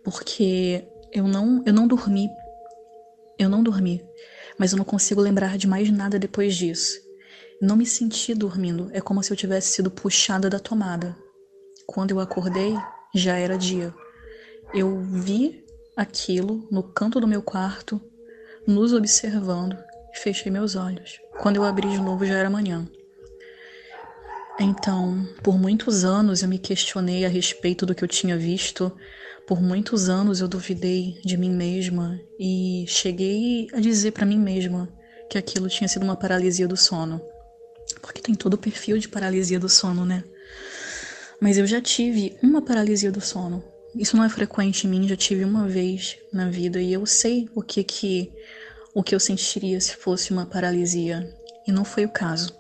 porque 0.04 0.88
eu 1.12 1.28
não, 1.28 1.64
eu 1.66 1.74
não 1.74 1.88
dormi. 1.88 2.30
Eu 3.38 3.50
não 3.50 3.62
dormi, 3.62 4.02
mas 4.58 4.72
eu 4.72 4.78
não 4.78 4.86
consigo 4.86 5.20
lembrar 5.20 5.58
de 5.58 5.68
mais 5.68 5.92
nada 5.92 6.18
depois 6.18 6.56
disso. 6.56 7.00
Não 7.62 7.76
me 7.76 7.86
senti 7.86 8.34
dormindo, 8.34 8.90
é 8.94 9.02
como 9.02 9.22
se 9.22 9.32
eu 9.32 9.36
tivesse 9.36 9.74
sido 9.74 9.92
puxada 9.92 10.50
da 10.50 10.60
tomada. 10.60 11.18
Quando 11.86 12.12
eu 12.12 12.20
acordei, 12.20 12.74
já 13.14 13.38
era 13.38 13.58
dia. 13.58 13.94
Eu 14.74 15.02
vi 15.02 15.66
aquilo 15.96 16.68
no 16.72 16.84
canto 16.84 17.20
do 17.20 17.28
meu 17.28 17.42
quarto, 17.42 18.02
nos 18.68 18.94
observando, 18.94 19.78
fechei 20.20 20.52
meus 20.52 20.76
olhos. 20.76 21.20
Quando 21.42 21.58
eu 21.58 21.64
abri 21.64 21.90
de 21.90 22.00
novo, 22.00 22.26
já 22.26 22.36
era 22.36 22.50
manhã. 22.50 22.88
Então, 24.60 25.28
por 25.44 25.58
muitos 25.60 26.06
anos 26.06 26.42
eu 26.42 26.48
me 26.48 26.58
questionei 26.58 27.26
a 27.26 27.30
respeito 27.30 27.86
do 27.86 27.94
que 27.94 28.04
eu 28.04 28.08
tinha 28.08 28.38
visto, 28.38 28.92
por 29.46 29.62
muitos 29.62 30.08
anos 30.08 30.40
eu 30.40 30.48
duvidei 30.48 31.20
de 31.24 31.38
mim 31.38 31.52
mesma 31.52 32.20
e 32.40 32.86
cheguei 32.88 33.68
a 33.74 33.80
dizer 33.80 34.12
para 34.12 34.26
mim 34.26 34.40
mesma 34.40 34.90
que 35.30 35.38
aquilo 35.38 35.68
tinha 35.68 35.88
sido 35.88 36.04
uma 36.04 36.16
paralisia 36.16 36.68
do 36.68 36.78
sono. 36.78 37.22
Porque 38.02 38.22
tem 38.22 38.34
todo 38.34 38.56
o 38.56 38.58
perfil 38.58 38.98
de 38.98 39.10
paralisia 39.10 39.60
do 39.60 39.70
sono, 39.70 40.06
né? 40.06 40.24
Mas 41.40 41.58
eu 41.58 41.68
já 41.68 41.82
tive 41.82 42.38
uma 42.42 42.62
paralisia 42.62 43.12
do 43.12 43.22
sono. 43.22 43.64
Isso 43.94 44.18
não 44.18 44.24
é 44.24 44.30
frequente 44.30 44.88
em 44.88 44.90
mim, 44.90 45.08
já 45.08 45.16
tive 45.16 45.44
uma 45.44 45.68
vez 45.68 46.18
na 46.32 46.50
vida 46.50 46.82
e 46.82 46.92
eu 46.92 47.06
sei 47.06 47.48
o 47.54 47.62
que 47.62 47.84
que 47.84 48.32
o 48.96 49.04
que 49.04 49.14
eu 49.14 49.20
sentiria 49.20 49.80
se 49.82 49.94
fosse 49.98 50.32
uma 50.32 50.46
paralisia, 50.46 51.30
e 51.68 51.72
não 51.72 51.84
foi 51.84 52.06
o 52.06 52.10
caso. 52.10 52.56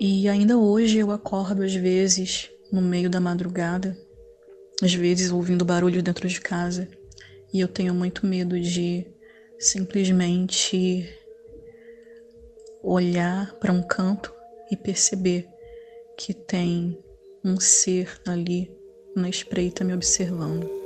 E 0.00 0.28
ainda 0.28 0.56
hoje 0.56 0.98
eu 0.98 1.10
acordo 1.10 1.64
às 1.64 1.74
vezes 1.74 2.48
no 2.70 2.80
meio 2.80 3.10
da 3.10 3.20
madrugada, 3.20 3.98
às 4.80 4.94
vezes 4.94 5.32
ouvindo 5.32 5.64
barulho 5.64 6.00
dentro 6.00 6.28
de 6.28 6.40
casa, 6.40 6.88
e 7.52 7.60
eu 7.60 7.66
tenho 7.66 7.92
muito 7.92 8.24
medo 8.24 8.58
de 8.58 9.04
simplesmente 9.58 11.12
olhar 12.80 13.52
para 13.56 13.72
um 13.72 13.82
canto 13.82 14.32
e 14.70 14.76
perceber 14.76 15.48
que 16.16 16.32
tem 16.32 16.96
um 17.44 17.58
ser 17.58 18.08
ali 18.26 18.70
na 19.14 19.28
espreita 19.28 19.82
me 19.82 19.92
observando. 19.92 20.81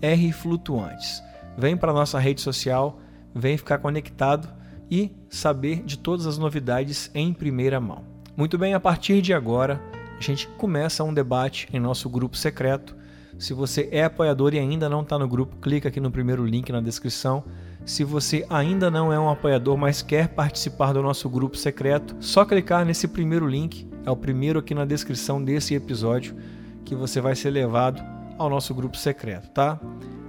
rflutuantes. 0.00 1.20
Vem 1.58 1.76
para 1.76 1.92
nossa 1.92 2.20
rede 2.20 2.40
social, 2.40 3.00
vem 3.34 3.56
ficar 3.56 3.78
conectado 3.78 4.48
e 4.94 5.10
saber 5.28 5.82
de 5.82 5.98
todas 5.98 6.24
as 6.24 6.38
novidades 6.38 7.10
em 7.12 7.32
primeira 7.32 7.80
mão. 7.80 8.04
Muito 8.36 8.56
bem, 8.56 8.74
a 8.74 8.80
partir 8.80 9.20
de 9.20 9.34
agora, 9.34 9.82
a 10.16 10.22
gente 10.22 10.46
começa 10.56 11.02
um 11.02 11.12
debate 11.12 11.68
em 11.72 11.80
nosso 11.80 12.08
grupo 12.08 12.36
secreto. 12.36 12.94
Se 13.36 13.52
você 13.52 13.88
é 13.90 14.04
apoiador 14.04 14.54
e 14.54 14.58
ainda 14.60 14.88
não 14.88 15.02
está 15.02 15.18
no 15.18 15.26
grupo, 15.26 15.56
clica 15.56 15.88
aqui 15.88 15.98
no 15.98 16.12
primeiro 16.12 16.46
link 16.46 16.70
na 16.70 16.80
descrição. 16.80 17.42
Se 17.84 18.04
você 18.04 18.46
ainda 18.48 18.88
não 18.88 19.12
é 19.12 19.18
um 19.18 19.28
apoiador, 19.28 19.76
mas 19.76 20.00
quer 20.00 20.28
participar 20.28 20.92
do 20.92 21.02
nosso 21.02 21.28
grupo 21.28 21.56
secreto, 21.56 22.14
só 22.20 22.44
clicar 22.44 22.86
nesse 22.86 23.08
primeiro 23.08 23.48
link, 23.48 23.88
é 24.06 24.10
o 24.12 24.16
primeiro 24.16 24.60
aqui 24.60 24.76
na 24.76 24.84
descrição 24.84 25.42
desse 25.42 25.74
episódio, 25.74 26.36
que 26.84 26.94
você 26.94 27.20
vai 27.20 27.34
ser 27.34 27.50
levado 27.50 28.00
ao 28.38 28.48
nosso 28.48 28.72
grupo 28.72 28.96
secreto, 28.96 29.50
tá? 29.50 29.80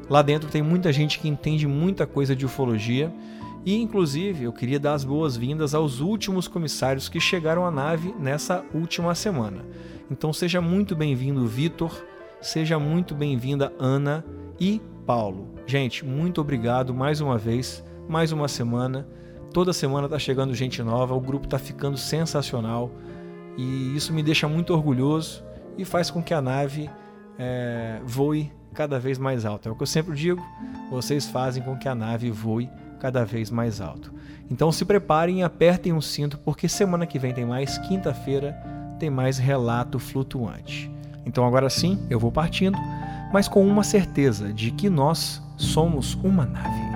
Lá 0.09 0.23
dentro 0.23 0.49
tem 0.49 0.63
muita 0.63 0.91
gente 0.91 1.19
que 1.19 1.27
entende 1.27 1.67
muita 1.67 2.07
coisa 2.07 2.35
de 2.35 2.47
ufologia 2.47 3.13
e 3.65 3.81
inclusive 3.81 4.43
eu 4.43 4.53
queria 4.53 4.79
dar 4.79 4.93
as 4.93 5.03
boas-vindas 5.03 5.73
aos 5.73 5.99
últimos 5.99 6.47
comissários 6.47 7.09
que 7.09 7.19
chegaram 7.19 7.65
à 7.65 7.71
nave 7.71 8.13
nessa 8.19 8.63
última 8.73 9.15
semana. 9.15 9.65
Então 10.09 10.31
seja 10.31 10.61
muito 10.61 10.95
bem-vindo, 10.95 11.47
Vitor, 11.47 11.91
seja 12.39 12.77
muito 12.77 13.15
bem-vinda, 13.15 13.73
Ana 13.79 14.23
e 14.59 14.79
Paulo. 15.03 15.49
Gente, 15.65 16.05
muito 16.05 16.39
obrigado 16.39 16.93
mais 16.93 17.19
uma 17.21 17.39
vez, 17.39 17.83
mais 18.07 18.31
uma 18.31 18.47
semana. 18.47 19.07
Toda 19.51 19.73
semana 19.73 20.07
tá 20.07 20.19
chegando 20.19 20.53
gente 20.53 20.83
nova, 20.83 21.15
o 21.15 21.19
grupo 21.19 21.47
tá 21.47 21.57
ficando 21.57 21.97
sensacional 21.97 22.91
e 23.57 23.95
isso 23.95 24.13
me 24.13 24.21
deixa 24.21 24.47
muito 24.47 24.73
orgulhoso 24.73 25.43
e 25.75 25.83
faz 25.83 26.11
com 26.11 26.21
que 26.21 26.35
a 26.35 26.41
nave 26.41 26.87
é, 27.39 27.99
voe 28.05 28.51
cada 28.75 28.99
vez 28.99 29.17
mais 29.17 29.43
alto. 29.43 29.69
É 29.69 29.71
o 29.71 29.75
que 29.75 29.81
eu 29.81 29.87
sempre 29.87 30.15
digo, 30.15 30.43
vocês 30.91 31.25
fazem 31.25 31.63
com 31.63 31.75
que 31.75 31.87
a 31.87 31.95
nave 31.95 32.29
voe 32.29 32.69
cada 33.05 33.23
vez 33.23 33.51
mais 33.51 33.81
alto. 33.81 34.11
Então 34.49 34.71
se 34.71 34.83
preparem 34.83 35.41
e 35.41 35.43
apertem 35.43 35.93
o 35.93 36.01
cinto, 36.01 36.39
porque 36.39 36.67
semana 36.67 37.05
que 37.05 37.19
vem 37.19 37.31
tem 37.31 37.45
mais, 37.45 37.77
quinta-feira 37.77 38.59
tem 38.97 39.11
mais 39.11 39.37
relato 39.37 39.99
flutuante. 39.99 40.89
Então 41.23 41.45
agora 41.45 41.69
sim, 41.69 41.99
eu 42.09 42.19
vou 42.19 42.31
partindo, 42.31 42.79
mas 43.31 43.47
com 43.47 43.63
uma 43.63 43.83
certeza 43.83 44.51
de 44.51 44.71
que 44.71 44.89
nós 44.89 45.39
somos 45.55 46.15
uma 46.23 46.47
nave. 46.47 46.94